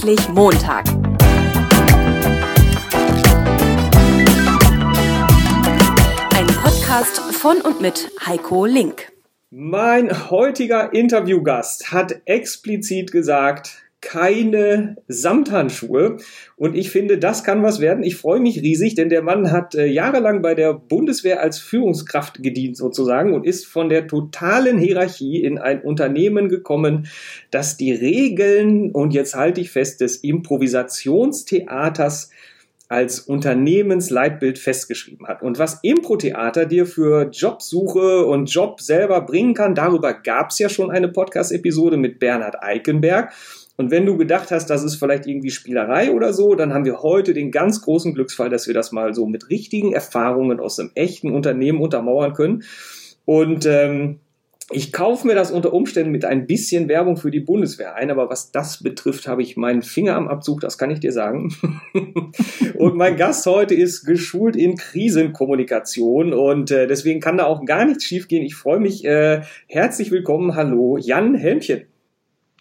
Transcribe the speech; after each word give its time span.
Endlich 0.00 0.28
Montag. 0.28 0.84
Ein 6.36 6.46
Podcast 6.62 7.18
von 7.34 7.60
und 7.62 7.80
mit 7.80 8.08
Heiko 8.24 8.64
Link. 8.64 9.10
Mein 9.50 10.30
heutiger 10.30 10.92
Interviewgast 10.92 11.90
hat 11.90 12.14
explizit 12.26 13.10
gesagt, 13.10 13.82
keine 14.00 14.96
Samthandschuhe. 15.08 16.18
Und 16.56 16.76
ich 16.76 16.90
finde, 16.90 17.18
das 17.18 17.42
kann 17.42 17.62
was 17.62 17.80
werden. 17.80 18.04
Ich 18.04 18.16
freue 18.16 18.40
mich 18.40 18.62
riesig, 18.62 18.94
denn 18.94 19.08
der 19.08 19.22
Mann 19.22 19.50
hat 19.50 19.74
äh, 19.74 19.86
jahrelang 19.86 20.40
bei 20.40 20.54
der 20.54 20.72
Bundeswehr 20.72 21.42
als 21.42 21.58
Führungskraft 21.58 22.40
gedient 22.42 22.76
sozusagen 22.76 23.34
und 23.34 23.44
ist 23.44 23.66
von 23.66 23.88
der 23.88 24.06
totalen 24.06 24.78
Hierarchie 24.78 25.42
in 25.42 25.58
ein 25.58 25.82
Unternehmen 25.82 26.48
gekommen, 26.48 27.08
das 27.50 27.76
die 27.76 27.92
Regeln, 27.92 28.92
und 28.92 29.12
jetzt 29.12 29.34
halte 29.34 29.60
ich 29.60 29.72
fest, 29.72 30.00
des 30.00 30.18
Improvisationstheaters 30.18 32.30
als 32.88 33.20
Unternehmensleitbild 33.20 34.58
festgeschrieben 34.58 35.28
hat. 35.28 35.42
Und 35.42 35.58
was 35.58 35.80
Impro-Theater 35.82 36.64
dir 36.64 36.86
für 36.86 37.28
Jobsuche 37.30 38.24
und 38.24 38.50
Job 38.50 38.80
selber 38.80 39.20
bringen 39.20 39.52
kann, 39.52 39.74
darüber 39.74 40.14
gab 40.14 40.50
es 40.50 40.58
ja 40.58 40.70
schon 40.70 40.90
eine 40.90 41.08
Podcast-Episode 41.08 41.98
mit 41.98 42.18
Bernhard 42.18 42.62
Eikenberg. 42.62 43.32
Und 43.78 43.92
wenn 43.92 44.06
du 44.06 44.16
gedacht 44.16 44.50
hast, 44.50 44.66
das 44.70 44.82
ist 44.82 44.96
vielleicht 44.96 45.26
irgendwie 45.28 45.52
Spielerei 45.52 46.10
oder 46.10 46.32
so, 46.32 46.56
dann 46.56 46.74
haben 46.74 46.84
wir 46.84 47.00
heute 47.00 47.32
den 47.32 47.52
ganz 47.52 47.80
großen 47.80 48.12
Glücksfall, 48.12 48.50
dass 48.50 48.66
wir 48.66 48.74
das 48.74 48.90
mal 48.90 49.14
so 49.14 49.24
mit 49.24 49.50
richtigen 49.50 49.92
Erfahrungen 49.92 50.58
aus 50.58 50.80
einem 50.80 50.90
echten 50.96 51.32
Unternehmen 51.32 51.80
untermauern 51.80 52.32
können. 52.32 52.64
Und 53.24 53.66
ähm, 53.66 54.18
ich 54.72 54.92
kaufe 54.92 55.28
mir 55.28 55.36
das 55.36 55.52
unter 55.52 55.72
Umständen 55.72 56.10
mit 56.10 56.24
ein 56.24 56.48
bisschen 56.48 56.88
Werbung 56.88 57.16
für 57.16 57.30
die 57.30 57.38
Bundeswehr 57.38 57.94
ein, 57.94 58.10
aber 58.10 58.28
was 58.28 58.50
das 58.50 58.82
betrifft, 58.82 59.28
habe 59.28 59.42
ich 59.42 59.56
meinen 59.56 59.82
Finger 59.82 60.16
am 60.16 60.26
Abzug, 60.26 60.60
das 60.60 60.76
kann 60.76 60.90
ich 60.90 60.98
dir 60.98 61.12
sagen. 61.12 61.54
und 62.74 62.96
mein 62.96 63.16
Gast 63.16 63.46
heute 63.46 63.76
ist 63.76 64.04
geschult 64.04 64.56
in 64.56 64.74
Krisenkommunikation 64.74 66.32
und 66.32 66.72
äh, 66.72 66.88
deswegen 66.88 67.20
kann 67.20 67.38
da 67.38 67.44
auch 67.44 67.64
gar 67.64 67.84
nichts 67.84 68.04
schiefgehen. 68.04 68.44
Ich 68.44 68.56
freue 68.56 68.80
mich. 68.80 69.04
Äh, 69.04 69.42
herzlich 69.68 70.10
willkommen. 70.10 70.56
Hallo, 70.56 70.98
Jan 70.98 71.36
Helmchen. 71.36 71.82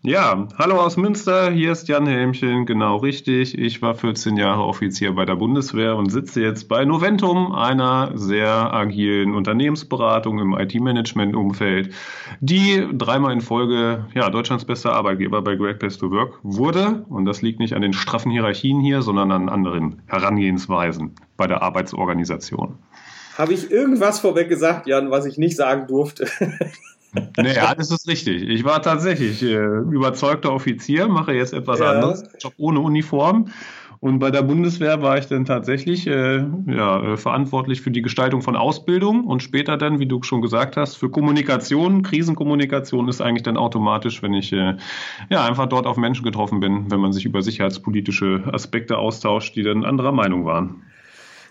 Ja, 0.03 0.47
hallo 0.59 0.75
aus 0.75 0.95
Münster, 0.95 1.49
hier 1.49 1.71
ist 1.71 1.87
Jan 1.87 2.05
Helmchen, 2.05 2.67
genau 2.67 2.97
richtig. 2.97 3.57
Ich 3.57 3.81
war 3.81 3.95
14 3.95 4.37
Jahre 4.37 4.63
Offizier 4.63 5.13
bei 5.13 5.25
der 5.25 5.35
Bundeswehr 5.35 5.95
und 5.95 6.11
sitze 6.11 6.39
jetzt 6.39 6.67
bei 6.67 6.85
Noventum, 6.85 7.51
einer 7.51 8.11
sehr 8.13 8.71
agilen 8.71 9.33
Unternehmensberatung 9.33 10.37
im 10.37 10.53
IT-Management-Umfeld, 10.53 11.95
die 12.41 12.87
dreimal 12.93 13.33
in 13.33 13.41
Folge 13.41 14.05
ja, 14.13 14.29
Deutschlands 14.29 14.65
bester 14.65 14.93
Arbeitgeber 14.93 15.41
bei 15.41 15.55
Great 15.55 15.79
Place 15.79 15.97
to 15.97 16.11
Work 16.11 16.39
wurde. 16.43 17.03
Und 17.09 17.25
das 17.25 17.41
liegt 17.41 17.59
nicht 17.59 17.73
an 17.73 17.81
den 17.81 17.93
straffen 17.93 18.31
Hierarchien 18.31 18.79
hier, 18.79 19.01
sondern 19.01 19.31
an 19.31 19.49
anderen 19.49 20.03
Herangehensweisen 20.05 21.15
bei 21.37 21.47
der 21.47 21.63
Arbeitsorganisation. 21.63 22.77
Habe 23.35 23.53
ich 23.53 23.71
irgendwas 23.71 24.19
vorweg 24.19 24.47
gesagt, 24.47 24.85
Jan, 24.85 25.09
was 25.09 25.25
ich 25.25 25.39
nicht 25.39 25.55
sagen 25.55 25.87
durfte? 25.87 26.27
Nee, 27.13 27.57
alles 27.57 27.91
ist 27.91 28.07
richtig. 28.07 28.43
Ich 28.43 28.63
war 28.63 28.81
tatsächlich 28.81 29.41
äh, 29.41 29.55
überzeugter 29.55 30.53
Offizier, 30.53 31.07
mache 31.07 31.33
jetzt 31.33 31.53
etwas 31.53 31.79
ja. 31.79 31.91
anderes, 31.91 32.23
Job 32.39 32.53
ohne 32.57 32.79
Uniform. 32.79 33.49
Und 33.99 34.19
bei 34.19 34.29
der 34.29 34.43
Bundeswehr 34.43 35.01
war 35.01 35.17
ich 35.17 35.25
dann 35.25 35.45
tatsächlich 35.45 36.05
äh, 36.05 36.45
ja, 36.67 37.13
äh, 37.13 37.17
verantwortlich 37.17 37.81
für 37.81 37.89
die 37.89 38.03
Gestaltung 38.03 38.41
von 38.43 38.55
Ausbildung 38.55 39.25
und 39.25 39.41
später 39.41 39.75
dann, 39.75 39.99
wie 39.99 40.05
du 40.05 40.21
schon 40.21 40.41
gesagt 40.41 40.77
hast, 40.77 40.97
für 40.97 41.09
Kommunikation. 41.09 42.03
Krisenkommunikation 42.03 43.07
ist 43.07 43.21
eigentlich 43.21 43.43
dann 43.43 43.57
automatisch, 43.57 44.21
wenn 44.21 44.35
ich 44.35 44.53
äh, 44.53 44.77
ja, 45.29 45.45
einfach 45.45 45.65
dort 45.65 45.87
auf 45.87 45.97
Menschen 45.97 46.23
getroffen 46.23 46.59
bin, 46.59 46.91
wenn 46.91 46.99
man 46.99 47.11
sich 47.11 47.25
über 47.25 47.41
sicherheitspolitische 47.41 48.43
Aspekte 48.51 48.97
austauscht, 48.97 49.55
die 49.55 49.63
dann 49.63 49.83
anderer 49.83 50.11
Meinung 50.11 50.45
waren. 50.45 50.83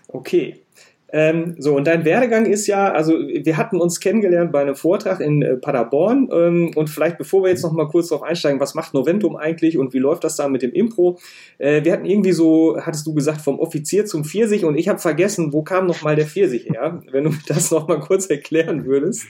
Okay. 0.07 0.61
Ähm, 1.09 1.55
so, 1.57 1.75
und 1.75 1.87
dein 1.87 2.03
Werdegang 2.03 2.45
ist 2.45 2.67
ja, 2.67 2.91
also 2.91 3.13
wir 3.13 3.55
hatten 3.55 3.79
uns 3.79 4.01
kennengelernt 4.01 4.51
bei 4.51 4.61
einem 4.61 4.75
Vortrag 4.75 5.21
in 5.21 5.41
äh, 5.41 5.55
Paderborn 5.55 6.29
ähm, 6.33 6.71
und 6.75 6.89
vielleicht 6.89 7.17
bevor 7.17 7.43
wir 7.43 7.49
jetzt 7.49 7.63
noch 7.63 7.71
mal 7.71 7.87
kurz 7.87 8.09
darauf 8.09 8.23
einsteigen, 8.23 8.59
was 8.59 8.75
macht 8.75 8.93
Noventum 8.93 9.37
eigentlich 9.37 9.77
und 9.77 9.93
wie 9.93 9.99
läuft 9.99 10.25
das 10.25 10.35
da 10.35 10.49
mit 10.49 10.63
dem 10.63 10.73
Impro? 10.73 11.17
Äh, 11.59 11.85
wir 11.85 11.93
hatten 11.93 12.05
irgendwie 12.05 12.33
so, 12.33 12.77
hattest 12.81 13.07
du 13.07 13.13
gesagt, 13.13 13.39
vom 13.39 13.59
Offizier 13.59 14.05
zum 14.05 14.25
Pfirsich 14.25 14.65
und 14.65 14.77
ich 14.77 14.89
habe 14.89 14.99
vergessen, 14.99 15.53
wo 15.53 15.61
kam 15.61 15.87
noch 15.87 16.01
mal 16.01 16.17
der 16.17 16.27
Pfirsich 16.27 16.65
her? 16.69 17.01
Wenn 17.11 17.23
du 17.23 17.31
das 17.47 17.71
noch 17.71 17.87
mal 17.87 17.99
kurz 17.99 18.25
erklären 18.25 18.85
würdest. 18.85 19.27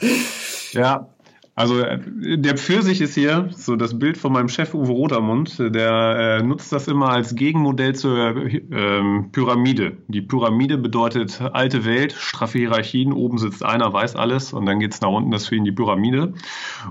Ja, 0.71 1.07
also 1.57 1.79
äh, 1.79 2.38
der 2.38 2.56
Pfirsich 2.56 3.01
ist 3.01 3.16
hier 3.16 3.50
so 3.56 3.75
das 3.75 3.97
Bild 3.97 4.16
von 4.16 4.31
meinem 4.31 4.47
Chef 4.47 4.75
Uwe 4.75 4.91
Rotermund. 4.91 5.57
Der 5.57 6.40
äh, 6.40 6.44
nutzt 6.44 6.72
das 6.72 6.88
immer 6.88 7.09
als 7.09 7.34
Gegenmodell 7.34 7.95
zur 7.95 8.35
ähm, 8.72 9.29
Pyramide. 9.31 9.97
Die 10.07 10.22
Pyramide 10.22 10.78
bedeutet 10.78 11.41
alte 11.41 11.84
Welt, 11.84 12.13
straffe 12.13 12.59
Hierarchien. 12.59 13.12
Oben 13.12 13.40
sitzt 13.40 13.66
einer, 13.66 13.91
weiß 13.91 14.16
alles 14.16 14.53
und 14.53 14.68
dann 14.68 14.79
geht's 14.79 15.01
nach 15.01 15.09
unten. 15.09 15.31
Das 15.31 15.41
ist 15.41 15.47
für 15.47 15.56
ihn 15.56 15.66
die 15.66 15.72
Pyramide. 15.72 16.35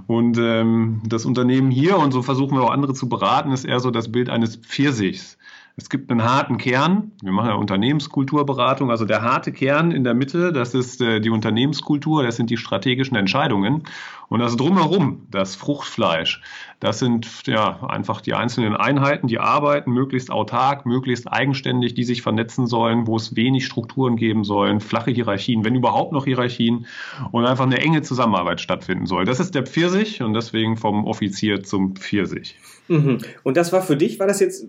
Und 0.09 0.37
ähm, 0.37 1.01
das 1.07 1.27
Unternehmen 1.27 1.71
hier, 1.71 1.97
und 1.99 2.11
so 2.11 2.23
versuchen 2.23 2.59
wir 2.59 2.65
auch 2.65 2.73
andere 2.73 2.93
zu 2.93 3.09
beraten, 3.09 3.53
ist 3.53 3.67
eher 3.67 3.79
so 3.79 3.93
das 3.93 4.11
Bild 4.11 4.29
eines 4.29 4.57
Pfirsichs. 4.57 5.39
Es 5.79 5.91
gibt 5.91 6.11
einen 6.11 6.25
harten 6.25 6.57
Kern. 6.57 7.13
Wir 7.23 7.33
machen 7.33 7.51
ja 7.51 7.55
Unternehmenskulturberatung. 7.55 8.91
Also 8.91 9.05
der 9.05 9.21
harte 9.21 9.53
Kern 9.53 9.91
in 9.91 10.05
der 10.05 10.15
Mitte, 10.15 10.51
das 10.51 10.73
ist 10.75 11.03
äh, 11.03 11.21
die 11.21 11.29
Unternehmenskultur, 11.29 12.23
das 12.23 12.37
sind 12.37 12.49
die 12.49 12.57
strategischen 12.57 13.15
Entscheidungen. 13.15 13.83
Und 14.29 14.41
das 14.41 14.57
drumherum, 14.57 15.27
das 15.31 15.55
Fruchtfleisch, 15.55 16.43
das 16.81 16.99
sind 16.99 17.47
ja 17.47 17.87
einfach 17.89 18.21
die 18.21 18.35
einzelnen 18.35 18.75
Einheiten, 18.75 19.29
die 19.29 19.39
arbeiten, 19.39 19.93
möglichst 19.93 20.31
autark, 20.31 20.85
möglichst 20.85 21.31
eigenständig, 21.31 21.95
die 21.95 22.05
sich 22.05 22.23
vernetzen 22.23 22.67
sollen, 22.67 23.07
wo 23.07 23.17
es 23.17 23.37
wenig 23.37 23.65
Strukturen 23.65 24.17
geben 24.17 24.45
sollen, 24.45 24.81
flache 24.81 25.11
Hierarchien, 25.11 25.65
wenn 25.65 25.75
überhaupt 25.75 26.13
noch 26.13 26.25
Hierarchien 26.25 26.87
und 27.31 27.47
einfach 27.47 27.67
eine 27.67 27.79
enge 27.79 28.03
Zusammenarbeit 28.03 28.61
stattfinden 28.61 29.07
soll. 29.07 29.25
Das 29.25 29.41
ist 29.41 29.55
der 29.55 29.65
Pfirsich 29.65 30.23
und 30.23 30.35
deswegen 30.35 30.77
vom 30.77 31.07
Offizier 31.07 31.63
zum 31.63 31.95
Pfirsich. 31.95 32.57
Mhm. 32.89 33.19
Und 33.43 33.57
das 33.57 33.73
war 33.73 33.83
für 33.83 33.97
dich, 33.97 34.19
war 34.19 34.27
das 34.27 34.41
jetzt, 34.41 34.67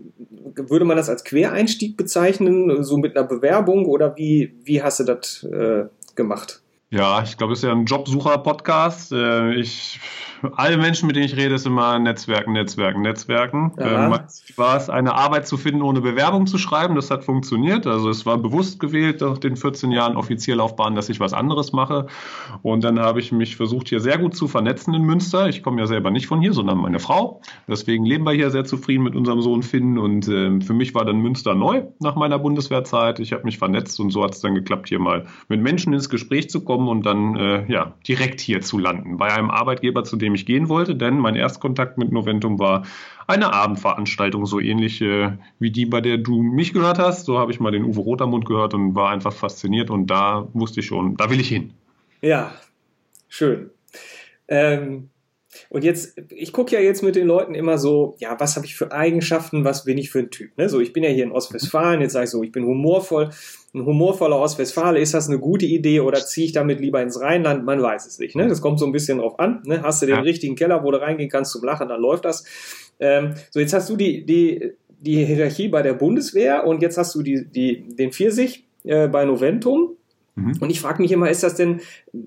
würde 0.56 0.86
man 0.86 0.98
das 0.98 1.10
als 1.10 1.24
Quereinstieg 1.24 1.98
bezeichnen, 1.98 2.84
so 2.84 2.98
mit 2.98 3.18
einer 3.18 3.28
Bewerbung 3.28 3.86
oder 3.86 4.16
wie, 4.18 4.56
wie 4.64 4.82
hast 4.82 5.00
du 5.00 5.04
das 5.04 5.44
äh, 5.44 5.86
gemacht? 6.16 6.62
Ja, 6.90 7.22
ich 7.22 7.36
glaube, 7.36 7.54
es 7.54 7.60
ist 7.60 7.64
ja 7.64 7.72
ein 7.72 7.86
Jobsucher-Podcast. 7.86 9.12
Äh, 9.12 9.56
ich 9.56 10.00
alle 10.56 10.78
Menschen, 10.78 11.08
mit 11.08 11.16
denen 11.16 11.26
ich 11.26 11.36
rede, 11.36 11.56
ist 11.56 11.66
immer 11.66 12.00
Netzwerken, 12.00 12.54
Netzwerken, 12.54 13.02
Netzwerken. 13.02 13.72
Ähm, 13.78 14.18
war 14.56 14.78
es 14.78 14.90
eine 14.90 15.16
Arbeit 15.16 15.48
zu 15.48 15.58
finden, 15.58 15.82
ohne 15.82 16.02
Bewerbung 16.02 16.48
zu 16.48 16.58
schreiben. 16.58 16.96
Das 16.96 17.12
hat 17.12 17.24
funktioniert. 17.24 17.88
Also 17.88 18.10
es 18.10 18.26
war 18.26 18.38
bewusst 18.38 18.80
gewählt 18.80 19.22
nach 19.22 19.38
den 19.38 19.56
14 19.56 19.92
Jahren 19.92 20.16
Offiziellaufbahn, 20.16 20.96
dass 20.96 21.10
ich 21.10 21.20
was 21.20 21.34
anderes 21.34 21.74
mache. 21.74 22.08
Und 22.62 22.84
dann 22.84 23.00
habe 23.00 23.20
ich 23.20 23.32
mich 23.32 23.56
versucht, 23.56 23.90
hier 23.90 24.00
sehr 24.00 24.18
gut 24.18 24.36
zu 24.36 24.48
vernetzen 24.48 24.94
in 24.94 25.04
Münster. 25.04 25.48
Ich 25.50 25.64
komme 25.64 25.80
ja 25.80 25.88
selber 25.88 26.12
nicht 26.12 26.28
von 26.28 26.42
hier, 26.42 26.54
sondern 26.54 26.78
meine 26.78 27.00
Frau. 27.00 27.42
Deswegen 27.68 28.06
leben 28.06 28.26
wir 28.26 28.34
hier 28.34 28.52
sehr 28.52 28.66
zufrieden 28.66 29.04
mit 29.04 29.16
unserem 29.16 29.42
Sohn 29.42 29.64
Finn. 29.64 29.98
Und 29.98 30.28
äh, 30.28 30.60
für 30.62 30.74
mich 30.74 30.94
war 30.96 31.06
dann 31.06 31.18
Münster 31.18 31.56
neu 31.56 31.84
nach 32.00 32.16
meiner 32.16 32.40
Bundeswehrzeit. 32.40 33.20
Ich 33.20 33.34
habe 33.34 33.44
mich 33.44 33.58
vernetzt 33.58 34.00
und 34.00 34.12
so 34.12 34.24
hat 34.24 34.34
es 34.34 34.42
dann 34.42 34.56
geklappt, 34.56 34.90
hier 34.90 35.00
mal 35.00 35.26
mit 35.48 35.62
Menschen 35.62 35.94
ins 35.94 36.10
Gespräch 36.10 36.50
zu 36.50 36.64
kommen 36.64 36.88
und 36.88 37.06
dann 37.06 37.36
äh, 37.36 37.72
ja 37.72 37.94
direkt 38.08 38.40
hier 38.40 38.62
zu 38.62 38.78
landen. 38.78 39.18
Bei 39.18 39.34
einem 39.34 39.50
Arbeitgeber, 39.50 40.04
zu 40.04 40.16
dem 40.16 40.27
dem 40.28 40.36
ich 40.36 40.46
gehen 40.46 40.70
wollte, 40.70 40.96
denn 40.96 41.18
mein 41.18 41.36
Erstkontakt 41.36 41.98
mit 41.98 42.12
Noventum 42.12 42.60
war 42.60 42.86
eine 43.26 43.54
Abendveranstaltung, 43.54 44.46
so 44.46 44.60
ähnlich 44.60 45.02
äh, 45.02 45.32
wie 45.60 45.72
die, 45.72 45.86
bei 45.86 46.02
der 46.02 46.18
du 46.18 46.42
mich 46.42 46.74
gehört 46.74 47.00
hast. 47.00 47.26
So 47.26 47.40
habe 47.40 47.52
ich 47.52 47.60
mal 47.60 47.72
den 47.72 47.86
Uwe 47.86 48.02
Rotermund 48.02 48.46
gehört 48.46 48.74
und 48.74 48.96
war 48.96 49.10
einfach 49.10 49.34
fasziniert 49.34 49.90
und 49.90 50.08
da 50.08 50.48
wusste 50.54 50.82
ich 50.82 50.86
schon, 50.86 51.18
da 51.18 51.30
will 51.30 51.40
ich 51.40 51.50
hin. 51.50 51.74
Ja, 52.22 52.54
schön. 53.28 53.70
Ähm, 54.48 55.10
und 55.70 55.84
jetzt, 55.84 56.18
ich 56.30 56.54
gucke 56.54 56.76
ja 56.76 56.82
jetzt 56.82 57.04
mit 57.04 57.16
den 57.16 57.26
Leuten 57.26 57.56
immer 57.56 57.78
so, 57.78 58.16
ja, 58.20 58.40
was 58.40 58.56
habe 58.56 58.66
ich 58.66 58.76
für 58.76 58.92
Eigenschaften, 58.92 59.64
was 59.64 59.86
bin 59.86 59.98
ich 59.98 60.10
für 60.10 60.20
ein 60.20 60.30
Typ? 60.30 60.58
Ne? 60.58 60.70
So, 60.70 60.80
ich 60.80 60.94
bin 60.94 61.04
ja 61.04 61.10
hier 61.10 61.24
in 61.24 61.32
Ostwestfalen, 61.32 62.02
jetzt 62.02 62.14
sage 62.14 62.26
ich 62.26 62.32
so, 62.32 62.44
ich 62.44 62.52
bin 62.52 62.66
humorvoll. 62.66 63.30
Ein 63.74 63.86
humorvoller 63.86 64.40
Ostwestfale, 64.40 65.00
ist 65.00 65.14
das 65.14 65.28
eine 65.28 65.40
gute 65.40 65.66
Idee 65.66 66.00
oder 66.00 66.20
ziehe 66.20 66.46
ich 66.46 66.54
damit 66.54 66.80
lieber 66.80 67.02
ins 67.02 67.20
Rheinland? 67.20 67.66
Man 67.66 67.82
weiß 67.82 68.08
es 68.08 68.18
nicht. 68.18 68.36
Ne? 68.36 68.48
Das 68.48 68.62
kommt 68.62 68.80
so 68.80 68.86
ein 68.86 68.94
bisschen 68.94 69.18
drauf 69.18 69.40
an. 69.40 69.62
Ne? 69.66 69.84
Hast 69.84 70.02
du 70.02 70.06
den 70.06 70.16
ja. 70.16 70.22
richtigen 70.22 70.56
Keller, 70.56 70.84
wo 70.84 70.92
du 70.92 71.02
reingehen 71.02 71.30
kannst 71.30 71.52
zum 71.52 71.64
Lachen, 71.64 71.90
dann 71.90 72.00
läuft 72.00 72.26
das. 72.26 72.46
Ähm, 73.00 73.34
so, 73.52 73.60
jetzt 73.60 73.74
hast 73.74 73.90
du 73.90 73.98
die, 73.98 74.26
die, 74.26 74.72
die 75.00 75.26
Hierarchie 75.26 75.68
bei 75.68 75.82
der 75.82 75.94
Bundeswehr 75.94 76.66
und 76.66 76.82
jetzt 76.82 76.98
hast 76.98 77.14
du 77.14 77.22
die, 77.22 77.46
die, 77.46 77.96
den 77.96 78.12
Pfirsich 78.12 78.66
äh, 78.84 79.10
bei 79.10 79.26
Noventum. 79.26 79.97
Mhm. 80.38 80.54
Und 80.60 80.70
ich 80.70 80.80
frage 80.80 81.02
mich 81.02 81.12
immer, 81.12 81.30
ist 81.30 81.44
das 81.44 81.56
denn 81.56 81.82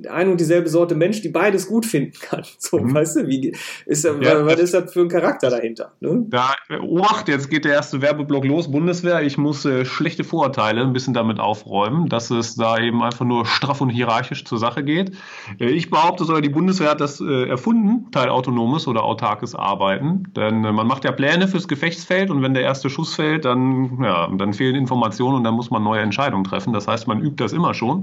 ein 0.08 0.28
und 0.28 0.40
dieselbe 0.40 0.68
Sorte 0.68 0.94
Mensch, 0.94 1.22
die 1.22 1.28
beides 1.28 1.68
gut 1.68 1.86
finden 1.86 2.18
kann? 2.20 2.42
So, 2.58 2.78
mhm. 2.78 2.94
weißt 2.94 3.16
du, 3.16 3.26
wie 3.26 3.54
ist 3.86 4.04
da, 4.04 4.14
ja, 4.20 4.44
was 4.44 4.60
ist 4.60 4.74
das 4.74 4.92
für 4.92 5.00
ein 5.00 5.08
Charakter 5.08 5.50
dahinter? 5.50 5.92
Ne? 6.00 6.26
Da, 6.28 6.54
Obacht, 6.82 7.28
jetzt 7.28 7.48
geht 7.48 7.64
der 7.64 7.72
erste 7.72 8.02
Werbeblock 8.02 8.44
los, 8.44 8.70
Bundeswehr. 8.70 9.22
Ich 9.22 9.38
muss 9.38 9.64
äh, 9.64 9.84
schlechte 9.84 10.24
Vorurteile 10.24 10.82
ein 10.82 10.92
bisschen 10.92 11.14
damit 11.14 11.40
aufräumen, 11.40 12.08
dass 12.08 12.30
es 12.30 12.56
da 12.56 12.78
eben 12.78 13.02
einfach 13.02 13.24
nur 13.24 13.46
straff 13.46 13.80
und 13.80 13.88
hierarchisch 13.88 14.44
zur 14.44 14.58
Sache 14.58 14.84
geht. 14.84 15.12
Äh, 15.58 15.70
ich 15.70 15.90
behaupte 15.90 16.24
sogar, 16.24 16.42
die 16.42 16.48
Bundeswehr 16.48 16.90
hat 16.90 17.00
das 17.00 17.20
äh, 17.20 17.48
erfunden, 17.48 18.10
teilautonomes 18.10 18.86
oder 18.86 19.04
autarkes 19.04 19.54
Arbeiten. 19.54 20.24
Denn 20.36 20.64
äh, 20.64 20.72
man 20.72 20.86
macht 20.86 21.04
ja 21.04 21.12
Pläne 21.12 21.48
fürs 21.48 21.66
Gefechtsfeld 21.66 22.30
und 22.30 22.42
wenn 22.42 22.54
der 22.54 22.62
erste 22.62 22.90
Schuss 22.90 23.14
fällt, 23.14 23.44
dann, 23.44 24.02
ja, 24.02 24.28
dann 24.36 24.52
fehlen 24.52 24.76
Informationen 24.76 25.36
und 25.36 25.44
dann 25.44 25.54
muss 25.54 25.70
man 25.70 25.82
neue 25.82 26.00
Entscheidungen 26.00 26.44
treffen. 26.44 26.72
Das 26.72 26.86
heißt, 26.86 27.06
man 27.06 27.20
übt 27.20 27.42
das 27.42 27.52
immer 27.52 27.74
schon 27.74 27.99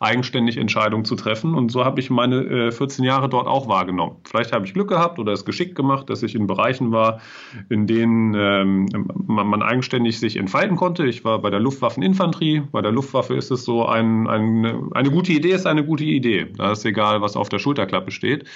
eigenständig 0.00 0.56
Entscheidungen 0.56 1.04
zu 1.04 1.14
treffen. 1.14 1.54
Und 1.54 1.70
so 1.70 1.84
habe 1.84 2.00
ich 2.00 2.08
meine 2.08 2.36
äh, 2.36 2.72
14 2.72 3.04
Jahre 3.04 3.28
dort 3.28 3.46
auch 3.46 3.68
wahrgenommen. 3.68 4.16
Vielleicht 4.24 4.52
habe 4.52 4.64
ich 4.64 4.72
Glück 4.72 4.88
gehabt 4.88 5.18
oder 5.18 5.32
es 5.32 5.44
geschickt 5.44 5.74
gemacht, 5.74 6.08
dass 6.08 6.22
ich 6.22 6.34
in 6.34 6.46
Bereichen 6.46 6.90
war, 6.90 7.20
in 7.68 7.86
denen 7.86 8.34
ähm, 8.34 8.86
man, 9.26 9.46
man, 9.46 9.62
eigenständig 9.62 10.18
sich 10.18 10.36
entfalten 10.36 10.76
konnte. 10.76 11.06
Ich 11.06 11.22
war 11.24 11.38
bei 11.40 11.50
der 11.50 11.60
Luftwaffeninfanterie. 11.60 12.62
Bei 12.72 12.80
der 12.80 12.92
Luftwaffe 12.92 13.34
ist 13.34 13.50
es 13.50 13.64
so, 13.64 13.84
ein, 13.84 14.26
ein, 14.26 14.90
eine 14.92 15.10
gute 15.10 15.32
Idee 15.32 15.52
ist 15.52 15.66
eine 15.66 15.84
gute 15.84 16.04
Idee. 16.04 16.46
Da 16.56 16.72
ist 16.72 16.84
egal, 16.86 17.20
was 17.20 17.36
auf 17.36 17.50
der 17.50 17.58
Schulterklappe 17.58 18.10
steht. 18.10 18.46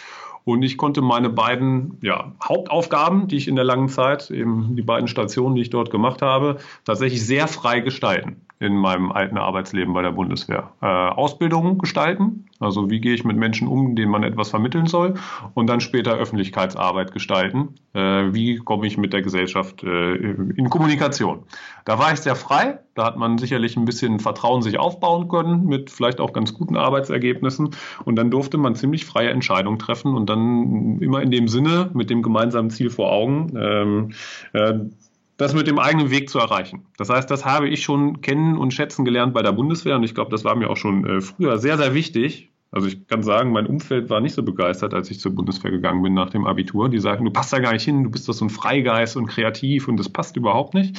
Und 0.45 0.63
ich 0.63 0.77
konnte 0.77 1.01
meine 1.01 1.31
beiden 1.31 1.99
ja, 2.03 2.33
Hauptaufgaben, 2.43 3.29
die 3.29 3.37
ich 3.37 3.49
in 3.49 3.57
der 3.57 3.65
langen 3.65 3.89
Zeit, 3.89 4.31
eben 4.31 4.77
die 4.77 4.83
beiden 4.83 5.09
Stationen, 5.09 5.55
die 5.55 5.63
ich 5.63 5.71
dort 5.71 5.91
gemacht 5.91 6.21
habe, 6.21 6.59
tatsächlich 6.85 7.25
sehr 7.25 7.49
frei 7.49 7.81
gestalten 7.81 8.45
in 8.65 8.77
meinem 8.77 9.13
alten 9.13 9.39
Arbeitsleben 9.39 9.95
bei 9.95 10.03
der 10.03 10.13
Bundeswehr. 10.13 10.71
Äh, 10.81 10.87
Ausbildung 10.87 11.79
gestalten, 11.79 12.47
also 12.61 12.91
wie 12.91 13.01
gehe 13.01 13.15
ich 13.15 13.25
mit 13.25 13.37
Menschen 13.37 13.69
um, 13.69 13.95
denen 13.95 14.11
man 14.11 14.23
etwas 14.23 14.51
vermitteln 14.51 14.87
soll, 14.87 15.15
und 15.55 15.69
dann 15.69 15.81
später 15.81 16.15
Öffentlichkeitsarbeit 16.15 17.13
gestalten. 17.13 17.75
Äh, 17.93 18.33
wie 18.35 18.57
komme 18.57 18.87
ich 18.87 18.97
mit 18.99 19.13
der 19.13 19.23
Gesellschaft 19.23 19.85
äh, 19.85 20.15
in 20.15 20.71
Kommunikation? 20.71 21.45
Da 21.85 21.99
war 21.99 22.13
ich 22.13 22.21
sehr 22.21 22.37
frei, 22.37 22.79
da 22.95 23.05
hat 23.05 23.17
man 23.17 23.39
sicherlich 23.39 23.77
ein 23.77 23.85
bisschen 23.85 24.21
Vertrauen 24.21 24.63
sich 24.63 24.79
aufbauen 24.79 25.29
können, 25.29 25.67
mit 25.67 25.91
vielleicht 25.91 26.21
auch 26.21 26.33
ganz 26.33 26.55
guten 26.55 26.77
Arbeitsergebnissen. 26.77 27.71
Und 28.05 28.17
dann 28.17 28.31
durfte 28.31 28.57
man 28.57 28.75
ziemlich 28.75 29.05
freie 29.05 29.31
Entscheidungen 29.31 29.79
treffen 29.79 30.15
und 30.15 30.31
dann 30.31 30.99
immer 31.01 31.21
in 31.21 31.31
dem 31.31 31.49
Sinne, 31.49 31.91
mit 31.93 32.09
dem 32.09 32.23
gemeinsamen 32.23 32.71
Ziel 32.71 32.91
vor 32.91 33.13
Augen, 33.13 33.53
ähm, 33.57 34.13
äh, 34.53 34.75
das 35.37 35.55
mit 35.55 35.67
dem 35.67 35.79
eigenen 35.79 36.11
Weg 36.11 36.31
zu 36.31 36.39
erreichen. 36.39 36.87
Das 36.97 37.11
heißt, 37.11 37.31
das 37.31 37.45
habe 37.45 37.69
ich 37.69 37.83
schon 37.83 38.21
kennen 38.21 38.57
und 38.57 38.73
schätzen 38.73 39.05
gelernt 39.05 39.35
bei 39.35 39.43
der 39.43 39.53
Bundeswehr 39.53 39.97
und 39.97 40.05
ich 40.05 40.15
glaube, 40.15 40.31
das 40.31 40.45
war 40.45 40.55
mir 40.55 40.71
auch 40.71 40.77
schon 40.77 41.05
äh, 41.07 41.21
früher 41.21 41.59
sehr, 41.59 41.77
sehr 41.77 41.95
wichtig. 41.95 42.51
Also 42.75 42.89
ich 42.89 43.07
kann 43.07 43.23
sagen, 43.23 43.53
mein 43.53 43.67
Umfeld 43.67 44.11
war 44.11 44.21
nicht 44.21 44.35
so 44.35 44.43
begeistert, 44.43 44.95
als 44.95 45.09
ich 45.09 45.21
zur 45.21 45.33
Bundeswehr 45.33 45.71
gegangen 45.71 46.03
bin 46.03 46.13
nach 46.13 46.31
dem 46.31 46.45
Abitur. 46.45 46.89
Die 46.89 46.99
sagten, 46.99 47.25
du 47.25 47.31
passt 47.31 47.53
da 47.53 47.61
gar 47.61 47.73
nicht 47.73 47.85
hin, 47.85 48.03
du 48.03 48.11
bist 48.11 48.29
doch 48.29 48.33
so 48.33 48.45
ein 48.45 48.51
Freigeist 48.51 49.17
und 49.17 49.27
kreativ 49.27 49.87
und 49.87 49.97
das 49.97 50.09
passt 50.09 50.37
überhaupt 50.37 50.75
nicht. 50.75 50.99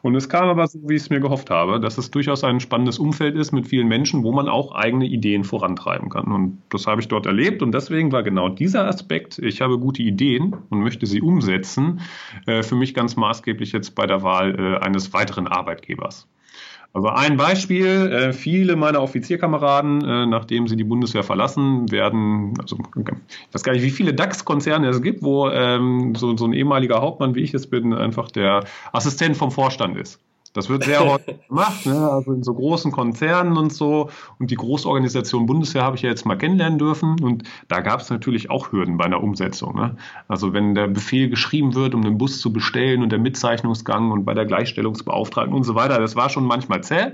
Und 0.00 0.14
es 0.14 0.30
kam 0.30 0.48
aber 0.48 0.66
so, 0.66 0.78
wie 0.88 0.94
ich 0.94 1.02
es 1.02 1.10
mir 1.10 1.20
gehofft 1.20 1.50
habe, 1.50 1.78
dass 1.78 1.98
es 1.98 2.10
durchaus 2.10 2.42
ein 2.42 2.58
spannendes 2.60 2.98
Umfeld 2.98 3.36
ist 3.36 3.52
mit 3.52 3.66
vielen 3.66 3.86
Menschen, 3.86 4.22
wo 4.22 4.32
man 4.32 4.48
auch 4.48 4.72
eigene 4.72 5.04
Ideen 5.04 5.44
vorantreiben 5.44 6.08
kann. 6.08 6.32
Und 6.32 6.62
das 6.70 6.86
habe 6.86 7.02
ich 7.02 7.08
dort 7.08 7.26
erlebt. 7.26 7.60
Und 7.62 7.72
deswegen 7.72 8.12
war 8.12 8.22
genau 8.22 8.48
dieser 8.48 8.88
Aspekt, 8.88 9.38
ich 9.40 9.60
habe 9.60 9.78
gute 9.78 10.02
Ideen 10.02 10.56
und 10.70 10.80
möchte 10.80 11.04
sie 11.04 11.20
umsetzen, 11.20 12.00
äh, 12.46 12.62
für 12.62 12.76
mich 12.76 12.94
ganz 12.94 13.16
maßgeblich 13.16 13.72
jetzt 13.72 13.94
bei 13.94 14.06
der 14.06 14.22
Wahl 14.22 14.58
äh, 14.58 14.78
eines 14.78 15.12
weiteren 15.12 15.46
Arbeitgebers. 15.46 16.26
Also 16.92 17.08
ein 17.08 17.36
Beispiel, 17.36 17.86
äh, 17.86 18.32
viele 18.32 18.74
meiner 18.74 19.00
Offizierkameraden, 19.00 20.02
äh, 20.02 20.26
nachdem 20.26 20.66
sie 20.66 20.74
die 20.74 20.84
Bundeswehr 20.84 21.22
verlassen, 21.22 21.90
werden, 21.92 22.54
also 22.60 22.76
ich 22.96 23.54
weiß 23.54 23.62
gar 23.62 23.72
nicht, 23.72 23.82
wie 23.82 23.90
viele 23.90 24.12
DAX-Konzerne 24.12 24.88
es 24.88 25.00
gibt, 25.00 25.22
wo 25.22 25.48
ähm, 25.48 26.14
so, 26.16 26.36
so 26.36 26.46
ein 26.46 26.52
ehemaliger 26.52 27.00
Hauptmann, 27.00 27.36
wie 27.36 27.42
ich 27.42 27.54
es 27.54 27.68
bin, 27.68 27.94
einfach 27.94 28.30
der 28.32 28.64
Assistent 28.92 29.36
vom 29.36 29.52
Vorstand 29.52 29.96
ist. 29.96 30.20
Das 30.52 30.68
wird 30.68 30.82
sehr 30.82 31.04
häufig 31.08 31.36
gemacht, 31.48 31.86
ne? 31.86 32.10
also 32.10 32.32
in 32.32 32.42
so 32.42 32.54
großen 32.54 32.90
Konzernen 32.90 33.56
und 33.56 33.72
so. 33.72 34.10
Und 34.38 34.50
die 34.50 34.56
Großorganisation 34.56 35.46
Bundeswehr 35.46 35.84
habe 35.84 35.96
ich 35.96 36.02
ja 36.02 36.10
jetzt 36.10 36.26
mal 36.26 36.36
kennenlernen 36.36 36.78
dürfen. 36.78 37.20
Und 37.20 37.44
da 37.68 37.80
gab 37.80 38.00
es 38.00 38.10
natürlich 38.10 38.50
auch 38.50 38.72
Hürden 38.72 38.96
bei 38.96 39.04
einer 39.04 39.22
Umsetzung. 39.22 39.76
Ne? 39.76 39.96
Also 40.26 40.52
wenn 40.52 40.74
der 40.74 40.88
Befehl 40.88 41.28
geschrieben 41.28 41.74
wird, 41.74 41.94
um 41.94 42.02
den 42.02 42.18
Bus 42.18 42.40
zu 42.40 42.52
bestellen 42.52 43.02
und 43.02 43.10
der 43.10 43.20
Mitzeichnungsgang 43.20 44.10
und 44.10 44.24
bei 44.24 44.34
der 44.34 44.44
Gleichstellungsbeauftragten 44.44 45.54
und 45.54 45.62
so 45.62 45.76
weiter, 45.76 46.00
das 46.00 46.16
war 46.16 46.30
schon 46.30 46.44
manchmal 46.44 46.82
zäh. 46.82 47.12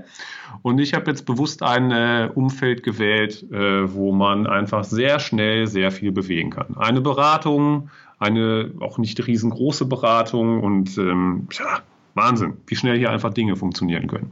Und 0.63 0.79
ich 0.79 0.95
habe 0.95 1.11
jetzt 1.11 1.25
bewusst 1.25 1.61
ein 1.61 1.91
äh, 1.91 2.29
Umfeld 2.33 2.81
gewählt, 2.81 3.45
äh, 3.51 3.93
wo 3.93 4.13
man 4.13 4.47
einfach 4.47 4.83
sehr 4.83 5.19
schnell 5.19 5.67
sehr 5.67 5.91
viel 5.91 6.11
bewegen 6.11 6.49
kann. 6.49 6.75
Eine 6.75 7.01
Beratung, 7.01 7.89
eine 8.17 8.71
auch 8.79 8.97
nicht 8.97 9.25
riesengroße 9.27 9.85
Beratung 9.85 10.63
und 10.63 10.97
ähm, 10.97 11.47
ja, 11.51 11.81
Wahnsinn, 12.17 12.57
wie 12.67 12.75
schnell 12.75 12.97
hier 12.97 13.11
einfach 13.11 13.33
Dinge 13.33 13.55
funktionieren 13.55 14.07
können. 14.07 14.31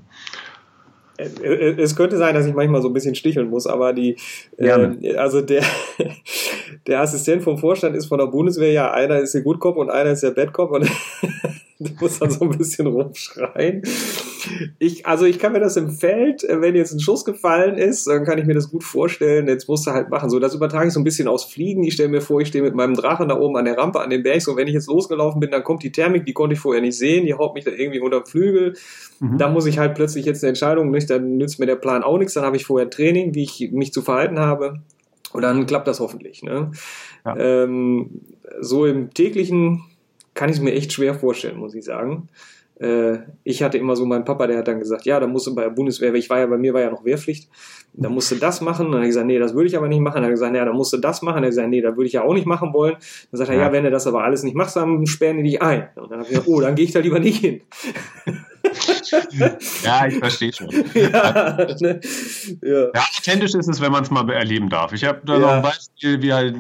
Es 1.18 1.96
könnte 1.96 2.18
sein, 2.18 2.36
dass 2.36 2.46
ich 2.46 2.54
manchmal 2.54 2.82
so 2.82 2.90
ein 2.90 2.94
bisschen 2.94 3.16
sticheln 3.16 3.50
muss, 3.50 3.68
aber 3.68 3.94
die, 3.94 4.18
äh, 4.58 5.16
also 5.16 5.40
der, 5.40 5.64
der 6.88 7.00
Assistent 7.00 7.42
vom 7.42 7.58
Vorstand 7.58 7.96
ist 7.96 8.08
von 8.08 8.20
der 8.20 8.26
Bundeswehr 8.26 8.74
ja, 8.74 8.92
einer 8.92 9.20
ist 9.20 9.34
der 9.34 9.44
Cop 9.44 9.78
und 9.78 9.90
einer 9.90 10.12
ist 10.12 10.24
der 10.24 10.32
Bad 10.32 10.52
Cop 10.52 10.72
und 10.72 10.90
du 11.80 11.92
musst 12.02 12.22
dann 12.22 12.32
so 12.32 12.44
ein 12.44 12.58
bisschen 12.58 12.88
rumschreien. 12.88 13.82
Ich, 14.80 15.06
also 15.06 15.26
ich 15.26 15.40
kann 15.40 15.54
mir 15.54 15.60
das 15.60 15.78
im 15.78 15.90
Feld, 15.90 16.44
äh, 16.44 16.62
wenn 16.62 16.76
jetzt 16.76 16.94
ein 16.94 17.00
Schuss 17.00 17.26
gefallen 17.26 17.78
ist, 17.78 18.08
dann 18.08 18.26
kann 18.26 18.38
ich 18.38 18.46
mir 18.46 18.54
das 18.54 18.70
gut 18.70 18.84
vorstellen. 18.84 19.48
Jetzt 19.48 19.68
musst 19.68 19.88
du 19.88 19.92
halt 19.92 20.10
machen. 20.10 20.30
So, 20.30 20.40
das 20.40 20.54
übertrage 20.54 20.88
ich 20.88 20.94
so 20.94 21.00
ein 21.00 21.04
bisschen 21.04 21.28
aus 21.28 21.46
Fliegen. 21.46 21.84
Ich 21.84 21.94
stelle 21.94 22.10
mir 22.10 22.22
vor, 22.22 22.42
ich 22.42 22.48
stehe 22.48 22.64
mit 22.64 22.76
meinem 22.76 22.94
Drachen 22.94 23.28
da 23.28 23.40
oben 23.40 23.58
an 23.58 23.66
der 23.66 23.78
Rampe, 23.78 24.02
an 24.02 24.10
dem 24.10 24.24
Berg. 24.24 24.42
So, 24.42 24.58
wenn 24.58 24.68
ich 24.68 24.74
jetzt 24.74 24.88
losgelaufen 24.88 25.40
bin, 25.40 25.52
dann 25.52 25.64
kommt 25.64 25.84
die 25.84 25.92
Thermik, 25.92 26.26
die 26.26 26.34
konnte 26.34 26.54
ich 26.54 26.60
vorher 26.60 26.82
nicht 26.82 26.98
sehen. 26.98 27.26
Die 27.26 27.34
haut 27.34 27.56
mich 27.56 27.66
da 27.66 27.72
irgendwie 27.72 28.00
unter 28.00 28.22
den 28.22 28.26
Flügel. 28.26 28.74
Mhm. 29.20 29.38
Da 29.38 29.50
muss 29.50 29.66
ich 29.66 29.78
halt 29.78 29.96
plötzlich 29.96 30.26
jetzt 30.26 30.44
eine 30.44 30.50
Entscheidung, 30.50 30.92
nicht? 30.92 31.10
Dann 31.10 31.38
nützt 31.38 31.60
mir 31.60 31.66
der 31.66 31.76
Plan 31.76 32.04
auch 32.04 32.18
nichts. 32.18 32.34
Dann 32.34 32.44
habe 32.44 32.58
ich 32.58 32.66
vorher 32.66 32.90
Training, 32.90 33.36
wie 33.36 33.44
ich 33.44 33.72
mich 33.72 33.94
zu 33.94 34.02
verhalten 34.02 34.40
habe. 34.40 34.80
Und 35.34 35.42
dann 35.42 35.66
klappt 35.66 35.88
das 35.88 36.00
hoffentlich. 36.00 36.44
Ne? 36.44 36.72
Ja. 37.26 37.36
Ähm, 37.38 38.22
so 38.62 38.86
im 38.86 39.14
täglichen 39.14 39.84
kann 40.34 40.50
ich 40.50 40.58
es 40.58 40.62
mir 40.62 40.74
echt 40.74 40.94
schwer 40.94 41.16
vorstellen, 41.16 41.58
muss 41.58 41.76
ich 41.76 41.84
sagen. 41.84 42.30
Äh, 42.80 43.20
ich 43.44 43.64
hatte 43.64 43.78
immer 43.78 43.96
so 43.96 44.06
meinen 44.06 44.26
Papa, 44.26 44.48
der 44.48 44.58
hat 44.58 44.68
dann 44.68 44.80
gesagt, 44.80 45.06
ja, 45.06 45.20
da 45.20 45.28
musst 45.28 45.48
du 45.48 45.56
bei 45.56 45.64
der 45.64 45.70
Bundeswehr, 45.70 46.14
ich 46.14 46.30
war 46.30 46.40
ja, 46.40 46.46
bei 46.46 46.58
mir 46.58 46.74
war 46.74 46.82
ja 46.82 46.92
noch 46.92 47.06
Wehrpflicht, 47.06 47.50
da 47.94 48.10
musst 48.10 48.32
du 48.32 48.36
das 48.36 48.62
machen. 48.62 48.88
Und 48.88 48.92
dann 48.92 49.00
habe 49.00 49.06
ich 49.06 49.12
gesagt, 49.12 49.28
nee, 49.28 49.40
das 49.40 49.54
würde 49.54 49.68
ich 49.68 49.78
aber 49.78 49.88
nicht 49.88 50.02
machen. 50.02 50.16
Dann 50.16 50.24
hat 50.24 50.30
er 50.30 50.34
gesagt, 50.34 50.56
ja, 50.56 50.66
da 50.66 50.74
musst 50.74 50.94
du 50.94 50.98
das 50.98 51.22
machen. 51.22 51.36
Dann 51.36 51.44
hat 51.44 51.48
er 51.48 51.50
gesagt, 51.50 51.70
nee, 51.70 51.82
das 51.82 51.96
würde 51.96 52.08
ich 52.08 52.14
ja 52.14 52.24
auch 52.24 52.34
nicht 52.34 52.48
machen 52.48 52.74
wollen. 52.74 52.96
Dann 53.32 53.38
sagt 53.38 53.50
er, 53.50 53.56
ja, 53.56 53.64
ja 53.64 53.72
wenn 53.72 53.84
du 53.84 53.92
das 53.92 54.08
aber 54.08 54.24
alles 54.24 54.44
nicht 54.44 54.56
machst, 54.56 54.76
dann 54.76 55.06
sperren 55.06 55.38
die 55.38 55.44
dich 55.44 55.62
ein. 55.62 55.90
Und 55.96 56.12
dann 56.12 56.20
habe 56.20 56.24
ich 56.24 56.30
gesagt, 56.30 56.48
oh, 56.48 56.60
dann 56.60 56.76
gehe 56.76 56.86
ich 56.86 56.92
da 56.92 57.00
lieber 57.00 57.20
nicht 57.20 57.40
hin. 57.40 57.62
Ja, 59.84 60.08
ich 60.08 60.18
verstehe 60.18 60.54
schon. 60.54 60.70
Ja, 60.94 61.58
ne? 61.80 62.00
ja. 62.62 62.88
ja, 62.94 63.02
authentisch 63.18 63.54
ist 63.54 63.68
es, 63.68 63.82
wenn 63.82 63.92
man 63.92 64.04
es 64.04 64.12
mal 64.12 64.30
erleben 64.30 64.70
darf. 64.70 64.94
Ich 64.94 65.04
habe 65.04 65.22
da 65.26 65.34
ja. 65.34 65.40
noch 65.40 65.50
ein 65.50 65.62
Beispiel, 65.62 66.22
wie 66.22 66.34
halt, 66.34 66.56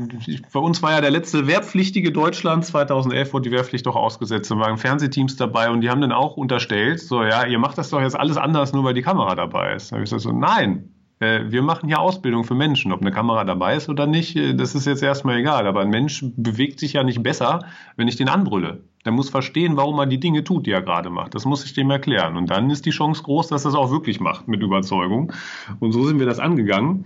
bei 0.51 0.59
uns 0.59 0.81
war 0.81 0.92
ja 0.92 1.01
der 1.01 1.12
letzte 1.12 1.47
Wehrpflichtige 1.47 2.11
Deutschland, 2.11 2.66
2011 2.66 3.33
wurde 3.33 3.49
die 3.49 3.56
Wehrpflicht 3.56 3.85
doch 3.85 3.95
ausgesetzt, 3.95 4.52
da 4.52 4.57
waren 4.57 4.78
Fernsehteams 4.78 5.35
dabei 5.35 5.69
und 5.69 5.81
die 5.81 5.90
haben 5.90 6.02
dann 6.02 6.11
auch 6.11 6.37
unterstellt, 6.37 6.99
so, 6.99 7.23
ja, 7.23 7.45
ihr 7.45 7.59
macht 7.59 7.78
das 7.78 7.90
doch 7.90 8.02
jetzt 8.02 8.16
alles 8.16 8.37
anders, 8.37 8.73
nur 8.73 8.83
weil 8.83 8.94
die 8.94 9.02
Kamera 9.02 9.35
dabei 9.35 9.75
ist. 9.75 9.92
Da 9.92 9.95
habe 9.95 10.04
ich 10.04 10.09
gesagt, 10.09 10.23
so, 10.23 10.31
nein, 10.31 10.94
wir 11.19 11.62
machen 11.62 11.90
ja 11.90 11.98
Ausbildung 11.98 12.44
für 12.44 12.56
Menschen. 12.56 12.92
Ob 12.92 13.02
eine 13.02 13.12
Kamera 13.12 13.45
dabei 13.45 13.76
ist 13.76 13.88
oder 13.90 14.06
nicht, 14.06 14.36
äh, 14.36 14.54
das 14.54 14.76
ist 14.76 14.86
jetzt 14.86 15.04
erstmal 15.04 15.38
egal. 15.38 15.68
Aber 15.68 15.81
ein 15.81 15.90
Mensch 15.90 16.26
bewegt 16.36 16.80
sich 16.80 16.94
ja 16.94 17.04
nicht 17.04 17.24
besser, 17.24 17.66
wenn 17.95 18.07
ich 18.07 18.16
den 18.16 18.30
anbrülle. 18.30 18.84
Der 19.06 19.12
muss 19.12 19.30
verstehen, 19.30 19.78
warum 19.78 20.00
er 20.00 20.07
die 20.07 20.19
Dinge 20.19 20.44
tut, 20.44 20.66
die 20.66 20.72
er 20.72 20.81
gerade 20.81 21.10
macht. 21.10 21.36
Das 21.36 21.45
muss 21.45 21.64
ich 21.64 21.74
dem 21.74 21.90
erklären. 21.90 22.38
Und 22.38 22.50
dann 22.50 22.69
ist 22.69 22.86
die 22.86 22.92
Chance 22.92 23.24
groß, 23.24 23.48
dass 23.48 23.66
er 23.66 23.69
es 23.69 23.76
auch 23.76 23.92
wirklich 23.92 24.19
macht 24.19 24.48
mit 24.48 24.62
Überzeugung. 24.62 25.31
Und 25.80 25.92
so 25.92 26.06
sind 26.06 26.19
wir 26.19 26.26
das 26.26 26.40
angegangen. 26.40 27.06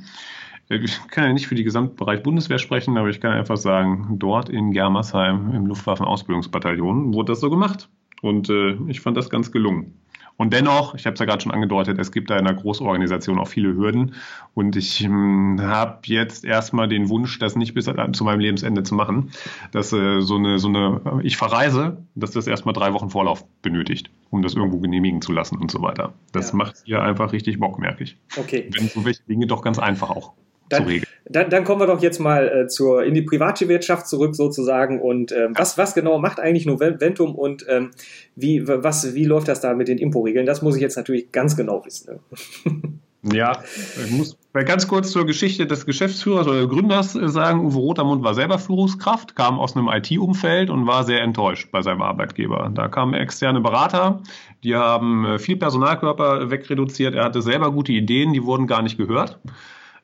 Äh, 0.70 0.78
ich 0.78 1.00
kann 1.08 1.26
ja 1.26 1.34
nicht 1.34 1.48
für 1.48 1.56
den 1.56 1.66
Gesamtbereich 1.66 2.24
Bundeswehr 2.24 2.60
sprechen, 2.60 2.98
aber 2.98 3.10
ich 3.10 3.20
kann 3.20 3.34
einfach 3.34 3.58
sagen, 3.58 4.16
dort 4.18 4.50
in 4.50 4.72
Germersheim 4.72 5.54
im 5.54 5.66
Luftwaffenausbildungsbataillon 5.68 7.14
wurde 7.14 7.34
das 7.34 7.42
so 7.42 7.50
gemacht. 7.50 7.90
Und 8.22 8.50
äh, 8.50 8.78
ich 8.88 9.02
fand 9.02 9.18
das 9.18 9.30
ganz 9.30 9.52
gelungen. 9.52 9.94
Und 10.40 10.54
dennoch, 10.54 10.96
ich 10.96 11.06
habe 11.06 11.16
es 11.16 11.20
ja 11.20 11.26
gerade 11.26 11.44
schon 11.44 11.52
angedeutet, 11.52 12.00
es 12.00 12.14
gibt 12.14 12.30
da 12.30 12.38
in 12.38 12.48
einer 12.48 12.58
Großorganisation 12.58 13.40
auch 13.40 13.50
viele 13.50 13.76
Hürden. 13.76 14.16
Und 14.54 14.78
ich 14.78 15.00
hm, 15.02 15.60
habe 15.62 16.00
jetzt 16.06 16.46
erstmal 16.46 16.88
den 16.88 17.10
Wunsch, 17.10 17.40
das 17.40 17.58
nicht 17.58 17.74
bis 17.74 17.92
zu 18.14 18.24
meinem 18.24 18.40
Lebensende 18.40 18.84
zu 18.84 18.96
machen, 18.96 19.32
dass 19.74 19.92
äh, 19.92 20.22
so 20.22 20.38
eine, 20.38 20.58
so 20.58 20.70
eine, 20.70 21.20
ich 21.24 21.36
verreise, 21.36 21.98
dass 22.16 22.32
das 22.32 22.48
erstmal 22.48 22.74
drei 22.74 22.94
Wochen 22.94 23.10
Vorlauf 23.10 23.44
benötigt, 23.62 24.12
um 24.30 24.42
das 24.42 24.54
irgendwo 24.54 24.78
genehmigen 24.78 25.22
zu 25.22 25.34
lassen 25.34 25.58
und 25.58 25.72
so 25.72 25.82
weiter. 25.82 26.14
Das 26.32 26.52
ja. 26.52 26.56
macht 26.56 26.78
hier 26.86 27.02
einfach 27.02 27.34
richtig 27.34 27.60
Bock, 27.60 27.78
merke 27.78 28.06
ich. 28.06 28.16
Okay. 28.38 28.70
Wenn 28.72 28.88
so 28.88 29.04
welche 29.04 29.24
Dinge 29.24 29.46
doch 29.46 29.62
ganz 29.62 29.78
einfach 29.78 30.10
auch 30.10 30.32
dann, 30.70 30.84
zu 30.84 30.90
regeln. 30.90 31.08
Dann, 31.26 31.50
dann 31.50 31.64
kommen 31.64 31.82
wir 31.82 31.88
doch 31.88 32.02
jetzt 32.02 32.20
mal 32.20 32.48
äh, 32.48 32.68
zur, 32.68 33.04
in 33.04 33.14
die 33.14 33.22
private 33.22 33.68
Wirtschaft 33.68 34.08
zurück 34.08 34.36
sozusagen. 34.36 35.02
Und 35.02 35.32
ähm, 35.32 35.54
was, 35.56 35.78
was 35.78 35.94
genau 35.94 36.18
macht 36.20 36.40
eigentlich 36.40 36.66
Noventum 36.66 37.36
und 37.36 37.66
ähm, 37.70 37.92
wie, 38.36 38.68
was, 38.68 39.14
wie 39.14 39.26
läuft 39.26 39.48
das 39.48 39.62
da 39.62 39.74
mit 39.74 39.88
den 39.88 39.98
Impo-Regeln? 39.98 40.46
Das 40.46 40.62
muss 40.62 40.76
ich 40.76 40.82
jetzt 40.82 40.98
natürlich 40.98 41.32
ganz 41.32 41.56
genau 41.56 41.86
wissen. 41.86 42.20
Ne? 42.66 42.82
Ja, 43.22 43.64
ich 44.06 44.12
muss 44.12 44.38
ganz 44.54 44.88
kurz 44.88 45.12
zur 45.12 45.26
Geschichte 45.26 45.68
des 45.68 45.86
Geschäftsführers 45.86 46.48
oder 46.48 46.66
Gründers 46.68 47.12
sagen, 47.12 47.66
Uwe 47.66 47.78
Rotermund 47.78 48.24
war 48.24 48.34
selber 48.34 48.60
Führungskraft, 48.60 49.36
kam 49.36 49.60
aus 49.60 49.76
einem 49.76 49.90
IT-Umfeld 49.90 50.70
und 50.70 50.88
war 50.88 51.04
sehr 51.04 51.22
enttäuscht 51.22 51.70
bei 51.70 51.82
seinem 51.82 52.02
Arbeitgeber. 52.02 52.72
Da 52.74 52.88
kamen 52.88 53.14
externe 53.14 53.60
Berater, 53.60 54.22
die 54.64 54.76
haben 54.76 55.26
äh, 55.26 55.40
viel 55.40 55.58
Personalkörper 55.58 56.50
wegreduziert, 56.50 57.14
er 57.14 57.26
hatte 57.26 57.42
selber 57.42 57.74
gute 57.74 57.92
Ideen, 57.92 58.32
die 58.32 58.46
wurden 58.46 58.68
gar 58.68 58.82
nicht 58.82 58.98
gehört. 58.98 59.38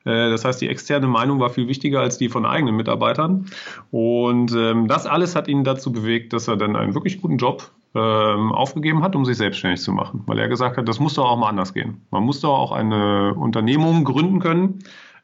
Äh, 0.06 0.30
das 0.30 0.44
heißt, 0.44 0.60
die 0.60 0.68
externe 0.68 1.06
Meinung 1.06 1.40
war 1.40 1.50
viel 1.50 1.68
wichtiger 1.68 2.00
als 2.00 2.16
die 2.16 2.28
von 2.28 2.46
eigenen 2.46 2.76
Mitarbeitern. 2.76 3.46
Und 3.90 4.52
ähm, 4.54 4.88
das 4.88 5.06
alles 5.06 5.36
hat 5.36 5.48
ihn 5.48 5.64
dazu 5.64 5.92
bewegt, 5.92 6.32
dass 6.32 6.48
er 6.48 6.56
dann 6.56 6.76
einen 6.76 6.94
wirklich 6.94 7.20
guten 7.20 7.36
Job 7.36 7.70
ähm, 7.94 8.52
aufgegeben 8.52 9.02
hat, 9.02 9.16
um 9.16 9.24
sich 9.24 9.36
selbstständig 9.36 9.80
zu 9.80 9.92
machen. 9.92 10.22
Weil 10.26 10.38
er 10.38 10.48
gesagt 10.48 10.78
hat, 10.78 10.88
das 10.88 11.00
muss 11.00 11.14
doch 11.14 11.28
auch 11.28 11.36
mal 11.36 11.48
anders 11.48 11.74
gehen. 11.74 12.00
Man 12.10 12.22
muss 12.22 12.40
doch 12.40 12.56
auch 12.56 12.72
eine 12.72 13.34
Unternehmung 13.34 14.04
gründen 14.04 14.38
können, 14.38 14.78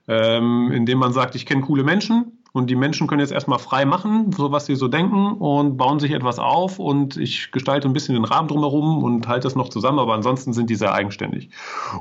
ähm, 0.09 0.71
indem 0.73 0.99
man 0.99 1.13
sagt, 1.13 1.35
ich 1.37 1.47
kenne 1.47 1.63
coole 1.63 1.85
Menschen, 1.85 2.39
und 2.53 2.69
die 2.69 2.77
Menschen 2.77 3.07
können 3.07 3.21
jetzt 3.21 3.33
erstmal 3.33 3.59
frei 3.59 3.87
machen, 3.87 4.31
so 4.33 4.53
was 4.53 4.67
sie 4.67 4.77
so 4.77 4.87
denken 4.87 5.33
und 5.33 5.79
bauen 5.79 5.99
sich 5.99 6.13
etwas 6.13 6.39
auf 6.39 6.79
und 6.79 7.17
ich 7.17 7.51
gestalte 7.51 7.89
ein 7.89 7.95
bisschen 7.95 8.15
den 8.15 8.27
Rahmen 8.27 8.47
drumherum 8.47 9.03
und 9.03 9.27
halte 9.27 9.45
das 9.45 9.57
noch 9.57 9.71
zusammen, 9.71 9.99
aber 9.99 10.13
ansonsten 10.13 10.53
sind 10.53 10.69
die 10.69 10.75
sehr 10.75 10.93
eigenständig. 10.93 11.49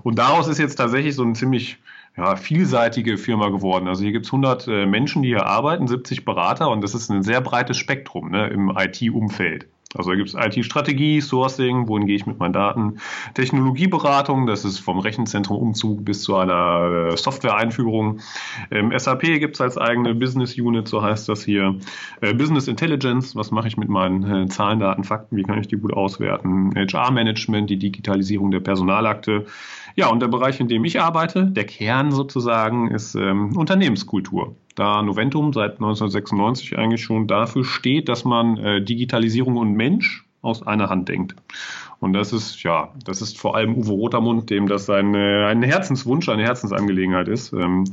Und 0.04 0.20
daraus 0.20 0.48
ist 0.48 0.58
jetzt 0.58 0.76
tatsächlich 0.76 1.16
so 1.16 1.24
ein 1.24 1.36
ziemlich 1.36 1.78
ja, 2.18 2.36
vielseitige 2.36 3.18
Firma 3.18 3.50
geworden. 3.50 3.88
Also 3.88 4.04
hier 4.04 4.12
gibt 4.12 4.26
es 4.26 4.32
100 4.32 4.68
äh, 4.68 4.86
Menschen, 4.86 5.22
die 5.22 5.30
hier 5.30 5.46
arbeiten, 5.46 5.88
70 5.88 6.26
Berater 6.26 6.70
und 6.70 6.82
das 6.82 6.94
ist 6.94 7.10
ein 7.10 7.24
sehr 7.24 7.42
breites 7.42 7.78
Spektrum 7.78 8.32
ne, 8.32 8.48
im 8.48 8.72
IT-Umfeld. 8.76 9.68
Also 9.96 10.12
da 10.12 10.16
gibt 10.16 10.30
es 10.30 10.36
IT-Strategie, 10.36 11.20
Sourcing, 11.22 11.88
wohin 11.88 12.08
gehe 12.08 12.16
ich 12.16 12.26
mit 12.26 12.40
meinen 12.40 12.54
Daten, 12.54 13.00
Technologieberatung, 13.34 14.46
das 14.46 14.64
ist 14.64 14.80
vom 14.80 15.00
Rechenzentrum-Umzug 15.00 16.06
bis 16.06 16.24
zu 16.24 16.36
einer 16.36 17.10
äh, 17.12 17.18
Software-Einführung. 17.18 18.22
Ähm, 18.72 18.94
SAP 18.98 19.22
gibt 19.22 19.56
es 19.56 19.62
als 19.62 19.78
eigene 19.78 20.16
Business 20.16 20.58
Unit, 20.58 20.88
so 20.88 21.02
heißt 21.02 21.28
das 21.28 21.44
hier. 21.44 21.76
Äh, 22.22 22.34
Business 22.34 22.68
Intelligence, 22.68 23.36
was 23.36 23.52
mache 23.52 23.68
ich 23.68 23.78
mit 23.78 23.90
meinen 23.90 24.24
äh, 24.24 24.48
Zahlen, 24.48 24.80
Daten, 24.80 25.04
Fakten, 25.04 25.36
wie 25.36 25.44
kann 25.44 25.60
ich 25.60 25.68
die 25.68 25.78
gut 25.78 25.94
auswerten? 25.94 26.74
HR-Management, 26.76 27.70
die 27.70 27.78
Digitalisierung 27.78 28.52
der 28.52 28.62
Personalakte. 28.62 29.46
Ja, 29.96 30.10
und 30.10 30.22
der 30.22 30.28
Bereich, 30.28 30.60
in 30.60 30.68
dem 30.68 30.86
ich 30.86 31.02
arbeite, 31.02 31.46
der 31.46 31.66
Kern 31.66 32.12
sozusagen, 32.12 32.92
ist 32.92 33.16
ähm, 33.16 33.56
Unternehmenskultur 33.58 34.56
da 34.76 35.02
Noventum 35.02 35.54
seit 35.54 35.74
1996 35.74 36.78
eigentlich 36.78 37.04
schon 37.04 37.28
dafür 37.28 37.64
steht, 37.64 38.10
dass 38.10 38.26
man 38.26 38.58
äh, 38.58 38.82
Digitalisierung 38.82 39.58
und 39.58 39.74
Mensch 39.74 40.26
aus 40.42 40.66
einer 40.66 40.90
Hand 40.90 41.10
denkt. 41.10 41.36
Und 42.00 42.14
das 42.14 42.34
ist, 42.34 42.64
ja, 42.64 42.92
das 43.06 43.22
ist 43.22 43.38
vor 43.38 43.56
allem 43.56 43.76
Uwe 43.76 43.92
Rotermund, 43.92 44.50
dem 44.50 44.68
das 44.68 44.90
ein, 44.90 45.16
ein 45.16 45.62
Herzenswunsch, 45.62 46.30
eine 46.30 46.42
Herzensangelegenheit 46.42 47.28
ist. 47.28 47.54
Ähm, 47.54 47.84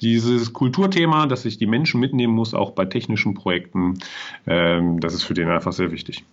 dieses 0.00 0.54
Kulturthema, 0.54 1.26
dass 1.26 1.42
sich 1.42 1.58
die 1.58 1.66
Menschen 1.66 2.00
mitnehmen 2.00 2.34
muss, 2.34 2.54
auch 2.54 2.70
bei 2.70 2.86
technischen 2.86 3.34
Projekten, 3.34 3.98
ähm, 4.46 5.00
das 5.00 5.12
ist 5.12 5.24
für 5.24 5.34
den 5.34 5.50
einfach 5.50 5.72
sehr 5.72 5.92
wichtig. 5.92 6.24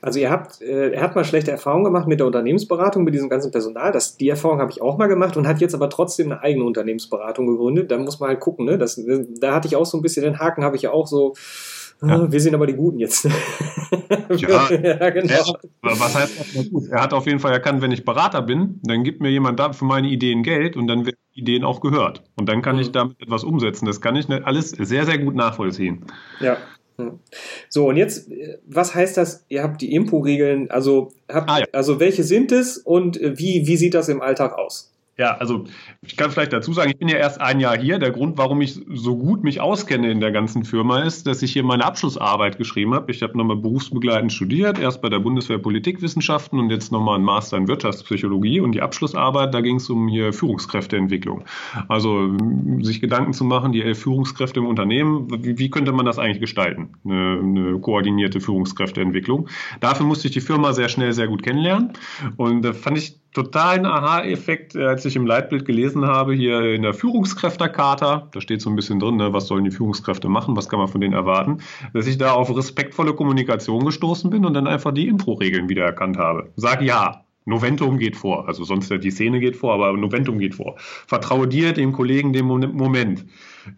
Also 0.00 0.20
ihr 0.20 0.30
habt, 0.30 0.60
äh, 0.62 0.90
er 0.90 1.02
hat 1.02 1.14
mal 1.14 1.24
schlechte 1.24 1.50
Erfahrungen 1.50 1.84
gemacht 1.84 2.06
mit 2.06 2.20
der 2.20 2.26
Unternehmensberatung, 2.26 3.04
mit 3.04 3.14
diesem 3.14 3.28
ganzen 3.28 3.50
Personal. 3.50 3.92
Das, 3.92 4.16
die 4.16 4.28
Erfahrung 4.28 4.60
habe 4.60 4.70
ich 4.70 4.80
auch 4.80 4.98
mal 4.98 5.06
gemacht 5.06 5.36
und 5.36 5.46
hat 5.46 5.60
jetzt 5.60 5.74
aber 5.74 5.90
trotzdem 5.90 6.30
eine 6.30 6.42
eigene 6.42 6.64
Unternehmensberatung 6.64 7.46
gegründet. 7.46 7.90
Da 7.90 7.98
muss 7.98 8.20
man 8.20 8.28
halt 8.30 8.40
gucken, 8.40 8.66
ne? 8.66 8.78
Das, 8.78 9.00
da 9.40 9.54
hatte 9.54 9.68
ich 9.68 9.76
auch 9.76 9.86
so 9.86 9.98
ein 9.98 10.02
bisschen 10.02 10.22
den 10.24 10.38
Haken, 10.38 10.64
habe 10.64 10.76
ich 10.76 10.82
ja 10.82 10.92
auch 10.92 11.06
so. 11.06 11.34
Ja. 12.00 12.08
Ah, 12.10 12.26
wir 12.30 12.40
sind 12.40 12.54
aber 12.54 12.68
die 12.68 12.74
Guten 12.74 13.00
jetzt. 13.00 13.24
ja, 14.30 14.70
ja, 14.70 15.10
genau. 15.10 15.34
Er, 15.82 16.00
was 16.00 16.14
heißt 16.14 16.70
gut? 16.70 16.88
Er 16.90 17.02
hat 17.02 17.12
auf 17.12 17.26
jeden 17.26 17.40
Fall 17.40 17.52
erkannt, 17.52 17.82
wenn 17.82 17.90
ich 17.90 18.04
Berater 18.04 18.40
bin, 18.40 18.80
dann 18.84 19.02
gibt 19.02 19.20
mir 19.20 19.30
jemand 19.30 19.58
da 19.58 19.72
für 19.72 19.84
meine 19.84 20.06
Ideen 20.06 20.44
Geld 20.44 20.76
und 20.76 20.86
dann 20.86 21.06
werden 21.06 21.16
Ideen 21.32 21.64
auch 21.64 21.80
gehört. 21.80 22.22
Und 22.36 22.48
dann 22.48 22.62
kann 22.62 22.76
mhm. 22.76 22.82
ich 22.82 22.92
damit 22.92 23.20
etwas 23.20 23.42
umsetzen. 23.42 23.86
Das 23.86 24.00
kann 24.00 24.14
ich 24.14 24.28
alles 24.28 24.70
sehr, 24.70 25.06
sehr 25.06 25.18
gut 25.18 25.34
nachvollziehen. 25.34 26.04
Ja. 26.38 26.56
So, 27.68 27.88
und 27.88 27.96
jetzt, 27.96 28.28
was 28.66 28.94
heißt 28.94 29.16
das? 29.16 29.44
Ihr 29.48 29.62
habt 29.62 29.80
die 29.80 29.94
Impo-Regeln, 29.94 30.70
also, 30.70 31.12
habt, 31.28 31.48
ah, 31.48 31.60
ja. 31.60 31.66
also 31.72 32.00
welche 32.00 32.24
sind 32.24 32.50
es 32.50 32.78
und 32.78 33.20
wie, 33.20 33.66
wie 33.66 33.76
sieht 33.76 33.94
das 33.94 34.08
im 34.08 34.20
Alltag 34.20 34.58
aus? 34.58 34.92
Ja, 35.18 35.36
also 35.36 35.64
ich 36.00 36.16
kann 36.16 36.30
vielleicht 36.30 36.52
dazu 36.52 36.72
sagen, 36.72 36.90
ich 36.90 36.98
bin 36.98 37.08
ja 37.08 37.16
erst 37.16 37.40
ein 37.40 37.58
Jahr 37.58 37.76
hier. 37.76 37.98
Der 37.98 38.12
Grund, 38.12 38.38
warum 38.38 38.60
ich 38.60 38.80
so 38.88 39.16
gut 39.16 39.42
mich 39.42 39.60
auskenne 39.60 40.12
in 40.12 40.20
der 40.20 40.30
ganzen 40.30 40.64
Firma, 40.64 41.00
ist, 41.02 41.26
dass 41.26 41.42
ich 41.42 41.52
hier 41.52 41.64
meine 41.64 41.84
Abschlussarbeit 41.84 42.56
geschrieben 42.56 42.94
habe. 42.94 43.10
Ich 43.10 43.20
habe 43.24 43.36
nochmal 43.36 43.56
berufsbegleitend 43.56 44.32
studiert, 44.32 44.78
erst 44.78 45.02
bei 45.02 45.08
der 45.08 45.18
Bundeswehr 45.18 45.58
Politikwissenschaften 45.58 46.60
und 46.60 46.70
jetzt 46.70 46.92
nochmal 46.92 47.16
einen 47.16 47.24
Master 47.24 47.56
in 47.56 47.66
Wirtschaftspsychologie. 47.66 48.60
Und 48.60 48.72
die 48.72 48.80
Abschlussarbeit, 48.80 49.52
da 49.52 49.60
ging 49.60 49.76
es 49.76 49.90
um 49.90 50.06
hier 50.06 50.32
Führungskräfteentwicklung. 50.32 51.44
Also 51.88 52.36
sich 52.82 53.00
Gedanken 53.00 53.32
zu 53.32 53.42
machen, 53.42 53.72
die 53.72 53.94
Führungskräfte 53.96 54.60
im 54.60 54.66
Unternehmen, 54.66 55.26
wie, 55.42 55.58
wie 55.58 55.68
könnte 55.68 55.90
man 55.90 56.06
das 56.06 56.20
eigentlich 56.20 56.38
gestalten? 56.38 56.90
Eine, 57.04 57.40
eine 57.42 57.80
koordinierte 57.80 58.40
Führungskräfteentwicklung. 58.40 59.48
Dafür 59.80 60.06
musste 60.06 60.28
ich 60.28 60.34
die 60.34 60.40
Firma 60.40 60.72
sehr 60.72 60.88
schnell, 60.88 61.12
sehr 61.12 61.26
gut 61.26 61.42
kennenlernen. 61.42 61.94
Und 62.36 62.62
da 62.62 62.72
fand 62.72 62.98
ich 62.98 63.18
totalen 63.34 63.86
Aha-Effekt, 63.86 64.74
äh, 64.74 64.84
als 64.84 65.04
ich 65.04 65.07
im 65.16 65.26
Leitbild 65.26 65.64
gelesen 65.64 66.06
habe, 66.06 66.34
hier 66.34 66.74
in 66.74 66.82
der 66.82 66.94
Führungskräftercharta, 66.94 68.28
da 68.32 68.40
steht 68.40 68.60
so 68.60 68.70
ein 68.70 68.76
bisschen 68.76 68.98
drin, 68.98 69.16
ne, 69.16 69.32
was 69.32 69.46
sollen 69.46 69.64
die 69.64 69.70
Führungskräfte 69.70 70.28
machen, 70.28 70.56
was 70.56 70.68
kann 70.68 70.78
man 70.78 70.88
von 70.88 71.00
denen 71.00 71.14
erwarten, 71.14 71.58
dass 71.92 72.06
ich 72.06 72.18
da 72.18 72.32
auf 72.32 72.54
respektvolle 72.54 73.14
Kommunikation 73.14 73.84
gestoßen 73.84 74.30
bin 74.30 74.44
und 74.44 74.54
dann 74.54 74.66
einfach 74.66 74.92
die 74.92 75.08
Intro-Regeln 75.08 75.68
wiedererkannt 75.68 76.16
habe. 76.16 76.52
Sag 76.56 76.82
ja, 76.82 77.24
Noventum 77.48 77.98
geht 77.98 78.16
vor, 78.16 78.46
also 78.46 78.62
sonst 78.64 78.90
die 78.90 79.10
Szene 79.10 79.40
geht 79.40 79.56
vor, 79.56 79.72
aber 79.72 79.92
Noventum 79.96 80.38
geht 80.38 80.54
vor. 80.54 80.74
Vertraue 80.78 81.48
dir, 81.48 81.72
dem 81.72 81.92
Kollegen, 81.92 82.34
dem 82.34 82.46
Moment. 82.46 83.24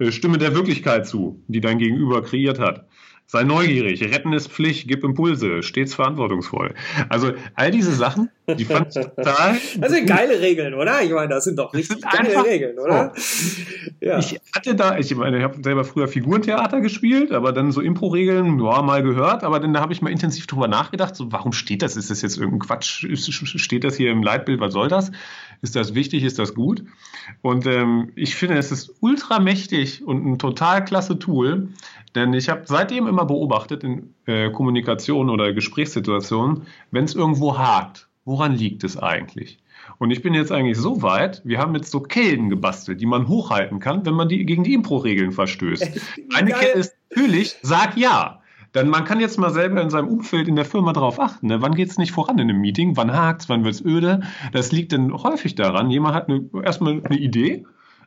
Äh, 0.01 0.11
stimme 0.11 0.39
der 0.39 0.55
Wirklichkeit 0.55 1.07
zu, 1.07 1.43
die 1.47 1.61
dein 1.61 1.79
Gegenüber 1.79 2.23
kreiert 2.23 2.59
hat. 2.59 2.89
Sei 3.33 3.45
neugierig, 3.45 4.03
retten 4.03 4.33
ist 4.33 4.49
Pflicht, 4.51 4.89
gib 4.89 5.05
Impulse, 5.05 5.63
stets 5.63 5.95
verantwortungsvoll. 5.95 6.75
Also 7.09 7.31
all 7.55 7.71
diese 7.71 7.93
Sachen, 7.93 8.29
die 8.49 8.65
fand 8.65 8.89
ich 8.89 9.05
total. 9.05 9.57
Das 9.79 9.93
sind 9.93 10.07
geile 10.09 10.41
Regeln, 10.41 10.75
oder? 10.75 11.01
Ich 11.01 11.13
meine, 11.13 11.29
das 11.29 11.45
sind 11.45 11.57
doch 11.57 11.73
richtig 11.73 12.03
geile 12.03 12.45
Regeln, 12.45 12.77
oder? 12.77 13.13
So. 13.15 13.63
Ja. 14.01 14.19
Ich 14.19 14.41
hatte 14.55 14.75
da, 14.75 14.97
ich 14.97 15.15
meine, 15.15 15.37
ich 15.37 15.45
habe 15.45 15.63
selber 15.63 15.85
früher 15.85 16.09
Figurentheater 16.09 16.81
gespielt, 16.81 17.33
aber 17.33 17.53
dann 17.53 17.71
so 17.71 17.83
Impro-Regeln, 17.83 18.59
ja, 18.59 18.81
mal 18.81 19.03
gehört, 19.03 19.45
aber 19.45 19.61
dann 19.61 19.75
da 19.75 19.81
habe 19.81 19.93
ich 19.93 20.01
mal 20.01 20.11
intensiv 20.11 20.47
drüber 20.47 20.69
nachgedacht, 20.69 21.15
so 21.15 21.31
warum 21.31 21.53
steht 21.53 21.83
das? 21.83 21.99
Ist 21.99 22.11
das 22.11 22.23
jetzt 22.23 22.39
irgendein 22.39 22.61
Quatsch? 22.61 23.07
Steht 23.17 23.85
das 23.85 23.97
hier 23.97 24.11
im 24.11 24.23
Leitbild? 24.23 24.59
Was 24.59 24.73
soll 24.73 24.89
das? 24.89 25.13
Ist 25.63 25.77
das 25.77 25.95
wichtig? 25.95 26.25
Ist 26.25 26.39
das 26.39 26.55
gut? 26.55 26.85
Und 27.43 27.67
ähm, 27.67 28.13
ich 28.17 28.35
finde, 28.35 28.57
es 28.57 28.73
ist 28.73 28.95
ultra 29.01 29.41
mächtig 29.41 30.03
und 30.03 30.27
ein 30.27 30.39
total 30.39 30.85
klasse 30.85 31.19
Tool, 31.19 31.69
denn 32.15 32.33
ich 32.33 32.49
habe 32.49 32.63
seitdem 32.65 33.07
immer 33.07 33.27
beobachtet 33.27 33.85
in 33.85 34.15
äh, 34.27 34.51
Kommunikation 34.51 35.29
oder 35.29 35.53
Gesprächssituationen, 35.53 36.63
wenn 36.91 37.05
es 37.05 37.15
irgendwo 37.15 37.59
hakt, 37.59 38.09
woran 38.25 38.55
liegt 38.55 38.85
es 38.85 38.97
eigentlich? 38.97 39.59
Und 39.99 40.11
ich 40.11 40.23
bin 40.23 40.33
jetzt 40.35 40.51
eigentlich 40.51 40.79
so 40.79 41.03
weit, 41.03 41.43
wir 41.45 41.59
haben 41.59 41.75
jetzt 41.75 41.91
so 41.91 42.01
Kellen 42.01 42.49
gebastelt, 42.49 43.01
die 43.01 43.07
man 43.07 43.29
hochhalten 43.29 43.81
kann, 43.81 44.07
wenn 44.07 44.15
man 44.15 44.29
die 44.29 44.47
gegen 44.47 44.65
die 44.65 44.73
Impro-Regeln 44.73 45.33
verstößt. 45.33 46.01
Eine 46.35 46.53
Kette 46.53 46.79
ist 46.79 46.95
natürlich, 47.11 47.57
sag 47.63 47.97
ja. 47.97 48.40
Denn 48.75 48.89
man 48.89 49.05
kann 49.05 49.21
jetzt 49.21 49.39
mal 49.39 49.51
selber 49.51 49.83
in 49.83 49.91
seinem 49.91 50.09
Umfeld 50.09 50.47
in 50.47 50.57
der 50.57 50.65
Firma 50.65 50.93
darauf 50.93 51.19
achten. 51.19 51.49
Ne? 51.49 51.61
Wann 51.61 51.75
geht 51.75 51.91
es 51.91 51.99
nicht 51.99 52.13
voran 52.13 52.39
in 52.39 52.49
einem 52.49 52.61
Meeting? 52.61 52.97
Wann 52.97 53.13
hakt 53.13 53.43
es? 53.43 53.49
Wann 53.49 53.65
wird 53.65 53.75
es 53.75 53.85
öde? 53.85 54.23
Das 54.53 54.71
liegt 54.71 54.93
dann 54.93 55.13
häufig 55.13 55.55
daran, 55.55 55.91
jemand 55.91 56.15
hat 56.15 56.29
eine, 56.29 56.49
erstmal 56.63 57.03
eine 57.05 57.19
Idee 57.19 57.65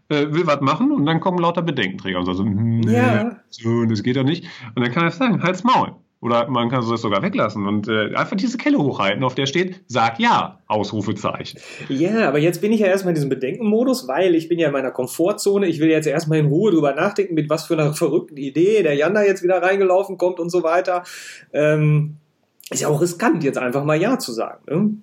äh, 0.10 0.34
will 0.34 0.48
was 0.48 0.62
machen 0.62 0.92
und 0.92 1.06
dann 1.06 1.20
kommen 1.20 1.40
lauter 1.40 1.62
Bedenkenträger 1.62 2.20
und 2.20 2.26
so, 2.26 2.44
hm, 2.44 2.84
ja. 2.84 3.38
so, 3.50 3.86
das 3.86 4.04
geht 4.04 4.18
doch 4.18 4.24
nicht. 4.24 4.46
Und 4.76 4.86
dann 4.86 4.92
kann 4.92 5.04
er 5.04 5.12
sagen, 5.12 5.42
halt's 5.44 5.64
Maul. 5.64 5.96
Oder 6.24 6.48
man 6.50 6.70
kann 6.70 6.90
das 6.90 7.02
sogar 7.02 7.22
weglassen 7.22 7.68
und 7.68 7.90
äh, 7.90 8.16
einfach 8.16 8.38
diese 8.38 8.58
Kelle 8.58 8.78
hochhalten, 8.78 9.26
auf 9.26 9.36
der 9.36 9.46
steht, 9.46 9.82
sag 9.88 10.22
ja, 10.22 10.62
Ausrufezeichen. 10.68 11.60
Ja, 11.90 12.30
aber 12.30 12.40
jetzt 12.40 12.62
bin 12.62 12.72
ich 12.72 12.80
ja 12.80 12.88
erstmal 12.88 13.12
in 13.12 13.16
diesem 13.16 13.30
Bedenkenmodus, 13.30 14.08
weil 14.08 14.34
ich 14.34 14.48
bin 14.48 14.58
ja 14.58 14.68
in 14.68 14.74
meiner 14.74 14.92
Komfortzone. 14.92 15.68
Ich 15.68 15.82
will 15.82 15.90
jetzt 15.90 16.08
erstmal 16.08 16.40
in 16.40 16.46
Ruhe 16.46 16.72
drüber 16.72 16.96
nachdenken, 16.96 17.34
mit 17.34 17.50
was 17.50 17.66
für 17.66 17.74
einer 17.74 17.94
verrückten 17.94 18.38
Idee 18.38 18.84
der 18.84 18.96
Jan 18.96 19.14
da 19.14 19.22
jetzt 19.22 19.44
wieder 19.44 19.62
reingelaufen 19.62 20.18
kommt 20.18 20.40
und 20.40 20.50
so 20.50 20.64
weiter. 20.64 21.04
Ähm, 21.52 22.16
ist 22.70 22.82
ja 22.82 22.88
auch 22.88 23.02
riskant, 23.02 23.44
jetzt 23.44 23.58
einfach 23.58 23.84
mal 23.84 24.00
Ja 24.00 24.18
zu 24.18 24.32
sagen. 24.32 24.64
Ne? 24.70 24.96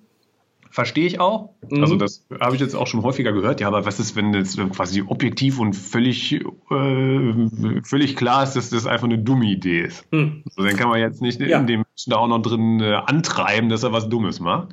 Verstehe 0.71 1.05
ich 1.05 1.19
auch. 1.19 1.49
Mhm. 1.69 1.81
Also 1.81 1.97
das 1.97 2.25
habe 2.39 2.55
ich 2.55 2.61
jetzt 2.61 2.75
auch 2.75 2.87
schon 2.87 3.03
häufiger 3.03 3.33
gehört. 3.33 3.59
Ja, 3.59 3.67
aber 3.67 3.85
was 3.85 3.99
ist, 3.99 4.15
wenn 4.15 4.33
jetzt 4.33 4.57
quasi 4.71 5.03
objektiv 5.05 5.59
und 5.59 5.73
völlig, 5.73 6.33
äh, 6.33 7.81
völlig 7.83 8.15
klar 8.15 8.43
ist, 8.43 8.53
dass 8.53 8.69
das 8.69 8.87
einfach 8.87 9.05
eine 9.05 9.19
dumme 9.19 9.45
Idee 9.45 9.81
ist. 9.81 10.09
Mhm. 10.13 10.43
Also 10.45 10.67
dann 10.67 10.77
kann 10.77 10.87
man 10.87 10.99
jetzt 10.99 11.21
nicht 11.21 11.41
ja. 11.41 11.59
in 11.59 11.67
dem 11.67 11.81
Menschen 11.81 12.11
da 12.11 12.17
auch 12.17 12.27
noch 12.27 12.41
drin 12.41 12.79
äh, 12.79 12.93
antreiben, 12.93 13.67
dass 13.67 13.83
er 13.83 13.91
was 13.91 14.07
Dummes 14.07 14.39
macht. 14.39 14.69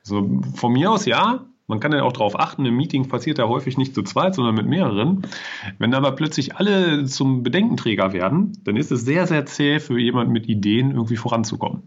Also 0.00 0.40
von 0.54 0.72
mir 0.72 0.92
aus 0.92 1.06
ja. 1.06 1.44
Man 1.66 1.80
kann 1.80 1.92
ja 1.92 2.02
auch 2.02 2.12
darauf 2.12 2.38
achten, 2.38 2.66
im 2.66 2.76
Meeting 2.76 3.08
passiert 3.08 3.38
ja 3.38 3.48
häufig 3.48 3.78
nicht 3.78 3.94
zu 3.94 4.02
zweit, 4.02 4.34
sondern 4.34 4.54
mit 4.54 4.66
mehreren. 4.66 5.22
Wenn 5.78 5.94
aber 5.94 6.12
plötzlich 6.12 6.56
alle 6.56 7.04
zum 7.06 7.42
Bedenkenträger 7.42 8.12
werden, 8.12 8.52
dann 8.64 8.76
ist 8.76 8.92
es 8.92 9.04
sehr, 9.04 9.26
sehr 9.26 9.46
zäh 9.46 9.80
für 9.80 9.98
jemanden 9.98 10.32
mit 10.32 10.48
Ideen 10.48 10.90
irgendwie 10.90 11.16
voranzukommen. 11.16 11.84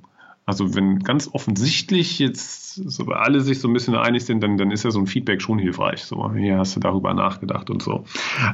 Also 0.47 0.75
wenn 0.75 0.99
ganz 0.99 1.29
offensichtlich 1.33 2.19
jetzt 2.19 2.75
so 2.75 3.05
alle 3.05 3.41
sich 3.41 3.59
so 3.59 3.67
ein 3.67 3.73
bisschen 3.73 3.95
einig 3.95 4.25
sind, 4.25 4.43
dann, 4.43 4.57
dann 4.57 4.69
ist 4.69 4.83
ja 4.83 4.91
so 4.91 4.99
ein 4.99 5.07
Feedback 5.07 5.41
schon 5.41 5.57
hilfreich. 5.57 6.03
So, 6.03 6.31
hier 6.33 6.59
hast 6.59 6.75
du 6.75 6.79
darüber 6.79 7.13
nachgedacht 7.15 7.71
und 7.71 7.81
so. 7.81 8.03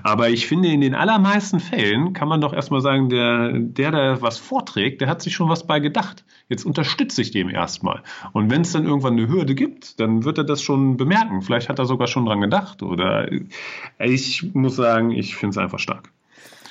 Aber 0.04 0.30
ich 0.30 0.48
finde, 0.48 0.70
in 0.70 0.80
den 0.80 0.96
allermeisten 0.96 1.60
Fällen 1.60 2.14
kann 2.14 2.30
man 2.30 2.40
doch 2.40 2.54
erstmal 2.54 2.80
sagen, 2.80 3.10
der, 3.10 3.60
der, 3.60 3.92
der 3.92 4.22
was 4.22 4.38
vorträgt, 4.38 5.02
der 5.02 5.10
hat 5.10 5.22
sich 5.22 5.34
schon 5.34 5.50
was 5.50 5.68
bei 5.68 5.80
gedacht. 5.80 6.24
Jetzt 6.48 6.66
unterstütze 6.66 7.22
ich 7.22 7.32
dem 7.32 7.50
erstmal. 7.50 8.04
Und 8.32 8.50
wenn 8.50 8.62
es 8.62 8.72
dann 8.72 8.86
irgendwann 8.86 9.18
eine 9.18 9.28
Hürde 9.28 9.56
gibt, 9.56 10.00
dann 10.00 10.24
wird 10.24 10.38
er 10.38 10.44
das 10.46 10.62
schon 10.62 10.96
bemerken. 10.96 11.42
Vielleicht 11.42 11.68
hat 11.68 11.80
er 11.80 11.86
sogar 11.86 12.08
schon 12.08 12.26
dran 12.26 12.40
gedacht. 12.40 12.84
Oder 12.84 13.30
ich 14.00 14.54
muss 14.54 14.78
sagen, 14.78 15.12
ich 15.12 15.36
finde 15.36 15.52
es 15.52 15.58
einfach 15.58 15.80
stark. 15.80 16.12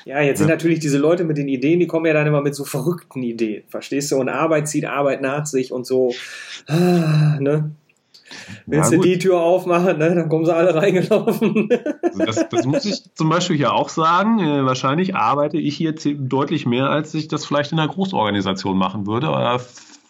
Ja, 0.05 0.21
jetzt 0.21 0.39
sind 0.39 0.49
natürlich 0.49 0.79
diese 0.79 0.99
Leute 0.99 1.25
mit 1.25 1.37
den 1.37 1.49
Ideen, 1.49 1.81
die 1.81 1.87
kommen 1.87 2.07
ja 2.07 2.13
dann 2.13 2.27
immer 2.27 2.43
mit 2.43 2.55
so 2.55 2.65
verrückten 2.65 3.23
Ideen, 3.23 3.65
verstehst 3.69 4.13
du? 4.13 4.17
Und 4.17 4.29
Arbeit 4.29 4.69
zieht 4.69 4.85
Arbeit 4.85 5.23
nach 5.23 5.47
sich 5.47 5.73
und 5.73 5.87
so, 5.87 6.15
ah, 6.67 7.39
ne? 7.41 7.73
Willst 8.67 8.93
ja, 8.93 8.99
du 8.99 9.03
die 9.03 9.19
Tür 9.19 9.41
aufmachen, 9.41 9.99
ne? 9.99 10.15
dann 10.15 10.29
kommen 10.29 10.45
sie 10.45 10.55
alle 10.55 10.75
reingelaufen. 10.81 11.69
Also 12.03 12.25
das, 12.25 12.49
das, 12.49 12.67
muss 12.67 12.85
ich 12.85 13.15
zum 13.15 13.29
Beispiel 13.29 13.57
hier 13.57 13.73
auch 13.73 13.89
sagen. 13.89 14.39
Äh, 14.39 14.65
wahrscheinlich 14.65 15.17
arbeite 15.17 15.59
ich 15.59 15.77
hier 15.77 15.95
deutlich 15.95 16.67
mehr, 16.67 16.91
als 16.91 17.13
ich 17.15 17.29
das 17.29 17.45
vielleicht 17.45 17.73
in 17.73 17.81
einer 17.81 17.89
Großorganisation 17.93 18.79
machen 18.79 19.07
würde. 19.07 19.29
Oder, 19.29 19.61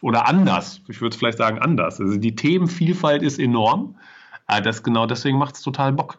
oder 0.02 0.28
anders. 0.28 0.82
Ich 0.88 1.00
würde 1.00 1.16
vielleicht 1.16 1.38
sagen 1.38 1.58
anders. 1.58 2.00
Also 2.00 2.18
die 2.18 2.34
Themenvielfalt 2.34 3.22
ist 3.22 3.38
enorm. 3.38 3.96
Aber 4.46 4.60
das 4.60 4.82
genau 4.82 5.06
deswegen 5.06 5.38
macht 5.38 5.54
es 5.54 5.62
total 5.62 5.92
Bock. 5.92 6.18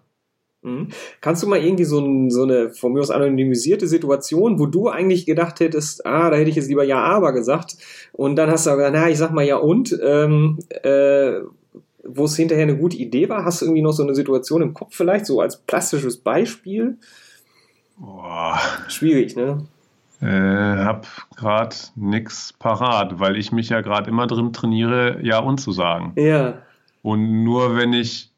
Mhm. 0.64 0.90
Kannst 1.22 1.42
du 1.42 1.48
mal 1.48 1.64
irgendwie 1.64 1.86
so, 1.86 2.00
ein, 2.00 2.30
so, 2.30 2.44
eine 2.44 2.70
von 2.70 2.94
mir 2.94 3.00
aus 3.00 3.10
anonymisierte 3.10 3.88
Situation, 3.88 4.60
wo 4.60 4.68
du 4.68 4.90
eigentlich 4.90 5.26
gedacht 5.26 5.60
hättest, 5.60 6.06
ah, 6.06 6.30
da 6.30 6.38
hätte 6.38 6.50
ich 6.50 6.56
jetzt 6.56 6.70
lieber 6.70 6.84
ja, 6.84 7.00
aber 7.04 7.34
gesagt, 7.34 7.78
und 8.12 8.36
dann 8.36 8.50
hast 8.50 8.68
du 8.68 8.72
gesagt, 8.72 8.94
na, 8.94 9.10
ich 9.10 9.18
sag 9.18 9.32
mal 9.32 9.46
ja 9.46 9.58
und, 9.58 9.98
ähm, 10.04 10.60
äh, 10.84 11.40
wo 12.04 12.26
es 12.26 12.36
hinterher 12.36 12.64
eine 12.64 12.78
gute 12.78 12.98
Idee 12.98 13.30
war? 13.30 13.46
Hast 13.46 13.62
du 13.62 13.66
irgendwie 13.66 13.84
noch 13.84 13.92
so 13.92 14.04
eine 14.04 14.16
Situation 14.16 14.62
im 14.62 14.74
Kopf 14.74 14.96
vielleicht, 14.96 15.26
so 15.26 15.40
als 15.40 15.58
plastisches 15.58 16.18
Beispiel? 16.18 16.98
Boah. 17.98 18.60
Schwierig, 18.88 19.36
ne? 19.36 19.66
Äh, 20.20 20.26
hab 20.84 21.08
gerade 21.36 21.76
nix 21.96 22.54
parat, 22.54 23.20
weil 23.20 23.38
ich 23.38 23.52
mich 23.52 23.70
ja 23.70 23.82
gerade 23.82 24.10
immer 24.10 24.28
drin 24.28 24.54
trainiere, 24.54 25.20
ja 25.24 25.40
und 25.40 25.60
zu 25.60 25.72
sagen. 25.72 26.14
Ja. 26.16 26.60
Und 27.02 27.44
nur 27.44 27.76
wenn 27.76 27.94
ich 27.94 28.31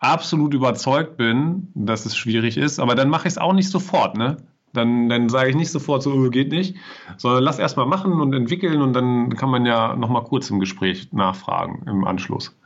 absolut 0.00 0.54
überzeugt 0.54 1.16
bin, 1.16 1.68
dass 1.74 2.06
es 2.06 2.16
schwierig 2.16 2.56
ist, 2.56 2.80
aber 2.80 2.94
dann 2.94 3.10
mache 3.10 3.28
ich 3.28 3.34
es 3.34 3.38
auch 3.38 3.52
nicht 3.52 3.70
sofort, 3.70 4.16
ne? 4.16 4.38
Dann, 4.72 5.08
dann 5.08 5.28
sage 5.28 5.50
ich 5.50 5.56
nicht 5.56 5.70
sofort 5.70 6.02
so, 6.02 6.12
oh, 6.12 6.30
geht 6.30 6.52
nicht, 6.52 6.76
sondern 7.16 7.42
lass 7.42 7.58
erst 7.58 7.76
mal 7.76 7.86
machen 7.86 8.12
und 8.20 8.32
entwickeln 8.32 8.82
und 8.82 8.92
dann 8.92 9.34
kann 9.36 9.50
man 9.50 9.66
ja 9.66 9.96
nochmal 9.96 10.22
kurz 10.22 10.48
im 10.48 10.60
Gespräch 10.60 11.12
nachfragen 11.12 11.82
im 11.86 12.04
Anschluss. 12.04 12.56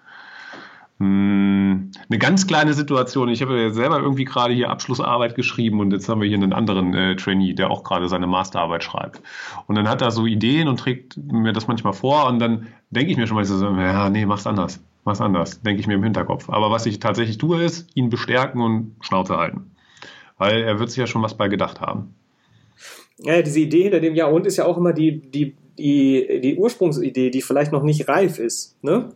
Hm, 0.98 1.90
eine 2.08 2.18
ganz 2.18 2.46
kleine 2.46 2.72
Situation. 2.72 3.28
Ich 3.28 3.42
habe 3.42 3.60
ja 3.60 3.70
selber 3.70 3.98
irgendwie 3.98 4.24
gerade 4.24 4.54
hier 4.54 4.70
Abschlussarbeit 4.70 5.34
geschrieben 5.34 5.80
und 5.80 5.92
jetzt 5.92 6.08
haben 6.08 6.20
wir 6.20 6.28
hier 6.28 6.36
einen 6.36 6.52
anderen 6.52 6.94
äh, 6.94 7.16
Trainee, 7.16 7.52
der 7.52 7.70
auch 7.70 7.82
gerade 7.82 8.08
seine 8.08 8.26
Masterarbeit 8.26 8.84
schreibt. 8.84 9.20
Und 9.66 9.74
dann 9.74 9.88
hat 9.88 10.02
er 10.02 10.10
so 10.10 10.26
Ideen 10.26 10.68
und 10.68 10.78
trägt 10.78 11.16
mir 11.16 11.52
das 11.52 11.66
manchmal 11.66 11.94
vor 11.94 12.26
und 12.26 12.38
dann 12.38 12.68
denke 12.90 13.10
ich 13.10 13.16
mir 13.16 13.26
schon 13.26 13.36
mal 13.36 13.44
so, 13.44 13.64
ja, 13.64 14.08
nee, 14.08 14.24
mach's 14.24 14.46
anders 14.46 14.80
was 15.04 15.20
anders, 15.20 15.60
denke 15.62 15.80
ich 15.80 15.86
mir 15.86 15.94
im 15.94 16.02
Hinterkopf. 16.02 16.48
Aber 16.48 16.70
was 16.70 16.86
ich 16.86 16.98
tatsächlich 16.98 17.38
tue, 17.38 17.62
ist, 17.62 17.88
ihn 17.94 18.08
bestärken 18.08 18.60
und 18.60 18.96
Schnauze 19.00 19.36
halten. 19.36 19.70
Weil 20.38 20.62
er 20.62 20.80
wird 20.80 20.90
sich 20.90 20.98
ja 20.98 21.06
schon 21.06 21.22
was 21.22 21.36
bei 21.36 21.48
gedacht 21.48 21.80
haben. 21.80 22.14
Ja, 23.18 23.40
diese 23.42 23.60
Idee 23.60 23.84
hinter 23.84 24.00
dem 24.00 24.14
Ja 24.14 24.26
und 24.26 24.46
ist 24.46 24.56
ja 24.56 24.64
auch 24.64 24.76
immer 24.76 24.92
die, 24.92 25.20
die, 25.30 25.54
die, 25.78 26.40
die 26.40 26.56
Ursprungsidee, 26.56 27.30
die 27.30 27.42
vielleicht 27.42 27.72
noch 27.72 27.82
nicht 27.82 28.08
reif 28.08 28.38
ist. 28.38 28.76
Ne? 28.82 29.10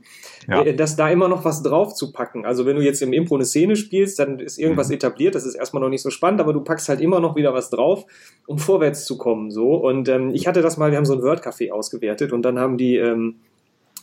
Ja. 0.48 0.62
Äh, 0.62 0.74
dass 0.74 0.96
da 0.96 1.08
immer 1.08 1.28
noch 1.28 1.44
was 1.44 1.62
drauf 1.62 1.94
zu 1.94 2.12
packen. 2.12 2.44
Also 2.44 2.66
wenn 2.66 2.76
du 2.76 2.82
jetzt 2.82 3.02
im 3.02 3.12
Impro 3.12 3.36
eine 3.36 3.44
Szene 3.44 3.76
spielst, 3.76 4.18
dann 4.18 4.40
ist 4.40 4.58
irgendwas 4.58 4.88
mhm. 4.88 4.94
etabliert, 4.94 5.34
das 5.34 5.46
ist 5.46 5.54
erstmal 5.54 5.82
noch 5.82 5.90
nicht 5.90 6.02
so 6.02 6.10
spannend, 6.10 6.40
aber 6.40 6.52
du 6.52 6.60
packst 6.60 6.88
halt 6.88 7.00
immer 7.00 7.20
noch 7.20 7.36
wieder 7.36 7.54
was 7.54 7.70
drauf, 7.70 8.06
um 8.46 8.58
vorwärts 8.58 9.04
zu 9.04 9.18
kommen. 9.18 9.50
So. 9.50 9.74
Und 9.74 10.08
ähm, 10.08 10.30
ich 10.34 10.46
hatte 10.46 10.62
das 10.62 10.76
mal, 10.76 10.90
wir 10.90 10.98
haben 10.98 11.04
so 11.04 11.14
ein 11.14 11.22
Word-Café 11.22 11.70
ausgewertet 11.70 12.32
und 12.32 12.42
dann 12.42 12.58
haben 12.58 12.76
die 12.76 12.96
ähm, 12.96 13.36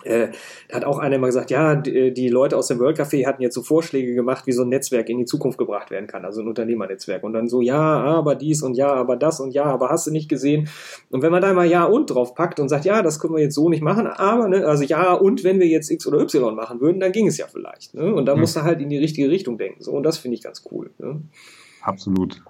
äh, 0.05 0.31
da 0.69 0.77
hat 0.77 0.85
auch 0.85 0.99
einer 0.99 1.15
immer 1.15 1.27
gesagt, 1.27 1.51
ja, 1.51 1.75
die, 1.75 1.95
äh, 1.95 2.11
die, 2.11 2.29
Leute 2.29 2.57
aus 2.57 2.67
dem 2.67 2.79
World 2.79 2.99
Café 2.99 3.25
hatten 3.25 3.41
jetzt 3.41 3.55
so 3.55 3.63
Vorschläge 3.63 4.13
gemacht, 4.13 4.47
wie 4.47 4.51
so 4.51 4.63
ein 4.63 4.69
Netzwerk 4.69 5.09
in 5.09 5.17
die 5.17 5.25
Zukunft 5.25 5.57
gebracht 5.57 5.91
werden 5.91 6.07
kann, 6.07 6.25
also 6.25 6.41
ein 6.41 6.47
Unternehmernetzwerk. 6.47 7.23
Und 7.23 7.33
dann 7.33 7.47
so, 7.47 7.61
ja, 7.61 7.79
aber 7.79 8.35
dies 8.35 8.61
und 8.61 8.75
ja, 8.75 8.93
aber 8.93 9.15
das 9.15 9.39
und 9.39 9.51
ja, 9.51 9.65
aber 9.65 9.89
hast 9.89 10.07
du 10.07 10.11
nicht 10.11 10.29
gesehen. 10.29 10.69
Und 11.09 11.21
wenn 11.21 11.31
man 11.31 11.41
da 11.41 11.53
mal 11.53 11.65
ja 11.65 11.85
und 11.85 12.09
drauf 12.09 12.35
packt 12.35 12.59
und 12.59 12.69
sagt, 12.69 12.85
ja, 12.85 13.01
das 13.01 13.19
können 13.19 13.35
wir 13.35 13.41
jetzt 13.41 13.55
so 13.55 13.69
nicht 13.69 13.81
machen, 13.81 14.07
aber, 14.07 14.47
ne, 14.47 14.65
also 14.65 14.83
ja, 14.83 15.13
und 15.13 15.43
wenn 15.43 15.59
wir 15.59 15.67
jetzt 15.67 15.89
X 15.89 16.07
oder 16.07 16.19
Y 16.19 16.55
machen 16.55 16.79
würden, 16.81 16.99
dann 16.99 17.11
ging 17.11 17.27
es 17.27 17.37
ja 17.37 17.47
vielleicht. 17.47 17.93
Ne? 17.93 18.13
Und 18.13 18.25
da 18.25 18.33
hm. 18.33 18.41
musst 18.41 18.55
du 18.55 18.63
halt 18.63 18.81
in 18.81 18.89
die 18.89 18.97
richtige 18.97 19.29
Richtung 19.29 19.57
denken. 19.57 19.81
So, 19.81 19.91
und 19.91 20.03
das 20.03 20.17
finde 20.17 20.35
ich 20.35 20.43
ganz 20.43 20.63
cool. 20.71 20.91
Ne? 20.99 21.21
Absolut. 21.81 22.41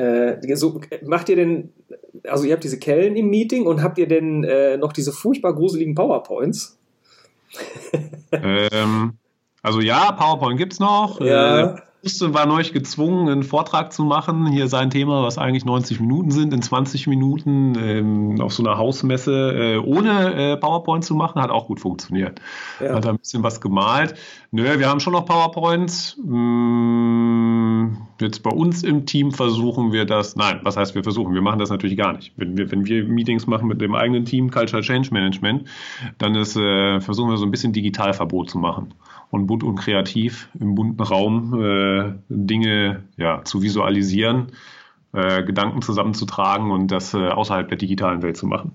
Äh, 0.00 0.56
so, 0.56 0.80
macht 1.04 1.28
ihr 1.28 1.36
denn, 1.36 1.72
also 2.24 2.44
ihr 2.44 2.52
habt 2.52 2.64
diese 2.64 2.78
Kellen 2.78 3.16
im 3.16 3.28
Meeting 3.28 3.66
und 3.66 3.82
habt 3.82 3.98
ihr 3.98 4.08
denn 4.08 4.44
äh, 4.44 4.76
noch 4.76 4.92
diese 4.92 5.12
furchtbar 5.12 5.54
gruseligen 5.54 5.94
PowerPoints? 5.94 6.78
ähm, 8.32 9.14
also 9.62 9.80
ja, 9.80 10.12
PowerPoint 10.12 10.58
gibt 10.58 10.72
es 10.72 10.80
noch. 10.80 11.20
Ja. 11.20 11.74
Äh, 11.74 11.76
war 12.02 12.46
neulich 12.46 12.72
gezwungen, 12.72 13.28
einen 13.28 13.42
Vortrag 13.42 13.92
zu 13.92 14.04
machen. 14.04 14.46
Hier 14.46 14.68
sein 14.68 14.88
Thema, 14.88 15.22
was 15.22 15.36
eigentlich 15.36 15.66
90 15.66 16.00
Minuten 16.00 16.30
sind, 16.30 16.54
in 16.54 16.62
20 16.62 17.06
Minuten 17.08 17.76
ähm, 17.78 18.40
auf 18.40 18.54
so 18.54 18.62
einer 18.62 18.78
Hausmesse 18.78 19.52
äh, 19.52 19.76
ohne 19.76 20.34
äh, 20.34 20.56
PowerPoint 20.56 21.04
zu 21.04 21.14
machen, 21.14 21.42
hat 21.42 21.50
auch 21.50 21.66
gut 21.66 21.78
funktioniert. 21.80 22.40
Ja. 22.80 22.94
Hat 22.94 23.06
ein 23.06 23.18
bisschen 23.18 23.42
was 23.42 23.60
gemalt. 23.60 24.14
Nö, 24.50 24.78
wir 24.78 24.88
haben 24.88 25.00
schon 25.00 25.12
noch 25.12 25.26
PowerPoints. 25.26 26.16
Hm, 27.80 27.96
jetzt 28.20 28.42
bei 28.42 28.50
uns 28.50 28.82
im 28.82 29.06
Team 29.06 29.32
versuchen 29.32 29.92
wir 29.92 30.04
das. 30.04 30.36
Nein, 30.36 30.60
was 30.62 30.76
heißt 30.76 30.94
wir 30.94 31.02
versuchen? 31.02 31.34
Wir 31.34 31.42
machen 31.42 31.58
das 31.58 31.70
natürlich 31.70 31.96
gar 31.96 32.12
nicht. 32.12 32.32
Wenn 32.36 32.56
wir, 32.56 32.70
wenn 32.70 32.84
wir 32.84 33.04
Meetings 33.04 33.46
machen 33.46 33.68
mit 33.68 33.80
dem 33.80 33.94
eigenen 33.94 34.24
Team, 34.24 34.50
Culture 34.50 34.82
Change 34.82 35.08
Management, 35.12 35.68
dann 36.18 36.34
ist, 36.34 36.56
äh, 36.56 37.00
versuchen 37.00 37.30
wir 37.30 37.38
so 37.38 37.44
ein 37.44 37.50
bisschen 37.50 37.72
Digitalverbot 37.72 38.50
zu 38.50 38.58
machen 38.58 38.94
und 39.30 39.46
bunt 39.46 39.62
und 39.62 39.76
kreativ 39.76 40.48
im 40.58 40.74
bunten 40.74 41.02
Raum 41.02 41.54
äh, 41.62 42.12
Dinge 42.28 43.04
ja, 43.16 43.42
zu 43.44 43.62
visualisieren, 43.62 44.52
äh, 45.12 45.42
Gedanken 45.42 45.82
zusammenzutragen 45.82 46.70
und 46.70 46.88
das 46.88 47.14
äh, 47.14 47.28
außerhalb 47.28 47.68
der 47.68 47.78
digitalen 47.78 48.22
Welt 48.22 48.36
zu 48.36 48.46
machen. 48.46 48.72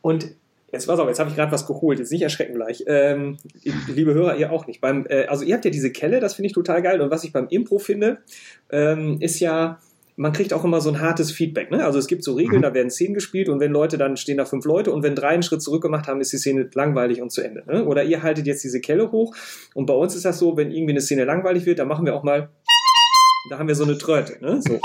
Und 0.00 0.26
Jetzt 0.70 0.86
pass 0.86 0.98
auf, 1.00 1.08
jetzt 1.08 1.18
habe 1.18 1.30
ich 1.30 1.36
gerade 1.36 1.50
was 1.50 1.66
geholt. 1.66 1.98
Jetzt 1.98 2.12
nicht 2.12 2.22
erschrecken 2.22 2.54
gleich. 2.54 2.84
Ähm, 2.86 3.38
liebe 3.88 4.12
Hörer, 4.12 4.36
ihr 4.36 4.52
auch 4.52 4.66
nicht. 4.66 4.80
Beim, 4.80 5.06
äh, 5.08 5.24
also 5.24 5.44
ihr 5.44 5.54
habt 5.54 5.64
ja 5.64 5.70
diese 5.70 5.90
Kelle, 5.90 6.20
das 6.20 6.34
finde 6.34 6.48
ich 6.48 6.52
total 6.52 6.82
geil. 6.82 7.00
Und 7.00 7.10
was 7.10 7.24
ich 7.24 7.32
beim 7.32 7.48
Impro 7.48 7.78
finde, 7.78 8.18
ähm, 8.70 9.16
ist 9.20 9.40
ja, 9.40 9.78
man 10.16 10.32
kriegt 10.32 10.52
auch 10.52 10.64
immer 10.64 10.80
so 10.80 10.90
ein 10.90 11.00
hartes 11.00 11.30
Feedback. 11.30 11.70
Ne? 11.70 11.84
Also 11.84 11.98
es 11.98 12.06
gibt 12.06 12.22
so 12.22 12.34
Regeln, 12.34 12.58
mhm. 12.58 12.62
da 12.62 12.74
werden 12.74 12.90
Szenen 12.90 13.14
gespielt 13.14 13.48
und 13.48 13.60
wenn 13.60 13.72
Leute, 13.72 13.96
dann 13.96 14.16
stehen 14.16 14.36
da 14.36 14.44
fünf 14.44 14.66
Leute 14.66 14.92
und 14.92 15.02
wenn 15.02 15.14
drei 15.14 15.28
einen 15.28 15.42
Schritt 15.42 15.62
zurück 15.62 15.80
gemacht 15.80 16.06
haben, 16.06 16.20
ist 16.20 16.32
die 16.32 16.38
Szene 16.38 16.68
langweilig 16.74 17.22
und 17.22 17.30
zu 17.30 17.40
Ende. 17.40 17.62
Ne? 17.66 17.84
Oder 17.84 18.02
ihr 18.02 18.22
haltet 18.22 18.46
jetzt 18.46 18.62
diese 18.64 18.80
Kelle 18.80 19.10
hoch 19.12 19.34
und 19.74 19.86
bei 19.86 19.94
uns 19.94 20.16
ist 20.16 20.24
das 20.24 20.38
so, 20.38 20.56
wenn 20.56 20.70
irgendwie 20.70 20.92
eine 20.92 21.00
Szene 21.00 21.24
langweilig 21.24 21.66
wird, 21.66 21.78
dann 21.78 21.88
machen 21.88 22.04
wir 22.04 22.14
auch 22.14 22.24
mal, 22.24 22.50
da 23.48 23.58
haben 23.58 23.68
wir 23.68 23.76
so 23.76 23.84
eine 23.84 23.96
Tröte. 23.96 24.44
Ne? 24.44 24.60
So 24.60 24.80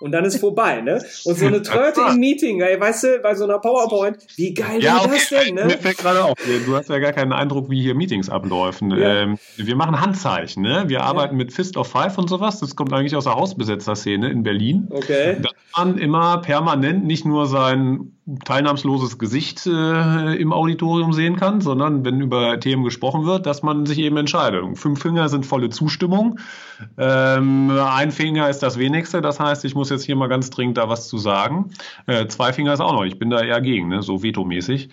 und 0.00 0.12
dann 0.12 0.24
ist 0.24 0.38
vorbei, 0.38 0.80
ne? 0.80 1.02
Und 1.24 1.38
so 1.38 1.46
eine 1.46 1.62
Tröte 1.62 2.00
im 2.10 2.18
Meeting, 2.18 2.60
ey, 2.60 2.80
weißt 2.80 3.04
du, 3.04 3.18
bei 3.22 3.34
so 3.34 3.44
einer 3.44 3.58
PowerPoint, 3.58 4.18
wie 4.36 4.54
geil 4.54 4.82
ja, 4.82 5.00
okay. 5.00 5.10
das 5.12 5.28
denn, 5.28 5.54
ne? 5.54 5.64
Mir 5.64 5.78
fällt 5.78 5.98
gerade 5.98 6.24
auf, 6.24 6.34
du 6.66 6.76
hast 6.76 6.88
ja 6.88 6.98
gar 6.98 7.12
keinen 7.12 7.32
Eindruck, 7.32 7.70
wie 7.70 7.82
hier 7.82 7.94
Meetings 7.94 8.28
abläufen. 8.28 8.90
Ja. 8.90 9.22
Ähm, 9.22 9.38
wir 9.56 9.76
machen 9.76 10.00
Handzeichen, 10.00 10.62
ne? 10.62 10.84
Wir 10.86 11.02
arbeiten 11.02 11.34
ja. 11.34 11.44
mit 11.44 11.52
Fist 11.52 11.76
of 11.76 11.88
Five 11.88 12.18
und 12.18 12.28
sowas. 12.28 12.60
Das 12.60 12.76
kommt 12.76 12.92
eigentlich 12.92 13.16
aus 13.16 13.24
der 13.24 13.34
Hausbesetzer-Szene 13.34 14.30
in 14.30 14.42
Berlin. 14.42 14.88
Okay. 14.90 15.36
Da 15.40 15.50
man 15.76 15.98
immer 15.98 16.38
permanent 16.38 17.04
nicht 17.04 17.24
nur 17.24 17.46
sein 17.46 18.15
teilnahmsloses 18.44 19.18
Gesicht 19.18 19.66
äh, 19.66 20.34
im 20.34 20.52
Auditorium 20.52 21.12
sehen 21.12 21.36
kann, 21.36 21.60
sondern 21.60 22.04
wenn 22.04 22.20
über 22.20 22.58
Themen 22.58 22.82
gesprochen 22.82 23.24
wird, 23.24 23.46
dass 23.46 23.62
man 23.62 23.86
sich 23.86 23.98
eben 23.98 24.16
entscheidet. 24.16 24.64
Fünf 24.76 25.00
Finger 25.00 25.28
sind 25.28 25.46
volle 25.46 25.70
Zustimmung, 25.70 26.40
ähm, 26.98 27.70
ein 27.70 28.10
Finger 28.10 28.48
ist 28.50 28.60
das 28.64 28.78
wenigste, 28.78 29.20
das 29.20 29.38
heißt, 29.38 29.64
ich 29.64 29.74
muss 29.74 29.90
jetzt 29.90 30.04
hier 30.04 30.16
mal 30.16 30.28
ganz 30.28 30.50
dringend 30.50 30.76
da 30.76 30.88
was 30.88 31.06
zu 31.06 31.18
sagen. 31.18 31.70
Äh, 32.06 32.26
zwei 32.26 32.52
Finger 32.52 32.72
ist 32.72 32.80
auch 32.80 32.92
noch, 32.92 33.04
ich 33.04 33.18
bin 33.18 33.30
da 33.30 33.40
eher 33.40 33.60
gegen, 33.60 33.88
ne? 33.88 34.02
so 34.02 34.22
vetomäßig. 34.22 34.90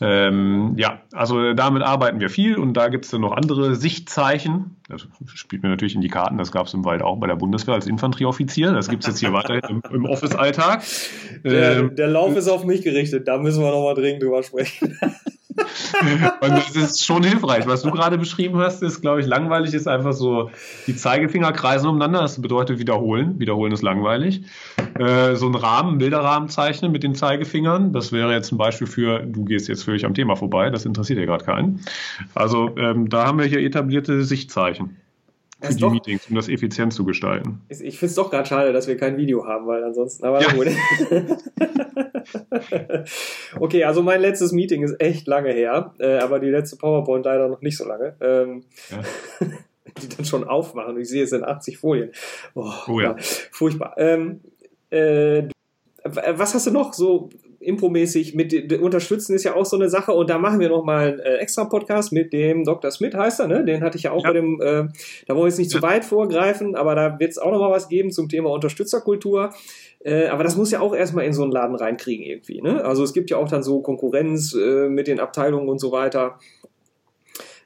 Ähm, 0.00 0.74
ja, 0.76 1.00
also 1.12 1.54
damit 1.54 1.82
arbeiten 1.82 2.20
wir 2.20 2.28
viel 2.28 2.56
und 2.56 2.74
da 2.74 2.88
gibt 2.88 3.04
es 3.04 3.12
dann 3.12 3.20
noch 3.20 3.32
andere 3.32 3.76
Sichtzeichen. 3.76 4.76
Das 4.88 5.06
spielt 5.34 5.62
mir 5.62 5.68
natürlich 5.68 5.94
in 5.94 6.00
die 6.00 6.08
Karten, 6.08 6.36
das 6.36 6.50
gab 6.50 6.66
es 6.66 6.74
im 6.74 6.84
Wald 6.84 7.02
auch 7.02 7.16
bei 7.16 7.26
der 7.26 7.36
Bundeswehr 7.36 7.74
als 7.74 7.86
Infanterieoffizier. 7.86 8.72
Das 8.72 8.88
gibt 8.88 9.04
es 9.04 9.08
jetzt 9.08 9.20
hier 9.20 9.32
weiter 9.32 9.68
im, 9.68 9.82
im 9.90 10.04
Office-Alltag. 10.04 10.82
Der, 11.44 11.78
ähm, 11.78 11.94
der, 11.94 12.08
Lauf 12.08 12.36
ist 12.36 12.48
auf 12.48 12.64
mich 12.64 12.82
gerichtet, 12.82 13.28
da 13.28 13.38
müssen 13.38 13.62
wir 13.62 13.70
nochmal 13.70 13.94
dringend 13.94 14.22
drüber 14.22 14.42
sprechen. 14.42 14.98
und 16.40 16.50
das 16.50 16.74
ist 16.74 17.04
schon 17.04 17.22
hilfreich. 17.22 17.66
Was 17.66 17.82
du 17.82 17.90
gerade 17.90 18.18
beschrieben 18.18 18.58
hast, 18.58 18.82
ist, 18.82 19.00
glaube 19.00 19.20
ich, 19.20 19.26
langweilig 19.26 19.74
ist 19.74 19.86
einfach 19.86 20.12
so, 20.12 20.50
die 20.86 20.96
Zeigefinger 20.96 21.52
kreisen 21.52 21.88
umeinander. 21.88 22.20
Das 22.20 22.40
bedeutet 22.40 22.78
wiederholen. 22.78 23.38
Wiederholen 23.38 23.72
ist 23.72 23.82
langweilig. 23.82 24.42
Äh, 24.98 25.36
so 25.36 25.46
einen 25.46 25.54
Rahmen, 25.54 25.98
Bilderrahmen 25.98 26.48
zeichnen 26.48 26.92
mit 26.92 27.02
den 27.02 27.14
Zeigefingern. 27.14 27.92
Das 27.92 28.12
wäre 28.12 28.32
jetzt 28.32 28.52
ein 28.52 28.58
Beispiel 28.58 28.86
für, 28.86 29.20
du 29.20 29.44
gehst 29.44 29.68
jetzt 29.68 29.84
völlig 29.84 30.04
am 30.04 30.14
Thema 30.14 30.36
vorbei. 30.36 30.70
Das 30.70 30.84
interessiert 30.84 31.18
ja 31.18 31.24
gerade 31.24 31.44
keinen. 31.44 31.84
Also 32.34 32.76
ähm, 32.76 33.08
da 33.08 33.26
haben 33.26 33.38
wir 33.38 33.46
hier 33.46 33.60
etablierte 33.60 34.24
Sichtzeichen 34.24 34.96
für 35.60 35.74
die 35.74 35.80
doch, 35.80 35.92
Meetings, 35.92 36.28
um 36.28 36.36
das 36.36 36.48
effizient 36.48 36.92
zu 36.92 37.04
gestalten. 37.04 37.62
Ich 37.68 37.98
finde 37.98 38.10
es 38.10 38.14
doch 38.14 38.30
gerade 38.30 38.46
schade, 38.46 38.72
dass 38.72 38.86
wir 38.86 38.96
kein 38.96 39.16
Video 39.16 39.46
haben, 39.46 39.66
weil 39.66 39.82
ansonsten, 39.84 40.24
aber 40.24 40.42
ja. 40.42 40.52
gut. 40.52 40.66
okay, 43.60 43.84
also 43.84 44.02
mein 44.02 44.20
letztes 44.20 44.52
Meeting 44.52 44.82
ist 44.82 45.00
echt 45.00 45.26
lange 45.26 45.52
her, 45.52 45.94
äh, 45.98 46.18
aber 46.18 46.40
die 46.40 46.50
letzte 46.50 46.76
PowerPoint 46.76 47.24
leider 47.24 47.48
noch 47.48 47.60
nicht 47.60 47.76
so 47.76 47.84
lange. 47.84 48.16
Ähm, 48.20 48.64
ja. 48.90 49.48
die 50.02 50.08
dann 50.08 50.24
schon 50.24 50.44
aufmachen. 50.44 50.98
Ich 50.98 51.08
sehe, 51.08 51.24
es 51.24 51.30
sind 51.30 51.44
80 51.44 51.78
Folien. 51.78 52.10
Oh, 52.54 52.72
oh 52.88 53.00
ja. 53.00 53.16
Furchtbar. 53.52 53.94
Ähm, 53.96 54.40
äh, 54.90 55.44
was 56.04 56.54
hast 56.54 56.66
du 56.66 56.70
noch 56.70 56.92
so 56.92 57.30
impromäßig 57.64 58.34
mit 58.34 58.72
unterstützen 58.74 59.34
ist 59.34 59.44
ja 59.44 59.54
auch 59.54 59.64
so 59.64 59.76
eine 59.76 59.88
Sache 59.88 60.12
und 60.12 60.28
da 60.28 60.38
machen 60.38 60.60
wir 60.60 60.68
noch 60.68 60.84
mal 60.84 61.12
einen 61.12 61.18
äh, 61.20 61.36
extra 61.36 61.64
Podcast 61.64 62.12
mit 62.12 62.32
dem 62.32 62.64
Dr. 62.64 62.90
Smith 62.90 63.14
heißt 63.14 63.40
er, 63.40 63.48
ne? 63.48 63.64
Den 63.64 63.82
hatte 63.82 63.96
ich 63.96 64.04
ja 64.04 64.12
auch 64.12 64.22
ja. 64.22 64.30
bei 64.30 64.34
dem, 64.34 64.60
äh, 64.60 64.84
da 65.26 65.34
wollen 65.34 65.44
wir 65.44 65.46
jetzt 65.46 65.58
nicht 65.58 65.72
ja. 65.72 65.80
zu 65.80 65.82
weit 65.82 66.04
vorgreifen, 66.04 66.76
aber 66.76 66.94
da 66.94 67.18
wird 67.18 67.30
es 67.30 67.38
auch 67.38 67.50
noch 67.50 67.60
mal 67.60 67.70
was 67.70 67.88
geben 67.88 68.10
zum 68.10 68.28
Thema 68.28 68.50
Unterstützerkultur. 68.50 69.54
Äh, 70.04 70.26
aber 70.26 70.44
das 70.44 70.56
muss 70.56 70.70
ja 70.70 70.80
auch 70.80 70.94
erstmal 70.94 71.24
in 71.24 71.32
so 71.32 71.42
einen 71.42 71.52
Laden 71.52 71.76
reinkriegen 71.76 72.24
irgendwie. 72.24 72.60
Ne? 72.60 72.84
Also 72.84 73.02
es 73.02 73.14
gibt 73.14 73.30
ja 73.30 73.38
auch 73.38 73.48
dann 73.48 73.62
so 73.62 73.80
Konkurrenz 73.80 74.54
äh, 74.54 74.88
mit 74.88 75.06
den 75.06 75.18
Abteilungen 75.18 75.68
und 75.68 75.80
so 75.80 75.92
weiter. 75.92 76.38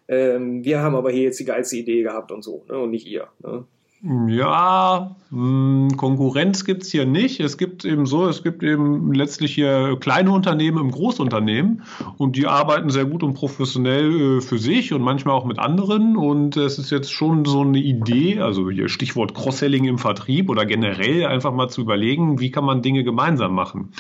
Ähm, 0.07 0.64
wir 0.64 0.81
haben 0.81 0.94
aber 0.94 1.11
hier 1.11 1.24
jetzt 1.24 1.40
die 1.40 1.44
geilste 1.44 1.77
Idee 1.77 2.03
gehabt 2.03 2.31
und 2.31 2.42
so, 2.42 2.64
ne? 2.68 2.79
und 2.79 2.90
nicht 2.90 3.07
ihr. 3.07 3.27
Ne? 3.40 3.64
Ja, 4.01 5.17
hm, 5.31 5.89
Konkurrenz 5.97 6.65
gibt 6.65 6.85
es 6.85 6.93
hier 6.93 7.05
nicht. 7.05 7.41
Es 7.41 7.59
gibt 7.59 7.85
eben 7.85 8.07
so, 8.07 8.29
es 8.29 8.45
gibt 8.45 8.63
eben 8.63 9.13
letztlich 9.13 9.57
hier 9.57 9.97
kleine 9.99 10.31
Unternehmen 10.31 10.79
im 10.79 10.91
Großunternehmen 10.93 11.83
und 12.17 12.37
die 12.37 12.47
arbeiten 12.47 12.91
sehr 12.91 13.07
gut 13.07 13.25
und 13.25 13.35
professionell 13.35 14.39
äh, 14.39 14.41
für 14.41 14.59
sich 14.59 14.93
und 14.93 15.03
manchmal 15.03 15.35
auch 15.35 15.45
mit 15.45 15.59
anderen. 15.59 16.17
Und 16.17 16.57
es 16.57 16.79
ist 16.79 16.91
jetzt 16.91 17.13
schon 17.13 17.45
so 17.45 17.63
eine 17.63 17.79
Idee, 17.79 18.39
also 18.39 18.71
hier 18.71 18.89
Stichwort 18.89 19.35
Cross-Selling 19.35 19.87
im 19.87 19.99
Vertrieb 19.99 20.49
oder 20.49 20.65
generell 20.65 21.27
einfach 21.27 21.53
mal 21.53 21.69
zu 21.69 21.81
überlegen, 21.81 22.39
wie 22.39 22.53
kann 22.53 22.65
man 22.65 22.83
Dinge 22.83 23.03
gemeinsam 23.03 23.53
machen. 23.53 23.91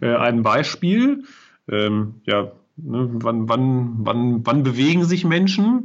Äh, 0.00 0.14
ein 0.14 0.42
Beispiel, 0.42 1.24
ähm, 1.70 2.22
ja, 2.24 2.52
Ne, 2.84 3.08
wann, 3.12 3.48
wann, 3.48 3.94
wann, 3.98 4.44
wann 4.44 4.64
bewegen 4.64 5.04
sich 5.04 5.24
Menschen? 5.24 5.84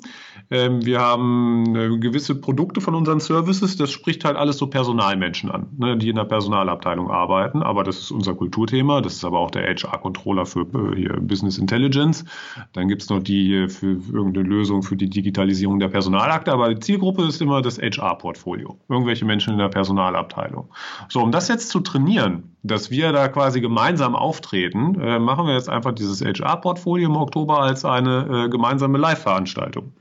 Ähm, 0.49 0.83
wir 0.83 0.99
haben 0.99 1.75
äh, 1.75 1.99
gewisse 1.99 2.33
Produkte 2.33 2.81
von 2.81 2.95
unseren 2.95 3.19
Services, 3.19 3.77
das 3.77 3.91
spricht 3.91 4.25
halt 4.25 4.35
alles 4.35 4.57
so 4.57 4.65
Personalmenschen 4.65 5.51
an, 5.51 5.67
ne, 5.77 5.95
die 5.95 6.09
in 6.09 6.15
der 6.15 6.23
Personalabteilung 6.23 7.11
arbeiten. 7.11 7.61
Aber 7.61 7.83
das 7.83 7.99
ist 7.99 8.11
unser 8.11 8.33
Kulturthema, 8.33 9.01
das 9.01 9.13
ist 9.13 9.25
aber 9.25 9.37
auch 9.37 9.51
der 9.51 9.67
HR-Controller 9.67 10.47
für 10.47 10.61
äh, 10.61 11.19
Business 11.19 11.59
Intelligence. 11.59 12.25
Dann 12.73 12.87
gibt's 12.87 13.09
noch 13.09 13.21
die 13.21 13.67
für 13.67 13.99
irgendeine 14.11 14.47
Lösung 14.47 14.81
für 14.81 14.95
die 14.95 15.09
Digitalisierung 15.09 15.77
der 15.77 15.89
Personalakte, 15.89 16.51
aber 16.51 16.73
die 16.73 16.79
Zielgruppe 16.79 17.25
ist 17.25 17.43
immer 17.43 17.61
das 17.61 17.77
HR-Portfolio. 17.77 18.79
Irgendwelche 18.89 19.25
Menschen 19.25 19.53
in 19.53 19.59
der 19.59 19.69
Personalabteilung. 19.69 20.69
So, 21.09 21.21
um 21.21 21.31
das 21.31 21.47
jetzt 21.47 21.69
zu 21.69 21.79
trainieren, 21.81 22.56
dass 22.67 22.91
wir 22.91 23.11
da 23.11 23.27
quasi 23.27 23.61
gemeinsam 23.61 24.15
auftreten, 24.15 24.99
äh, 24.99 25.19
machen 25.19 25.47
wir 25.47 25.53
jetzt 25.53 25.69
einfach 25.69 25.93
dieses 25.93 26.21
HR-Portfolio 26.21 27.09
im 27.09 27.15
Oktober 27.15 27.59
als 27.61 27.85
eine 27.85 28.45
äh, 28.45 28.49
gemeinsame 28.49 28.97
Live-Veranstaltung. 28.97 29.93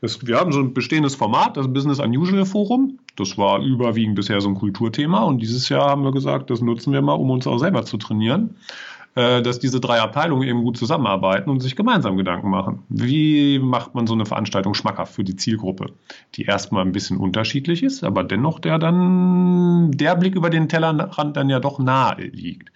Wir 0.00 0.38
haben 0.38 0.52
so 0.52 0.60
ein 0.60 0.74
bestehendes 0.74 1.16
Format, 1.16 1.56
das 1.56 1.72
Business 1.72 1.98
Unusual 1.98 2.46
Forum. 2.46 3.00
Das 3.16 3.36
war 3.36 3.60
überwiegend 3.60 4.14
bisher 4.14 4.40
so 4.40 4.48
ein 4.48 4.54
Kulturthema 4.54 5.24
und 5.24 5.40
dieses 5.40 5.68
Jahr 5.68 5.90
haben 5.90 6.04
wir 6.04 6.12
gesagt, 6.12 6.50
das 6.50 6.60
nutzen 6.60 6.92
wir 6.92 7.02
mal, 7.02 7.14
um 7.14 7.30
uns 7.30 7.48
auch 7.48 7.58
selber 7.58 7.84
zu 7.84 7.96
trainieren. 7.96 8.54
Äh, 9.18 9.42
dass 9.42 9.58
diese 9.58 9.80
drei 9.80 10.00
Abteilungen 10.00 10.46
eben 10.46 10.62
gut 10.62 10.76
zusammenarbeiten 10.76 11.50
und 11.50 11.58
sich 11.58 11.74
gemeinsam 11.74 12.16
Gedanken 12.16 12.50
machen. 12.50 12.84
Wie 12.88 13.58
macht 13.58 13.92
man 13.92 14.06
so 14.06 14.14
eine 14.14 14.26
Veranstaltung 14.26 14.74
schmackhaft 14.74 15.12
für 15.12 15.24
die 15.24 15.34
Zielgruppe, 15.34 15.86
die 16.36 16.44
erstmal 16.44 16.84
ein 16.84 16.92
bisschen 16.92 17.16
unterschiedlich 17.16 17.82
ist, 17.82 18.04
aber 18.04 18.22
dennoch 18.22 18.60
der 18.60 18.78
dann 18.78 19.90
der 19.90 20.14
Blick 20.14 20.36
über 20.36 20.50
den 20.50 20.68
Tellerrand 20.68 21.36
dann 21.36 21.50
ja 21.50 21.58
doch 21.58 21.80
nahe 21.80 22.26
liegt. 22.26 22.70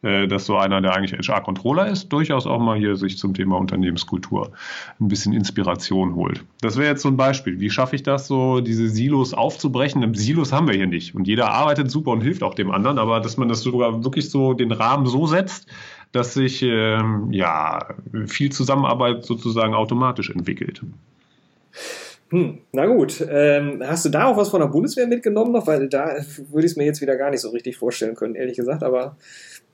Äh, 0.00 0.28
dass 0.28 0.46
so 0.46 0.56
einer, 0.56 0.80
der 0.80 0.94
eigentlich 0.94 1.12
HR-Controller 1.28 1.88
ist, 1.88 2.10
durchaus 2.10 2.46
auch 2.46 2.60
mal 2.60 2.78
hier 2.78 2.94
sich 2.94 3.18
zum 3.18 3.34
Thema 3.34 3.56
Unternehmenskultur 3.56 4.52
ein 5.00 5.08
bisschen 5.08 5.32
Inspiration 5.32 6.14
holt. 6.14 6.44
Das 6.60 6.76
wäre 6.76 6.88
jetzt 6.88 7.02
so 7.02 7.08
ein 7.08 7.16
Beispiel. 7.16 7.58
Wie 7.58 7.68
schaffe 7.68 7.96
ich 7.96 8.04
das 8.04 8.28
so, 8.28 8.60
diese 8.60 8.88
Silos 8.88 9.34
aufzubrechen? 9.34 10.14
Silos 10.14 10.52
haben 10.52 10.68
wir 10.68 10.74
hier 10.76 10.86
nicht. 10.86 11.16
Und 11.16 11.26
jeder 11.26 11.50
arbeitet 11.50 11.90
super 11.90 12.12
und 12.12 12.20
hilft 12.20 12.44
auch 12.44 12.54
dem 12.54 12.70
anderen, 12.70 12.96
aber 12.96 13.18
dass 13.18 13.38
man 13.38 13.48
das 13.48 13.62
sogar 13.62 14.04
wirklich 14.04 14.30
so 14.30 14.54
den 14.54 14.70
Rahmen 14.70 15.06
so 15.06 15.26
setzt, 15.26 15.66
dass 16.12 16.32
sich 16.32 16.62
ähm, 16.62 17.32
ja 17.32 17.88
viel 18.26 18.52
Zusammenarbeit 18.52 19.24
sozusagen 19.24 19.74
automatisch 19.74 20.30
entwickelt. 20.30 20.80
Hm, 22.30 22.58
na 22.70 22.86
gut, 22.86 23.26
ähm, 23.28 23.82
hast 23.84 24.04
du 24.04 24.10
da 24.10 24.26
auch 24.26 24.36
was 24.36 24.50
von 24.50 24.60
der 24.60 24.68
Bundeswehr 24.68 25.08
mitgenommen 25.08 25.50
noch? 25.50 25.66
Weil 25.66 25.88
da 25.88 26.14
würde 26.50 26.66
ich 26.66 26.72
es 26.72 26.76
mir 26.76 26.84
jetzt 26.84 27.00
wieder 27.00 27.16
gar 27.16 27.30
nicht 27.30 27.40
so 27.40 27.50
richtig 27.50 27.76
vorstellen 27.76 28.14
können, 28.14 28.36
ehrlich 28.36 28.56
gesagt, 28.56 28.84
aber 28.84 29.16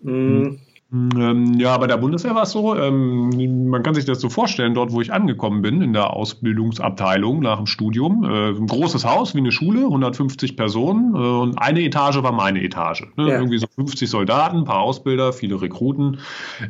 Mm. 0.05 0.59
Ähm, 0.95 1.55
ja, 1.59 1.77
bei 1.79 1.89
der 1.89 1.97
Bundeswehr 1.97 2.37
war 2.37 2.45
es 2.45 2.53
so, 2.53 2.77
ähm, 2.77 3.69
man 3.69 3.83
kann 3.83 3.95
sich 3.95 4.05
das 4.05 4.21
so 4.21 4.29
vorstellen, 4.29 4.75
dort 4.75 4.93
wo 4.93 5.01
ich 5.01 5.13
angekommen 5.13 5.61
bin, 5.61 5.83
in 5.83 5.93
der 5.93 6.13
Ausbildungsabteilung 6.13 7.41
nach 7.41 7.57
dem 7.57 7.67
Studium, 7.67 8.23
äh, 8.23 8.51
ein 8.51 8.69
großes 8.69 9.05
Haus 9.05 9.35
wie 9.35 9.39
eine 9.39 9.51
Schule, 9.51 9.81
150 9.81 10.57
Personen 10.57 11.15
äh, 11.17 11.19
und 11.19 11.59
eine 11.59 11.83
Etage 11.83 12.23
war 12.23 12.31
meine 12.31 12.63
Etage. 12.63 13.09
Ne? 13.17 13.29
Ja. 13.29 13.39
Irgendwie 13.39 13.59
so 13.59 13.67
50 13.75 14.09
Soldaten, 14.09 14.59
ein 14.59 14.65
paar 14.65 14.81
Ausbilder, 14.81 15.33
viele 15.33 15.61
Rekruten. 15.61 16.21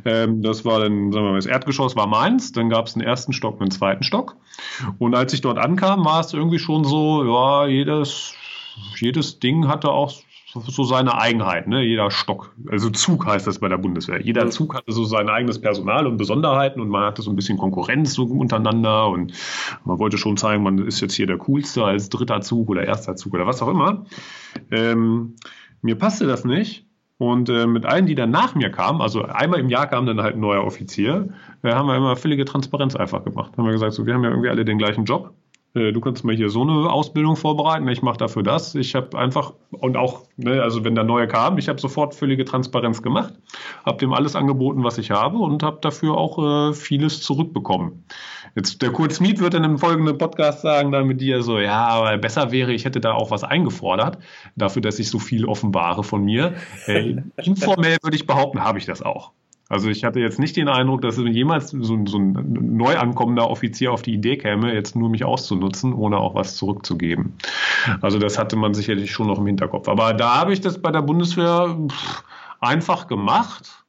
Ähm, 0.07 0.41
das 0.41 0.65
war 0.65 0.81
dann, 0.81 1.13
sagen 1.13 1.27
wir 1.27 1.33
mal, 1.33 1.37
das 1.37 1.47
Erdgeschoss 1.47 1.95
war 1.95 2.07
meins, 2.07 2.53
dann 2.53 2.71
gab 2.71 2.87
es 2.87 2.95
einen 2.95 3.05
ersten 3.05 3.35
Stock, 3.35 3.61
einen 3.61 3.71
zweiten 3.71 4.05
Stock. 4.05 4.37
Und 4.99 5.15
als 5.15 5.35
ich 5.35 5.43
dort 5.43 5.59
ankam, 5.59 6.03
war 6.07 6.21
es 6.21 6.33
irgendwie 6.33 6.59
schon 6.59 6.85
so, 6.85 7.25
ja, 7.25 7.67
jedes, 7.67 8.35
jedes 8.99 9.39
Ding 9.39 9.69
hatte 9.69 9.91
auch 9.91 10.15
so 10.61 10.85
seine 10.85 11.19
Eigenheit, 11.19 11.67
ne? 11.67 11.83
Jeder 11.83 12.11
Stock, 12.11 12.55
also 12.71 12.91
Zug 12.91 13.27
heißt 13.27 13.47
das 13.47 13.59
bei 13.59 13.69
der 13.69 13.79
Bundeswehr. 13.79 14.21
Jeder 14.21 14.49
Zug 14.51 14.75
hatte 14.75 14.93
so 14.93 15.05
sein 15.05 15.29
eigenes 15.29 15.61
Personal 15.61 16.07
und 16.07 16.17
Besonderheiten 16.17 16.81
und 16.81 16.89
man 16.89 17.05
hatte 17.05 17.23
so 17.23 17.31
ein 17.31 17.37
bisschen 17.37 17.59
Konkurrenz 17.59 18.15
so 18.15 18.25
untereinander 18.25 19.09
und 19.09 19.33
man 19.85 19.99
wollte 19.99 20.19
schon 20.19 20.37
zeigen, 20.37 20.63
man 20.63 20.79
ist 20.79 21.01
jetzt 21.01 21.15
hier 21.15 21.27
der 21.27 21.39
coolste 21.39 21.85
als 21.85 22.09
dritter 22.09 22.41
Zug 22.41 22.69
oder 22.71 22.85
erster 22.85 23.17
Zug 23.17 23.35
oder 23.35 23.47
was 23.47 23.63
auch 23.63 23.69
immer. 23.69 24.07
Ähm, 24.71 25.35
mir 25.83 25.97
passte 25.97 26.27
das 26.27 26.45
nicht. 26.45 26.87
Und 27.17 27.49
äh, 27.49 27.67
mit 27.67 27.87
allen, 27.87 28.07
die 28.07 28.17
dann 28.17 28.31
nach 28.31 28.57
mir 28.57 28.71
kamen, 28.71 29.01
also 29.01 29.23
einmal 29.23 29.61
im 29.61 29.69
Jahr 29.69 29.87
kam 29.87 30.05
dann 30.05 30.21
halt 30.21 30.35
ein 30.35 30.41
neuer 30.41 30.65
Offizier, 30.65 31.29
äh, 31.63 31.73
haben 31.73 31.87
wir 31.87 31.97
immer 31.97 32.17
völlige 32.17 32.45
Transparenz 32.45 32.97
einfach 32.97 33.25
gemacht. 33.25 33.57
Haben 33.57 33.67
wir 33.67 33.73
gesagt, 33.73 33.93
so, 33.93 34.05
wir 34.05 34.15
haben 34.15 34.25
ja 34.25 34.31
irgendwie 34.31 34.49
alle 34.49 34.65
den 34.65 34.79
gleichen 34.79 35.05
Job 35.05 35.33
du 35.75 36.01
kannst 36.01 36.25
mal 36.25 36.35
hier 36.35 36.51
so 36.51 36.63
eine 36.63 36.91
Ausbildung 36.91 37.35
vorbereiten, 37.35 37.89
ich 37.89 38.01
mache 38.01 38.17
dafür 38.17 38.45
das. 38.45 38.75
Ich 38.77 38.95
habe 38.95 39.19
einfach, 39.19 39.55
und 39.71 39.97
auch, 39.97 40.23
ne, 40.37 40.63
also 40.63 40.85
wenn 40.85 40.95
der 40.95 41.03
neue 41.03 41.27
kam, 41.27 41.59
ich 41.59 41.69
habe 41.69 41.81
sofort 41.81 42.15
völlige 42.15 42.45
Transparenz 42.45 43.03
gemacht, 43.03 43.35
habe 43.85 43.99
dem 43.99 44.13
alles 44.13 44.37
angeboten, 44.37 44.85
was 44.85 44.99
ich 44.99 45.11
habe 45.11 45.39
und 45.39 45.65
habe 45.65 45.79
dafür 45.81 46.17
auch 46.17 46.71
äh, 46.71 46.75
vieles 46.75 47.23
zurückbekommen. 47.23 48.05
Jetzt 48.55 48.83
der 48.83 48.93
Kurt 48.93 49.13
Smith 49.13 49.41
wird 49.41 49.55
dann 49.55 49.65
im 49.65 49.79
folgenden 49.79 50.17
Podcast 50.17 50.63
sagen, 50.63 50.93
dann 50.93 51.09
mit 51.09 51.21
dir 51.21 51.43
so, 51.43 51.59
ja, 51.59 51.89
aber 51.89 52.17
besser 52.19 52.53
wäre, 52.53 52.73
ich 52.73 52.85
hätte 52.85 53.01
da 53.01 53.13
auch 53.13 53.33
was 53.33 53.43
eingefordert, 53.43 54.19
dafür, 54.55 54.81
dass 54.81 55.01
ich 55.01 55.11
so 55.11 55.19
viel 55.19 55.45
offenbare 55.45 56.05
von 56.05 56.25
mir. 56.25 56.55
Äh, 56.87 57.17
informell 57.43 57.97
würde 58.01 58.17
ich 58.17 58.29
behaupten, 58.29 58.63
habe 58.63 58.79
ich 58.79 58.87
das 58.87 59.03
auch. 59.03 59.33
Also 59.75 59.89
ich 59.89 60.05
hatte 60.05 60.21
jetzt 60.21 60.39
nicht 60.39 60.57
den 60.57 60.69
Eindruck, 60.69 61.03
dass 61.03 61.17
jemals 61.17 61.71
so, 61.71 62.07
so, 62.07 62.17
ein 62.17 62.77
neu 62.77 62.97
ankommender 62.97 63.51
Offizier 63.51 63.91
auf 63.93 64.03
die 64.03 64.15
Idee 64.15 64.37
käme, 64.37 64.73
jetzt 64.73 64.95
nur 64.95 65.11
mich 65.11 65.25
auszunutzen, 65.25 65.93
ohne 65.93 66.19
auch 66.19 66.37
was 66.37 66.55
zurückzugeben. 66.55 67.33
Also 68.01 68.21
das 68.21 68.39
hatte 68.39 68.55
man 68.55 68.73
sicherlich 68.73 69.11
schon 69.11 69.27
noch 69.27 69.41
im 69.41 69.47
Hinterkopf. 69.47 69.89
Aber 69.89 70.15
da 70.15 70.37
habe 70.37 70.53
ich 70.53 70.61
das 70.61 70.81
bei 70.81 70.93
der 70.93 71.03
Bundeswehr 71.03 71.77
einfach 72.61 73.09
gemacht. 73.09 73.85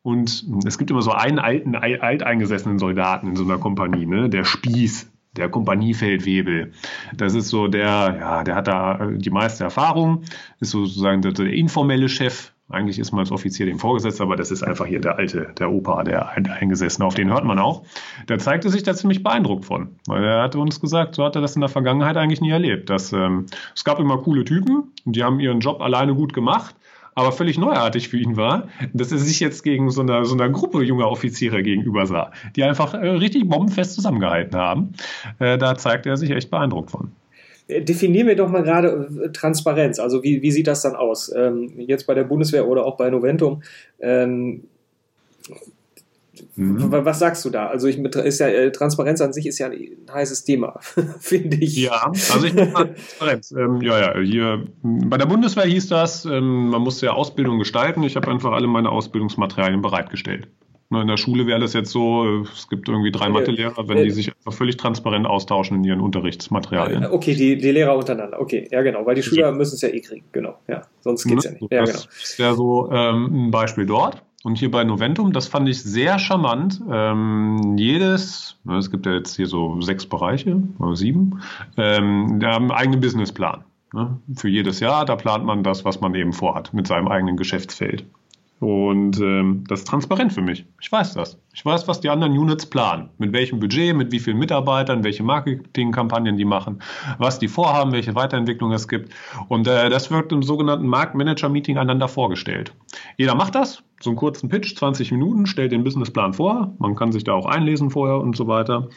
Und 0.00 0.42
es 0.64 0.78
gibt 0.78 0.90
immer 0.90 1.02
so 1.02 1.12
einen 1.12 1.38
alten, 1.38 1.74
alteingesessenen 1.74 2.78
Soldaten 2.78 3.28
in 3.28 3.36
so 3.36 3.44
einer 3.44 3.58
Kompanie, 3.58 4.06
ne? 4.06 4.30
der 4.30 4.44
Spieß, 4.44 5.12
der 5.36 5.50
Kompaniefeldwebel. 5.50 6.72
Das 7.14 7.34
ist 7.34 7.48
so 7.48 7.68
der, 7.68 8.16
ja, 8.18 8.42
der 8.42 8.54
hat 8.54 8.68
da 8.68 9.06
die 9.12 9.28
meiste 9.28 9.64
Erfahrung, 9.64 10.22
ist 10.60 10.70
sozusagen 10.70 11.20
der, 11.20 11.32
der 11.32 11.52
informelle 11.52 12.08
Chef 12.08 12.52
eigentlich 12.68 12.98
ist 12.98 13.12
man 13.12 13.20
als 13.20 13.30
Offizier 13.30 13.66
dem 13.66 13.78
vorgesetzt, 13.78 14.20
aber 14.20 14.34
das 14.34 14.50
ist 14.50 14.64
einfach 14.64 14.86
hier 14.86 15.00
der 15.00 15.16
alte, 15.16 15.52
der 15.58 15.70
Opa, 15.70 16.02
der 16.02 16.30
Eingesessene, 16.30 17.06
auf 17.06 17.14
den 17.14 17.30
hört 17.30 17.44
man 17.44 17.60
auch. 17.60 17.84
Der 18.28 18.38
zeigte 18.38 18.70
sich 18.70 18.82
da 18.82 18.94
ziemlich 18.94 19.22
beeindruckt 19.22 19.64
von, 19.64 19.96
weil 20.06 20.24
er 20.24 20.42
hatte 20.42 20.58
uns 20.58 20.80
gesagt, 20.80 21.14
so 21.14 21.24
hat 21.24 21.36
er 21.36 21.42
das 21.42 21.54
in 21.54 21.60
der 21.60 21.68
Vergangenheit 21.68 22.16
eigentlich 22.16 22.40
nie 22.40 22.50
erlebt. 22.50 22.90
Dass, 22.90 23.12
ähm, 23.12 23.46
es 23.74 23.84
gab 23.84 24.00
immer 24.00 24.18
coole 24.18 24.44
Typen, 24.44 24.92
die 25.04 25.22
haben 25.22 25.38
ihren 25.38 25.60
Job 25.60 25.80
alleine 25.80 26.14
gut 26.14 26.32
gemacht, 26.32 26.74
aber 27.14 27.30
völlig 27.30 27.56
neuartig 27.56 28.08
für 28.08 28.18
ihn 28.18 28.36
war, 28.36 28.68
dass 28.92 29.12
er 29.12 29.18
sich 29.18 29.38
jetzt 29.38 29.62
gegen 29.62 29.90
so 29.90 30.02
einer, 30.02 30.24
so 30.24 30.34
einer 30.34 30.50
Gruppe 30.50 30.82
junger 30.82 31.08
Offiziere 31.08 31.62
gegenüber 31.62 32.04
sah, 32.06 32.32
die 32.56 32.64
einfach 32.64 32.94
äh, 32.94 33.08
richtig 33.08 33.48
bombenfest 33.48 33.94
zusammengehalten 33.94 34.58
haben. 34.58 34.92
Äh, 35.38 35.56
da 35.56 35.76
zeigt 35.76 36.06
er 36.06 36.16
sich 36.16 36.30
echt 36.30 36.50
beeindruckt 36.50 36.90
von. 36.90 37.12
Äh, 37.68 37.82
definieren 37.82 38.26
wir 38.28 38.36
doch 38.36 38.48
mal 38.48 38.62
gerade 38.62 39.08
äh, 39.24 39.32
Transparenz. 39.32 39.98
Also 39.98 40.22
wie, 40.22 40.42
wie 40.42 40.50
sieht 40.50 40.66
das 40.66 40.82
dann 40.82 40.96
aus? 40.96 41.32
Ähm, 41.34 41.72
jetzt 41.78 42.06
bei 42.06 42.14
der 42.14 42.24
Bundeswehr 42.24 42.66
oder 42.66 42.84
auch 42.84 42.96
bei 42.96 43.10
Noventum. 43.10 43.62
Ähm, 44.00 44.64
Mhm. 46.56 46.90
Was 46.90 47.18
sagst 47.18 47.44
du 47.44 47.50
da? 47.50 47.66
Also 47.66 47.86
ich 47.86 47.98
ist 47.98 48.40
ja 48.40 48.48
äh, 48.48 48.72
Transparenz 48.72 49.20
an 49.20 49.32
sich 49.32 49.46
ist 49.46 49.58
ja 49.58 49.68
ein 49.68 50.06
heißes 50.12 50.44
Thema, 50.44 50.78
finde 51.20 51.56
ich. 51.58 51.76
Ja, 51.76 52.06
also 52.32 52.46
ich 52.46 52.54
Transparenz. 52.54 53.52
Ähm, 53.52 53.80
ja, 53.82 53.98
ja, 54.00 54.20
hier 54.20 54.66
bei 54.82 55.18
der 55.18 55.26
Bundeswehr 55.26 55.64
hieß 55.64 55.88
das, 55.88 56.24
ähm, 56.24 56.70
man 56.70 56.82
musste 56.82 57.06
ja 57.06 57.12
Ausbildung 57.12 57.58
gestalten. 57.58 58.02
Ich 58.02 58.16
habe 58.16 58.30
einfach 58.30 58.52
alle 58.52 58.66
meine 58.66 58.90
Ausbildungsmaterialien 58.90 59.82
bereitgestellt. 59.82 60.48
In 60.90 61.08
der 61.08 61.16
Schule 61.16 61.46
wäre 61.46 61.58
das 61.58 61.72
jetzt 61.72 61.90
so, 61.90 62.42
es 62.42 62.68
gibt 62.68 62.88
irgendwie 62.88 63.10
drei 63.10 63.28
Mathelehrer, 63.28 63.88
wenn 63.88 64.04
die 64.04 64.10
sich 64.10 64.28
einfach 64.28 64.52
völlig 64.52 64.76
transparent 64.76 65.26
austauschen 65.26 65.78
in 65.78 65.84
ihren 65.84 66.00
Unterrichtsmaterialien. 66.00 67.06
Okay, 67.06 67.34
die, 67.34 67.56
die 67.56 67.70
Lehrer 67.72 67.96
untereinander, 67.96 68.40
okay, 68.40 68.68
ja 68.70 68.82
genau, 68.82 69.04
weil 69.04 69.16
die 69.16 69.22
Schüler 69.22 69.50
müssen 69.52 69.74
es 69.74 69.82
ja 69.82 69.88
eh 69.88 70.00
kriegen, 70.00 70.24
genau, 70.30 70.58
ja, 70.68 70.82
sonst 71.00 71.24
geht 71.24 71.38
es 71.38 71.44
ja 71.44 71.50
nicht. 71.52 71.72
Ja, 71.72 71.80
das 71.80 72.36
genau. 72.36 72.46
wäre 72.46 72.56
so 72.56 72.90
ähm, 72.92 73.48
ein 73.48 73.50
Beispiel 73.50 73.86
dort. 73.86 74.22
Und 74.44 74.58
hier 74.58 74.70
bei 74.70 74.84
Noventum, 74.84 75.32
das 75.32 75.48
fand 75.48 75.68
ich 75.68 75.82
sehr 75.82 76.20
charmant. 76.20 76.80
Ähm, 76.88 77.74
jedes, 77.76 78.60
ne, 78.62 78.76
es 78.76 78.92
gibt 78.92 79.04
ja 79.06 79.12
jetzt 79.12 79.34
hier 79.34 79.46
so 79.46 79.80
sechs 79.80 80.06
Bereiche, 80.06 80.62
oder 80.78 80.94
sieben, 80.94 81.40
ähm, 81.76 82.38
die 82.38 82.46
haben 82.46 82.70
einen 82.70 82.78
eigenen 82.78 83.00
Businessplan. 83.00 83.64
Ne? 83.92 84.20
Für 84.36 84.48
jedes 84.48 84.78
Jahr, 84.78 85.04
da 85.04 85.16
plant 85.16 85.44
man 85.44 85.64
das, 85.64 85.84
was 85.84 86.00
man 86.00 86.14
eben 86.14 86.32
vorhat 86.32 86.72
mit 86.74 86.86
seinem 86.86 87.08
eigenen 87.08 87.36
Geschäftsfeld. 87.36 88.04
Und 88.58 89.20
ähm, 89.20 89.64
das 89.68 89.80
ist 89.80 89.88
transparent 89.88 90.32
für 90.32 90.40
mich. 90.40 90.64
Ich 90.80 90.90
weiß 90.90 91.12
das. 91.12 91.38
Ich 91.52 91.64
weiß, 91.64 91.86
was 91.88 92.00
die 92.00 92.08
anderen 92.08 92.32
Units 92.32 92.64
planen. 92.64 93.10
Mit 93.18 93.32
welchem 93.32 93.60
Budget, 93.60 93.94
mit 93.94 94.12
wie 94.12 94.18
vielen 94.18 94.38
Mitarbeitern, 94.38 95.04
welche 95.04 95.22
Marketingkampagnen 95.22 96.38
die 96.38 96.46
machen, 96.46 96.82
was 97.18 97.38
die 97.38 97.48
vorhaben, 97.48 97.92
welche 97.92 98.14
Weiterentwicklung 98.14 98.72
es 98.72 98.88
gibt. 98.88 99.12
Und 99.48 99.68
äh, 99.68 99.90
das 99.90 100.10
wird 100.10 100.32
im 100.32 100.42
sogenannten 100.42 100.86
Marktmanager-Meeting 100.86 101.76
einander 101.76 102.08
vorgestellt. 102.08 102.72
Jeder 103.18 103.34
macht 103.34 103.54
das, 103.54 103.82
so 104.00 104.10
einen 104.10 104.16
kurzen 104.16 104.48
Pitch, 104.48 104.74
20 104.74 105.12
Minuten, 105.12 105.46
stellt 105.46 105.72
den 105.72 105.84
Businessplan 105.84 106.32
vor. 106.32 106.74
Man 106.78 106.94
kann 106.94 107.12
sich 107.12 107.24
da 107.24 107.34
auch 107.34 107.46
einlesen 107.46 107.90
vorher 107.90 108.18
und 108.18 108.36
so 108.36 108.46
weiter. 108.46 108.88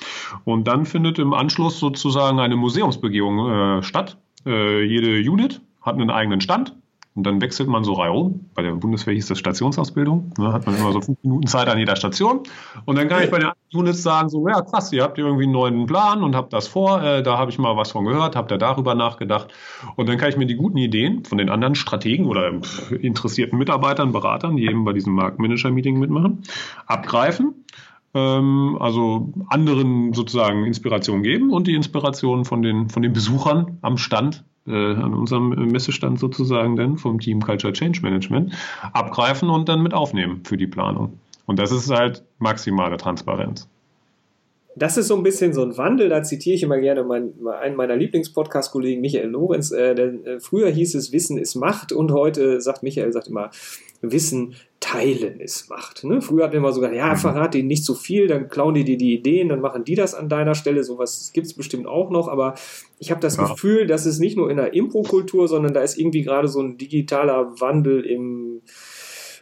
Und 0.46 0.70
dann 0.70 0.86
findet 0.86 1.20
im 1.20 1.34
Anschluss 1.34 1.80
sozusagen 1.80 2.40
eine 2.40 2.56
Museumsbegehung 2.56 3.80
äh, 3.80 3.84
statt. 3.84 4.18
Äh, 4.46 4.84
jede 4.84 5.30
Unit 5.30 5.62
hat 5.82 5.96
einen 5.96 6.10
eigenen 6.10 6.40
Stand 6.40 6.79
und 7.16 7.26
dann 7.26 7.42
wechselt 7.42 7.68
man 7.68 7.84
so 7.84 7.94
reihum. 7.94 8.50
Bei 8.54 8.62
der 8.62 8.74
Bundeswehr 8.74 9.14
hieß 9.14 9.28
das 9.28 9.40
Stationsausbildung. 9.40 10.32
Ne, 10.38 10.54
hat 10.54 10.66
man 10.66 10.78
immer 10.78 10.92
so 10.94 11.02
fünf 11.02 11.18
Minuten 11.24 11.48
Zeit 11.48 11.68
an 11.68 11.78
jeder 11.78 11.96
Station. 11.96 12.44
Und 12.86 12.98
dann 12.98 13.08
kann 13.08 13.24
ich 13.24 13.32
bei 13.32 13.40
den 13.40 13.50
Units 13.74 14.04
sagen, 14.04 14.30
so, 14.30 14.48
ja 14.48 14.62
krass, 14.62 14.94
ihr 14.94 15.04
habt 15.04 15.18
irgendwie 15.18 15.44
einen 15.44 15.52
neuen 15.52 15.86
Plan 15.86 16.24
und 16.24 16.36
habt 16.36 16.54
das 16.54 16.68
vor. 16.68 17.04
Äh, 17.04 17.24
da 17.24 17.38
habe 17.38 17.52
ich 17.52 17.58
mal 17.58 17.76
was 17.76 17.92
von 17.92 18.06
gehört, 18.06 18.36
habt 18.36 18.52
ihr 18.52 18.58
darüber 18.58 18.96
nachgedacht. 18.96 19.52
Und 19.96 20.08
dann 20.08 20.18
kann 20.18 20.30
ich 20.30 20.38
mir 20.38 20.46
die 20.46 20.56
guten 20.56 20.78
Ideen 20.78 21.26
von 21.26 21.38
den 21.38 21.50
anderen 21.50 21.76
Strategen 21.76 22.28
oder 22.28 22.52
interessierten 23.02 23.58
Mitarbeitern, 23.58 24.12
Beratern, 24.12 24.56
die 24.56 24.66
eben 24.66 24.86
bei 24.86 24.94
diesem 24.94 25.14
Marktmanager-Meeting 25.14 26.00
mitmachen, 26.00 26.44
abgreifen 26.86 27.66
ähm, 28.14 28.78
also 28.80 29.34
anderen 29.50 30.14
sozusagen 30.14 30.66
Inspiration 30.66 31.24
geben 31.24 31.52
und 31.52 31.68
die 31.68 31.76
Inspiration 31.76 32.46
von 32.46 32.62
den, 32.62 32.90
von 32.90 33.02
den 33.02 33.14
Besuchern 33.14 33.78
am 33.82 33.98
Stand 33.98 34.46
an 34.74 35.14
unserem 35.14 35.50
Messestand 35.72 36.20
sozusagen 36.20 36.76
dann 36.76 36.98
vom 36.98 37.20
Team 37.20 37.42
Culture 37.42 37.74
Change 37.74 38.02
Management 38.02 38.54
abgreifen 38.94 39.50
und 39.50 39.70
dann 39.70 39.82
mit 39.82 39.94
aufnehmen 39.94 40.42
für 40.44 40.58
die 40.58 40.68
Planung. 40.68 41.20
Und 41.46 41.58
das 41.58 41.72
ist 41.72 41.90
halt 41.90 42.24
maximale 42.38 42.98
Transparenz. 42.98 43.68
Das 44.76 44.98
ist 44.98 45.08
so 45.08 45.16
ein 45.16 45.24
bisschen 45.24 45.52
so 45.52 45.64
ein 45.64 45.78
Wandel, 45.78 46.10
da 46.10 46.24
zitiere 46.24 46.56
ich 46.56 46.64
immer 46.64 46.78
gerne 46.78 47.04
mein, 47.04 47.34
einen 47.60 47.76
meiner 47.76 47.96
Lieblingspodcast-Kollegen, 47.96 49.02
Michael 49.02 49.30
Lorenz. 49.30 49.72
Äh, 49.72 49.96
denn, 49.96 50.26
äh, 50.26 50.40
früher 50.40 50.70
hieß 50.70 50.96
es, 50.96 51.12
Wissen 51.12 51.38
ist 51.38 51.56
Macht 51.56 51.92
und 51.92 52.12
heute 52.12 52.62
sagt 52.62 52.84
Michael, 52.84 53.12
sagt 53.12 53.28
immer, 53.28 53.50
Wissen 54.02 54.56
teilen 54.80 55.40
ist 55.40 55.70
Macht. 55.70 56.04
Ne? 56.04 56.22
Früher 56.22 56.44
hatten 56.44 56.54
wir 56.54 56.60
immer 56.60 56.72
sogar, 56.72 56.94
ja, 56.94 57.16
verrat 57.16 57.54
denen 57.54 57.68
nicht 57.68 57.84
so 57.84 57.94
viel, 57.94 58.28
dann 58.28 58.48
klauen 58.48 58.76
die 58.76 58.84
dir 58.84 58.98
die 58.98 59.14
Ideen, 59.14 59.50
dann 59.50 59.62
machen 59.62 59.84
die 59.84 59.96
das 59.96 60.16
an 60.16 60.30
deiner 60.30 60.56
Stelle. 60.56 60.84
Sowas 60.84 61.32
gibt 61.34 61.48
es 61.48 61.54
bestimmt 61.54 61.86
auch 61.86 62.10
noch, 62.10 62.28
aber 62.28 62.56
ich 62.98 63.12
habe 63.12 63.20
das 63.20 63.38
ja. 63.38 63.48
Gefühl, 63.48 63.88
dass 63.88 64.06
es 64.06 64.20
nicht 64.20 64.38
nur 64.38 64.50
in 64.50 64.58
der 64.58 64.74
Impro-Kultur, 64.74 65.48
sondern 65.48 65.74
da 65.74 65.82
ist 65.82 65.98
irgendwie 65.98 66.22
gerade 66.22 66.48
so 66.48 66.62
ein 66.62 66.78
digitaler 66.78 67.60
Wandel 67.60 68.06
im 68.06 68.62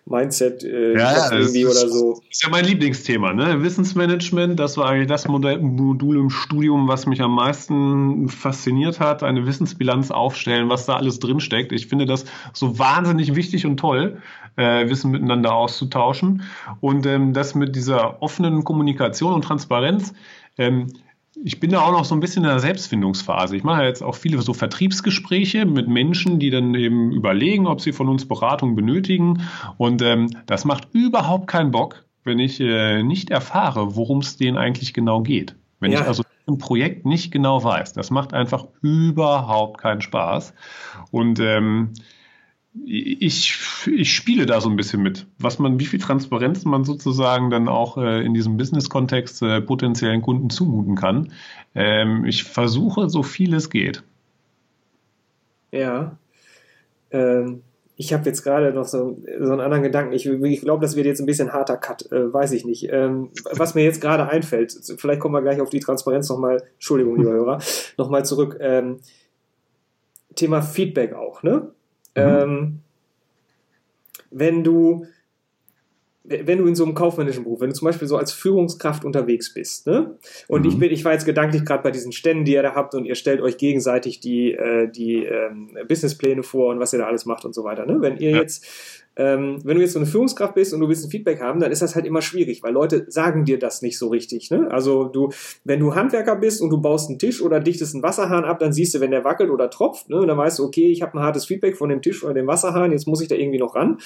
Mindset 0.09 0.63
äh, 0.63 0.97
ja, 0.97 1.31
irgendwie 1.31 1.61
ist, 1.61 1.83
oder 1.83 1.91
so. 1.91 2.13
Das 2.13 2.37
ist 2.37 2.43
ja 2.43 2.49
mein 2.49 2.65
Lieblingsthema, 2.65 3.33
ne? 3.33 3.61
Wissensmanagement, 3.61 4.59
das 4.59 4.77
war 4.77 4.89
eigentlich 4.89 5.07
das 5.07 5.27
Modell, 5.27 5.59
Modul 5.59 6.17
im 6.17 6.29
Studium, 6.29 6.87
was 6.87 7.05
mich 7.05 7.21
am 7.21 7.35
meisten 7.35 8.29
fasziniert 8.29 8.99
hat. 8.99 9.23
Eine 9.23 9.45
Wissensbilanz 9.45 10.11
aufstellen, 10.11 10.69
was 10.69 10.85
da 10.85 10.95
alles 10.95 11.19
drinsteckt. 11.19 11.71
Ich 11.71 11.87
finde 11.87 12.05
das 12.05 12.25
so 12.53 12.79
wahnsinnig 12.79 13.35
wichtig 13.35 13.65
und 13.65 13.77
toll, 13.77 14.21
äh, 14.55 14.89
Wissen 14.89 15.11
miteinander 15.11 15.53
auszutauschen. 15.53 16.43
Und 16.79 17.05
ähm, 17.05 17.33
das 17.33 17.53
mit 17.55 17.75
dieser 17.75 18.21
offenen 18.21 18.63
Kommunikation 18.63 19.33
und 19.33 19.43
Transparenz. 19.43 20.13
Ähm, 20.57 20.87
ich 21.43 21.59
bin 21.59 21.71
da 21.71 21.81
auch 21.81 21.91
noch 21.91 22.05
so 22.05 22.15
ein 22.15 22.19
bisschen 22.19 22.43
in 22.43 22.49
der 22.49 22.59
Selbstfindungsphase. 22.59 23.55
Ich 23.55 23.63
mache 23.63 23.83
jetzt 23.83 24.01
auch 24.01 24.15
viele 24.15 24.41
so 24.41 24.53
Vertriebsgespräche 24.53 25.65
mit 25.65 25.87
Menschen, 25.87 26.39
die 26.39 26.49
dann 26.49 26.73
eben 26.75 27.11
überlegen, 27.11 27.67
ob 27.67 27.81
sie 27.81 27.91
von 27.91 28.09
uns 28.09 28.27
Beratung 28.27 28.75
benötigen. 28.75 29.41
Und 29.77 30.01
ähm, 30.01 30.29
das 30.45 30.65
macht 30.65 30.87
überhaupt 30.93 31.47
keinen 31.47 31.71
Bock, 31.71 32.05
wenn 32.23 32.39
ich 32.39 32.59
äh, 32.59 33.03
nicht 33.03 33.29
erfahre, 33.29 33.95
worum 33.95 34.19
es 34.19 34.37
denen 34.37 34.57
eigentlich 34.57 34.93
genau 34.93 35.21
geht. 35.21 35.55
Wenn 35.79 35.91
ja. 35.91 36.01
ich 36.01 36.07
also 36.07 36.23
ein 36.47 36.57
Projekt 36.57 37.05
nicht 37.05 37.31
genau 37.31 37.63
weiß. 37.63 37.93
Das 37.93 38.09
macht 38.09 38.33
einfach 38.33 38.65
überhaupt 38.81 39.79
keinen 39.79 40.01
Spaß. 40.01 40.53
Und 41.11 41.39
ähm, 41.39 41.93
ich, 42.85 43.57
ich 43.87 44.13
spiele 44.13 44.45
da 44.45 44.61
so 44.61 44.69
ein 44.69 44.75
bisschen 44.75 45.01
mit, 45.01 45.27
was 45.39 45.59
man, 45.59 45.79
wie 45.79 45.85
viel 45.85 45.99
Transparenz 45.99 46.65
man 46.65 46.83
sozusagen 46.83 47.49
dann 47.49 47.67
auch 47.67 47.97
äh, 47.97 48.23
in 48.25 48.33
diesem 48.33 48.57
Business-Kontext 48.57 49.41
äh, 49.41 49.61
potenziellen 49.61 50.21
Kunden 50.21 50.49
zumuten 50.49 50.95
kann. 50.95 51.31
Ähm, 51.75 52.25
ich 52.25 52.43
versuche, 52.43 53.09
so 53.09 53.23
viel 53.23 53.53
es 53.53 53.69
geht. 53.69 54.03
Ja. 55.71 56.17
Ähm, 57.11 57.61
ich 57.95 58.13
habe 58.13 58.25
jetzt 58.25 58.43
gerade 58.43 58.73
noch 58.73 58.85
so, 58.85 59.17
so 59.39 59.51
einen 59.51 59.59
anderen 59.59 59.83
Gedanken. 59.83 60.13
Ich, 60.13 60.27
ich 60.27 60.61
glaube, 60.61 60.81
das 60.81 60.95
wird 60.95 61.07
jetzt 61.07 61.19
ein 61.19 61.25
bisschen 61.25 61.51
harter 61.51 61.77
Cut, 61.77 62.11
äh, 62.11 62.31
weiß 62.31 62.51
ich 62.51 62.63
nicht. 62.63 62.89
Ähm, 62.91 63.29
was 63.51 63.73
mir 63.73 63.83
jetzt 63.83 64.01
gerade 64.01 64.29
einfällt, 64.29 64.77
vielleicht 64.97 65.19
kommen 65.19 65.33
wir 65.33 65.41
gleich 65.41 65.61
auf 65.61 65.69
die 65.71 65.79
Transparenz 65.79 66.29
nochmal, 66.29 66.63
Entschuldigung, 66.75 67.17
lieber 67.17 67.31
Hörer, 67.31 67.59
nochmal 67.97 68.23
zurück. 68.23 68.57
Ähm, 68.59 68.99
Thema 70.35 70.61
Feedback 70.61 71.13
auch, 71.13 71.41
ne? 71.41 71.71
Mhm. 72.17 72.23
Ähm, 72.23 72.79
wenn 74.31 74.63
du 74.63 75.05
wenn 76.29 76.57
du 76.57 76.67
in 76.67 76.75
so 76.75 76.83
einem 76.83 76.93
kaufmännischen 76.93 77.43
Beruf, 77.43 77.61
wenn 77.61 77.69
du 77.69 77.75
zum 77.75 77.85
Beispiel 77.85 78.07
so 78.07 78.17
als 78.17 78.33
Führungskraft 78.33 79.05
unterwegs 79.05 79.53
bist, 79.53 79.87
ne? 79.87 80.17
Und 80.47 80.63
mhm. 80.63 80.69
ich 80.69 80.79
bin, 80.79 80.91
ich 80.91 81.05
war 81.05 81.13
jetzt 81.13 81.25
gedanklich 81.25 81.63
gerade 81.63 81.83
bei 81.83 81.91
diesen 81.91 82.11
Ständen, 82.11 82.43
die 82.43 82.53
ihr 82.53 82.63
da 82.63 82.75
habt, 82.75 82.95
und 82.95 83.05
ihr 83.05 83.15
stellt 83.15 83.39
euch 83.41 83.57
gegenseitig 83.57 84.19
die, 84.19 84.51
äh, 84.51 84.89
die 84.89 85.23
ähm, 85.23 85.77
Businesspläne 85.87 86.43
vor 86.43 86.71
und 86.71 86.79
was 86.79 86.91
ihr 86.91 86.99
da 86.99 87.07
alles 87.07 87.25
macht 87.25 87.45
und 87.45 87.55
so 87.55 87.63
weiter. 87.63 87.85
Ne? 87.85 88.01
Wenn 88.01 88.17
ihr 88.17 88.31
ja. 88.31 88.37
jetzt 88.37 88.65
ähm, 89.17 89.59
wenn 89.63 89.75
du 89.75 89.81
jetzt 89.81 89.93
so 89.93 89.99
eine 89.99 90.05
Führungskraft 90.05 90.53
bist 90.53 90.73
und 90.73 90.79
du 90.79 90.87
willst 90.87 91.03
ein 91.03 91.09
Feedback 91.09 91.41
haben, 91.41 91.59
dann 91.59 91.71
ist 91.71 91.81
das 91.81 91.95
halt 91.95 92.05
immer 92.05 92.21
schwierig, 92.21 92.61
weil 92.61 92.71
Leute 92.71 93.05
sagen 93.09 93.45
dir 93.45 93.57
das 93.57 93.81
nicht 93.81 93.97
so 93.97 94.09
richtig. 94.09 94.51
Ne? 94.51 94.69
Also 94.69 95.05
du, 95.05 95.29
wenn 95.63 95.79
du 95.79 95.95
Handwerker 95.95 96.35
bist 96.35 96.61
und 96.61 96.69
du 96.69 96.79
baust 96.79 97.09
einen 97.09 97.17
Tisch 97.17 97.41
oder 97.41 97.59
dichtest 97.59 97.95
einen 97.95 98.03
Wasserhahn 98.03 98.45
ab, 98.45 98.59
dann 98.59 98.73
siehst 98.73 98.93
du, 98.93 98.99
wenn 98.99 99.11
der 99.11 99.23
wackelt 99.23 99.49
oder 99.49 99.69
tropft, 99.69 100.09
ne? 100.09 100.17
Und 100.17 100.27
dann 100.27 100.37
weißt 100.37 100.59
du, 100.59 100.65
okay, 100.65 100.91
ich 100.91 101.01
habe 101.01 101.17
ein 101.17 101.23
hartes 101.23 101.45
Feedback 101.45 101.75
von 101.75 101.89
dem 101.89 102.01
Tisch 102.01 102.23
oder 102.23 102.35
dem 102.35 102.47
Wasserhahn, 102.47 102.91
jetzt 102.91 103.07
muss 103.07 103.21
ich 103.21 103.27
da 103.27 103.35
irgendwie 103.35 103.57
noch 103.57 103.75
ran, 103.75 103.97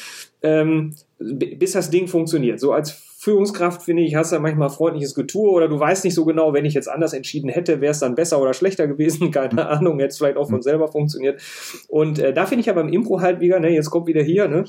ähm, 0.41 0.93
bis 1.19 1.73
das 1.73 1.89
Ding 1.89 2.07
funktioniert. 2.07 2.59
So 2.59 2.71
als 2.71 2.91
Führungskraft, 3.21 3.83
finde 3.83 4.01
ich, 4.01 4.15
hast 4.15 4.31
du 4.31 4.39
manchmal 4.39 4.71
freundliches 4.71 5.13
Getue 5.13 5.51
oder 5.51 5.67
du 5.67 5.79
weißt 5.79 6.05
nicht 6.05 6.15
so 6.15 6.25
genau, 6.25 6.53
wenn 6.53 6.65
ich 6.65 6.73
jetzt 6.73 6.89
anders 6.89 7.13
entschieden 7.13 7.49
hätte, 7.49 7.79
wäre 7.79 7.91
es 7.91 7.99
dann 7.99 8.15
besser 8.15 8.41
oder 8.41 8.55
schlechter 8.55 8.87
gewesen, 8.87 9.29
keine 9.31 9.67
Ahnung, 9.67 9.99
hätte 9.99 10.07
es 10.07 10.17
vielleicht 10.17 10.37
auch 10.37 10.49
von 10.49 10.63
selber 10.63 10.87
funktioniert. 10.87 11.39
Und 11.87 12.17
äh, 12.17 12.33
da 12.33 12.47
finde 12.47 12.61
ich 12.61 12.69
aber 12.71 12.81
im 12.81 12.89
Impro 12.89 13.21
halt 13.21 13.39
wieder, 13.39 13.59
ne, 13.59 13.69
jetzt 13.69 13.91
kommt 13.91 14.07
wieder 14.07 14.23
hier, 14.23 14.47
ne, 14.47 14.63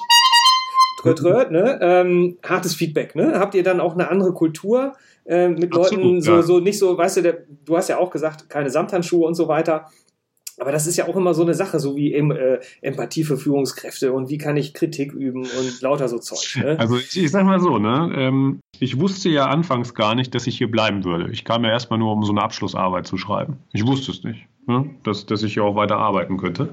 Tröt, 1.02 1.18
tröt, 1.18 1.50
ne? 1.50 1.78
Ähm, 1.82 2.38
hartes 2.44 2.74
Feedback, 2.74 3.14
ne? 3.14 3.38
Habt 3.38 3.54
ihr 3.54 3.62
dann 3.62 3.80
auch 3.80 3.94
eine 3.94 4.08
andere 4.08 4.32
Kultur 4.32 4.94
äh, 5.24 5.48
mit 5.48 5.74
Absolut, 5.74 6.04
Leuten, 6.04 6.22
so, 6.22 6.32
ja. 6.32 6.42
so 6.42 6.60
nicht 6.60 6.78
so, 6.78 6.96
weißt 6.96 7.18
du, 7.18 7.22
der, 7.22 7.38
du 7.64 7.76
hast 7.76 7.88
ja 7.88 7.98
auch 7.98 8.10
gesagt, 8.10 8.48
keine 8.48 8.70
Samthandschuhe 8.70 9.26
und 9.26 9.34
so 9.34 9.48
weiter. 9.48 9.88
Aber 10.60 10.70
das 10.70 10.86
ist 10.86 10.96
ja 10.96 11.08
auch 11.08 11.16
immer 11.16 11.34
so 11.34 11.42
eine 11.42 11.54
Sache, 11.54 11.80
so 11.80 11.96
wie 11.96 12.12
eben, 12.14 12.30
äh, 12.30 12.60
Empathie 12.82 13.24
für 13.24 13.36
Führungskräfte 13.36 14.12
und 14.12 14.28
wie 14.28 14.38
kann 14.38 14.56
ich 14.56 14.74
Kritik 14.74 15.12
üben 15.12 15.42
und 15.42 15.80
lauter 15.80 16.08
so 16.08 16.18
Zeug. 16.18 16.62
Ne? 16.62 16.76
Also 16.78 16.96
ich, 16.98 17.16
ich 17.16 17.30
sag 17.30 17.44
mal 17.44 17.58
so, 17.58 17.78
ne? 17.78 18.12
Ähm, 18.16 18.60
ich 18.78 19.00
wusste 19.00 19.28
ja 19.28 19.46
anfangs 19.46 19.94
gar 19.94 20.14
nicht, 20.14 20.34
dass 20.34 20.46
ich 20.46 20.58
hier 20.58 20.70
bleiben 20.70 21.04
würde. 21.04 21.30
Ich 21.32 21.44
kam 21.44 21.64
ja 21.64 21.70
erstmal 21.70 21.98
nur, 21.98 22.12
um 22.12 22.22
so 22.22 22.32
eine 22.32 22.42
Abschlussarbeit 22.42 23.06
zu 23.06 23.16
schreiben. 23.16 23.58
Ich 23.72 23.86
wusste 23.86 24.12
es 24.12 24.24
nicht, 24.24 24.46
ne? 24.66 24.90
dass, 25.04 25.26
dass 25.26 25.42
ich 25.42 25.54
hier 25.54 25.64
auch 25.64 25.74
weiter 25.74 25.96
arbeiten 25.96 26.36
könnte. 26.36 26.68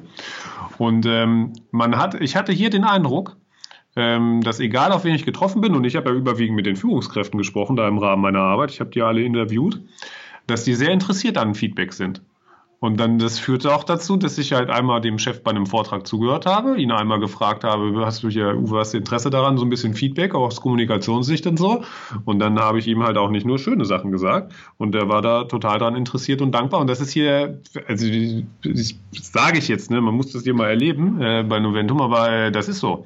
Und 0.78 1.06
ähm, 1.06 1.54
man 1.72 1.98
hat, 1.98 2.15
ich 2.20 2.36
hatte 2.36 2.52
hier 2.52 2.70
den 2.70 2.84
Eindruck, 2.84 3.38
ähm, 4.00 4.42
dass 4.42 4.60
egal 4.60 4.92
auf 4.92 5.04
wen 5.04 5.16
ich 5.16 5.26
getroffen 5.26 5.62
bin, 5.62 5.76
und 5.76 5.84
ich 5.84 5.96
habe 5.96 6.10
ja 6.10 6.16
überwiegend 6.16 6.56
mit 6.56 6.66
den 6.66 6.76
Führungskräften 6.76 7.38
gesprochen, 7.38 7.76
da 7.76 7.88
im 7.88 7.98
Rahmen 7.98 8.22
meiner 8.22 8.42
Arbeit, 8.42 8.72
ich 8.72 8.80
habe 8.80 8.90
die 8.90 9.02
alle 9.02 9.22
interviewt, 9.22 9.82
dass 10.48 10.64
die 10.64 10.74
sehr 10.74 10.92
interessiert 10.92 11.38
an 11.38 11.56
Feedback 11.56 11.94
sind. 11.94 12.22
Und 12.80 12.98
dann, 12.98 13.20
das 13.20 13.39
führte 13.39 13.76
auch 13.76 13.84
dazu, 13.84 14.15
dass 14.15 14.38
ich 14.38 14.54
halt 14.54 14.70
einmal 14.70 15.02
dem 15.02 15.20
Chef 15.20 15.44
bei 15.44 15.52
einem 15.52 15.65
Vortrag 15.65 16.08
zugehört 16.08 16.46
habe, 16.46 16.78
ihn 16.78 16.92
einmal 16.92 17.20
gefragt 17.20 17.65
habe, 17.65 18.06
hast 18.06 18.24
du 18.24 18.30
hier, 18.30 18.56
Uwe, 18.56 18.80
hast 18.80 18.94
du 18.94 18.98
Interesse 18.98 19.30
daran, 19.30 19.58
so 19.58 19.65
ein 19.65 19.70
bisschen 19.70 19.94
Feedback 19.94 20.34
auch 20.34 20.46
aus 20.46 20.62
Kommunikationssicht 20.62 21.46
und 21.46 21.58
so. 21.58 21.84
Und 22.24 22.39
dann 22.39 22.58
habe 22.58 22.80
ich 22.80 22.88
ihm 22.88 23.04
halt 23.04 23.18
auch 23.18 23.32
nicht 23.32 23.46
nur 23.46 23.60
schöne 23.60 23.84
Sachen 23.84 24.12
gesagt. 24.12 24.54
Und 24.78 24.94
der 24.94 25.10
war 25.10 25.22
da 25.22 25.44
total 25.44 25.80
daran 25.80 25.96
interessiert 25.98 26.42
und 26.42 26.54
dankbar. 26.54 26.80
Und 26.80 26.88
das 26.88 27.02
ist 27.02 27.12
hier, 27.12 27.60
also 27.88 28.06
das 28.63 28.96
sage 29.12 29.58
ich 29.58 29.68
jetzt, 29.68 29.92
ne, 29.92 30.00
man 30.00 30.13
muss 30.13 30.32
das 30.32 30.44
hier 30.44 30.54
mal 30.54 30.70
erleben 30.70 31.22
äh, 31.22 31.44
bei 31.44 31.60
Noventum, 31.60 32.02
aber 32.02 32.32
äh, 32.32 32.52
das 32.52 32.70
ist 32.70 32.80
so. 32.80 33.06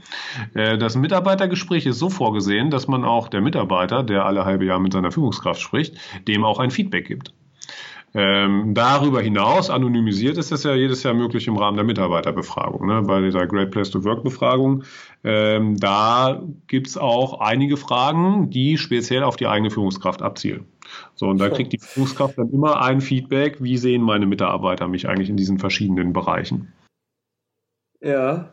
Äh, 0.54 0.78
das 0.78 0.96
Mitarbeitergespräch 0.96 1.88
ist 1.88 1.98
so 1.98 2.12
vorgesehen, 2.12 2.70
dass 2.70 2.88
man 2.88 3.04
auch 3.04 3.28
der 3.28 3.42
Mitarbeiter, 3.42 4.04
der 4.04 4.26
alle 4.26 4.46
halbe 4.46 4.66
Jahr 4.66 4.80
mit 4.80 4.94
seiner 4.94 5.12
Führungskraft 5.12 5.62
spricht, 5.62 5.96
dem 6.28 6.44
auch 6.44 6.60
ein 6.60 6.70
Feedback 6.70 7.08
gibt. 7.08 7.34
Ähm, 8.16 8.76
darüber 8.76 9.22
hinaus, 9.22 9.72
anonymisiert 9.72 10.38
ist 10.38 10.52
das 10.52 10.64
ja 10.64 10.76
jedes 10.76 11.02
Jahr 11.02 11.16
möglich 11.16 11.48
im 11.48 11.58
Rahmen 11.58 11.78
der 11.78 11.86
Mitarbeiterbefragung, 11.86 12.86
ne, 12.86 13.02
bei 13.02 13.22
dieser 13.22 13.48
Great 13.48 13.72
Place 13.72 13.90
to 13.90 14.04
Work 14.04 14.24
Befragung. 14.24 14.84
Ähm, 15.24 15.78
da 15.78 16.44
gibt's 16.68 16.96
auch 16.96 17.40
einige 17.40 17.76
Fragen, 17.76 18.52
die 18.52 18.78
speziell 18.78 19.24
auf 19.24 19.36
die 19.36 19.48
eigene 19.48 19.72
Führungskraft 19.72 20.22
abzielen. 20.22 20.68
So, 21.16 21.28
und 21.28 21.40
da 21.40 21.50
kriegt 21.50 21.74
die 21.74 21.80
Führungskraft 21.80 22.38
dann 22.38 22.52
immer 22.52 22.82
ein 22.82 23.02
Feedback, 23.02 23.64
wie 23.64 23.78
sehen 23.78 24.04
meine 24.04 24.28
Mitarbeiter 24.28 24.88
mich 24.88 25.08
eigentlich 25.08 25.30
in 25.30 25.38
diesen 25.38 25.58
verschiedenen 25.58 26.14
Bereichen. 26.14 26.72
Ja, 28.00 28.53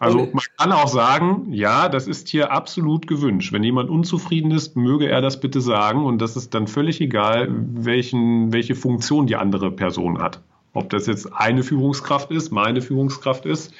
also 0.00 0.28
man 0.32 0.44
kann 0.56 0.72
auch 0.72 0.88
sagen, 0.88 1.52
ja, 1.52 1.90
das 1.90 2.08
ist 2.08 2.28
hier 2.28 2.50
absolut 2.50 3.06
gewünscht. 3.06 3.52
Wenn 3.52 3.62
jemand 3.62 3.90
unzufrieden 3.90 4.50
ist, 4.50 4.74
möge 4.74 5.06
er 5.06 5.20
das 5.20 5.40
bitte 5.40 5.60
sagen 5.60 6.06
und 6.06 6.22
das 6.22 6.36
ist 6.36 6.54
dann 6.54 6.66
völlig 6.66 7.02
egal, 7.02 7.48
welchen, 7.50 8.50
welche 8.50 8.74
Funktion 8.74 9.26
die 9.26 9.36
andere 9.36 9.70
Person 9.70 10.18
hat. 10.18 10.40
Ob 10.72 10.88
das 10.88 11.06
jetzt 11.06 11.34
eine 11.34 11.62
Führungskraft 11.62 12.30
ist, 12.30 12.50
meine 12.50 12.80
Führungskraft 12.80 13.44
ist. 13.44 13.74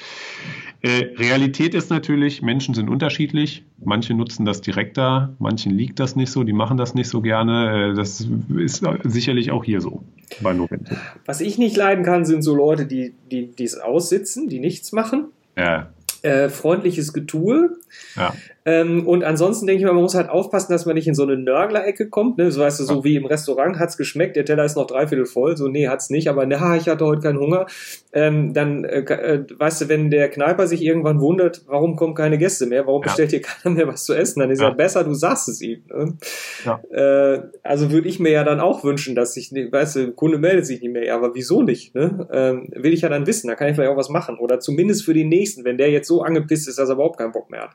Äh, 0.81 1.15
Realität 1.17 1.73
ist 1.73 1.89
natürlich, 1.89 2.43
Menschen 2.43 2.75
sind 2.75 2.89
unterschiedlich. 2.89 3.63
Manche 3.83 4.13
nutzen 4.13 4.45
das 4.45 4.61
direkter, 4.61 5.33
manchen 5.39 5.71
liegt 5.71 5.99
das 5.99 6.15
nicht 6.15 6.31
so, 6.31 6.43
die 6.43 6.53
machen 6.53 6.77
das 6.77 6.93
nicht 6.93 7.09
so 7.09 7.21
gerne. 7.21 7.93
Äh, 7.93 7.95
das 7.95 8.27
ist 8.57 8.85
sicherlich 9.03 9.49
auch 9.49 9.63
hier 9.63 9.81
so 9.81 10.03
bei 10.41 10.53
Novento. 10.53 10.95
Was 11.25 11.41
ich 11.41 11.57
nicht 11.57 11.75
leiden 11.77 12.05
kann, 12.05 12.25
sind 12.25 12.43
so 12.43 12.53
Leute, 12.53 12.85
die, 12.85 13.15
die 13.31 13.63
es 13.63 13.79
aussitzen, 13.79 14.49
die 14.49 14.59
nichts 14.59 14.91
machen. 14.91 15.25
Ja. 15.57 15.89
Äh, 16.21 16.49
freundliches 16.49 17.13
Getue. 17.13 17.77
Ja. 18.15 18.35
Ähm, 18.63 19.07
und 19.07 19.23
ansonsten 19.23 19.65
denke 19.65 19.79
ich 19.79 19.85
mal, 19.85 19.93
man 19.93 20.03
muss 20.03 20.13
halt 20.13 20.29
aufpassen, 20.29 20.71
dass 20.71 20.85
man 20.85 20.95
nicht 20.95 21.07
in 21.07 21.15
so 21.15 21.23
eine 21.23 21.35
Nörgler-Ecke 21.35 22.09
kommt. 22.09 22.37
Ne? 22.37 22.51
So 22.51 22.61
weißt 22.61 22.79
du, 22.79 22.83
so 22.83 23.03
wie 23.03 23.15
im 23.15 23.25
Restaurant 23.25 23.79
hat's 23.79 23.97
geschmeckt, 23.97 24.35
der 24.35 24.45
Teller 24.45 24.65
ist 24.65 24.75
noch 24.75 24.85
dreiviertel 24.85 25.25
voll. 25.25 25.57
So, 25.57 25.67
nee, 25.67 25.87
hat's 25.87 26.09
nicht, 26.09 26.27
aber 26.27 26.45
na, 26.45 26.75
ich 26.75 26.87
hatte 26.87 27.05
heute 27.05 27.21
keinen 27.21 27.39
Hunger. 27.39 27.65
Ähm, 28.13 28.53
dann, 28.53 28.83
äh, 28.83 28.99
äh, 28.99 29.45
weißt 29.57 29.81
du, 29.81 29.89
wenn 29.89 30.11
der 30.11 30.29
Kneiper 30.29 30.67
sich 30.67 30.83
irgendwann 30.83 31.21
wundert, 31.21 31.63
warum 31.67 31.95
kommen 31.95 32.13
keine 32.13 32.37
Gäste 32.37 32.67
mehr, 32.67 32.85
warum 32.85 33.01
ja. 33.01 33.05
bestellt 33.05 33.31
hier 33.31 33.41
keiner 33.63 33.73
mehr 33.75 33.87
was 33.87 34.05
zu 34.05 34.13
essen, 34.13 34.41
dann 34.41 34.51
ist 34.51 34.61
ja, 34.61 34.69
ja 34.69 34.73
besser, 34.75 35.03
du 35.03 35.13
sagst 35.13 35.49
es 35.49 35.61
ihm. 35.61 35.83
Ne? 35.89 36.17
Ja. 36.65 36.81
Äh, 36.91 37.41
also 37.63 37.91
würde 37.91 38.09
ich 38.09 38.19
mir 38.19 38.31
ja 38.31 38.43
dann 38.43 38.59
auch 38.59 38.83
wünschen, 38.83 39.15
dass 39.15 39.33
sich, 39.33 39.51
weißt 39.51 39.95
du, 39.95 40.11
Kunde 40.11 40.37
meldet 40.37 40.67
sich 40.67 40.81
nicht 40.81 40.91
mehr. 40.91 41.05
Ja, 41.05 41.15
aber 41.15 41.33
wieso 41.33 41.63
nicht? 41.63 41.95
Ne? 41.95 42.27
Ähm, 42.31 42.69
will 42.75 42.93
ich 42.93 43.01
ja 43.01 43.09
dann 43.09 43.25
wissen, 43.25 43.47
da 43.47 43.55
kann 43.55 43.69
ich 43.69 43.75
vielleicht 43.75 43.91
auch 43.91 43.97
was 43.97 44.09
machen. 44.09 44.37
Oder 44.37 44.59
zumindest 44.59 45.03
für 45.03 45.15
den 45.15 45.29
nächsten, 45.29 45.65
wenn 45.65 45.77
der 45.77 45.89
jetzt 45.89 46.07
so 46.07 46.21
angepisst 46.21 46.67
ist, 46.67 46.77
dass 46.77 46.89
er 46.89 46.95
überhaupt 46.95 47.17
keinen 47.17 47.31
Bock 47.31 47.49
mehr 47.49 47.61
hat 47.61 47.71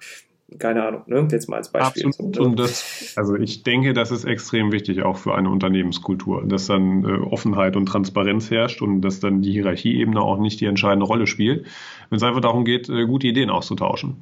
keine 0.59 0.87
Ahnung, 0.87 1.03
ne? 1.07 1.27
jetzt 1.31 1.49
mal 1.49 1.57
als 1.57 1.73
Beispiel. 1.73 2.07
Absolut. 2.07 2.39
Und 2.39 2.59
das, 2.59 3.15
also 3.17 3.35
ich 3.35 3.65
denke, 3.65 3.93
das 3.95 4.13
ist 4.13 4.25
extrem 4.25 4.71
wichtig 4.71 5.03
auch 5.03 5.17
für 5.17 5.35
eine 5.35 5.51
Unternehmenskultur, 5.51 6.45
dass 6.47 6.67
dann 6.67 7.05
äh, 7.05 7.19
Offenheit 7.19 7.77
und 7.77 7.87
Transparenz 7.87 8.51
herrscht 8.51 8.81
und 8.81 9.01
dass 9.01 9.19
dann 9.19 9.43
die 9.43 9.53
Hierarchieebene 9.53 10.21
auch 10.21 10.39
nicht 10.39 10.61
die 10.61 10.67
entscheidende 10.67 11.07
Rolle 11.07 11.27
spielt, 11.27 11.67
wenn 12.11 12.17
es 12.17 12.23
einfach 12.23 12.41
darum 12.41 12.65
geht, 12.65 12.89
äh, 12.89 13.07
gute 13.07 13.27
Ideen 13.27 13.51
auszutauschen. 13.51 14.19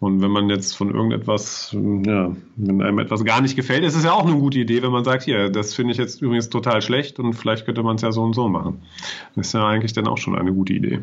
Und 0.00 0.22
wenn 0.22 0.30
man 0.30 0.48
jetzt 0.48 0.76
von 0.76 0.94
irgendetwas, 0.94 1.72
ja, 1.72 2.30
wenn 2.56 2.82
einem 2.82 3.00
etwas 3.00 3.24
gar 3.24 3.40
nicht 3.40 3.56
gefällt, 3.56 3.82
ist 3.82 3.96
es 3.96 4.04
ja 4.04 4.12
auch 4.12 4.26
eine 4.26 4.36
gute 4.36 4.60
Idee, 4.60 4.82
wenn 4.82 4.92
man 4.92 5.02
sagt, 5.02 5.24
hier, 5.24 5.48
das 5.48 5.74
finde 5.74 5.92
ich 5.92 5.98
jetzt 5.98 6.22
übrigens 6.22 6.50
total 6.50 6.82
schlecht 6.82 7.18
und 7.18 7.32
vielleicht 7.32 7.64
könnte 7.64 7.82
man 7.82 7.96
es 7.96 8.02
ja 8.02 8.12
so 8.12 8.22
und 8.22 8.34
so 8.34 8.48
machen. 8.48 8.82
Das 9.34 9.48
ist 9.48 9.54
ja 9.54 9.66
eigentlich 9.66 9.94
dann 9.94 10.06
auch 10.06 10.18
schon 10.18 10.38
eine 10.38 10.52
gute 10.52 10.72
Idee. 10.72 11.00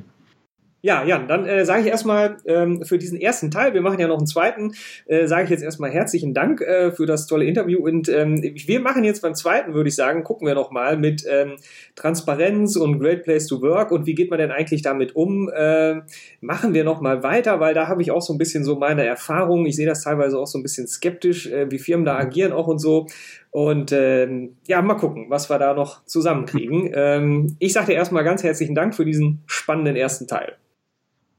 Ja, 0.85 1.03
Jan, 1.03 1.27
dann 1.27 1.47
äh, 1.47 1.65
sage 1.65 1.81
ich 1.81 1.87
erstmal 1.87 2.37
ähm, 2.45 2.83
für 2.83 2.99
diesen 2.99 3.19
ersten 3.19 3.49
Teil, 3.49 3.73
wir 3.73 3.81
machen 3.81 3.97
ja 3.97 4.07
noch 4.07 4.19
einen 4.19 4.27
zweiten, 4.27 4.73
äh, 5.07 5.25
sage 5.25 5.45
ich 5.45 5.49
jetzt 5.49 5.63
erstmal 5.63 5.89
herzlichen 5.89 6.35
Dank 6.35 6.61
äh, 6.61 6.91
für 6.91 7.07
das 7.07 7.25
tolle 7.25 7.45
Interview 7.45 7.83
und 7.83 8.07
ähm, 8.07 8.39
wir 8.43 8.79
machen 8.81 9.03
jetzt 9.03 9.23
beim 9.23 9.33
zweiten, 9.33 9.73
würde 9.73 9.89
ich 9.89 9.95
sagen, 9.95 10.23
gucken 10.23 10.47
wir 10.47 10.53
noch 10.53 10.69
mal 10.69 10.95
mit 10.95 11.25
ähm, 11.27 11.55
Transparenz 11.95 12.75
und 12.75 12.99
Great 12.99 13.23
Place 13.23 13.47
to 13.47 13.63
Work 13.63 13.91
und 13.91 14.05
wie 14.05 14.13
geht 14.13 14.29
man 14.29 14.37
denn 14.37 14.51
eigentlich 14.51 14.83
damit 14.83 15.15
um? 15.15 15.49
Äh, 15.49 16.01
machen 16.39 16.75
wir 16.75 16.83
noch 16.83 17.01
mal 17.01 17.23
weiter, 17.23 17.59
weil 17.59 17.73
da 17.73 17.87
habe 17.87 18.03
ich 18.03 18.11
auch 18.11 18.21
so 18.21 18.33
ein 18.33 18.37
bisschen 18.37 18.63
so 18.63 18.75
meine 18.75 19.07
Erfahrungen. 19.07 19.65
Ich 19.65 19.77
sehe 19.77 19.87
das 19.87 20.03
teilweise 20.03 20.37
auch 20.37 20.45
so 20.45 20.59
ein 20.59 20.61
bisschen 20.61 20.85
skeptisch, 20.85 21.47
äh, 21.47 21.65
wie 21.71 21.79
Firmen 21.79 22.05
da 22.05 22.15
agieren 22.15 22.53
auch 22.53 22.67
und 22.67 22.77
so. 22.77 23.07
Und 23.49 23.91
ähm, 23.91 24.57
ja, 24.67 24.83
mal 24.83 24.93
gucken, 24.93 25.31
was 25.31 25.49
wir 25.49 25.57
da 25.57 25.73
noch 25.73 26.05
zusammenkriegen. 26.05 26.91
Ähm, 26.97 27.55
ich 27.57 27.73
sage 27.73 27.87
dir 27.87 27.93
erstmal 27.93 28.23
ganz 28.23 28.43
herzlichen 28.43 28.75
Dank 28.75 28.93
für 28.93 29.05
diesen 29.05 29.41
spannenden 29.47 29.95
ersten 29.95 30.27
Teil. 30.27 30.57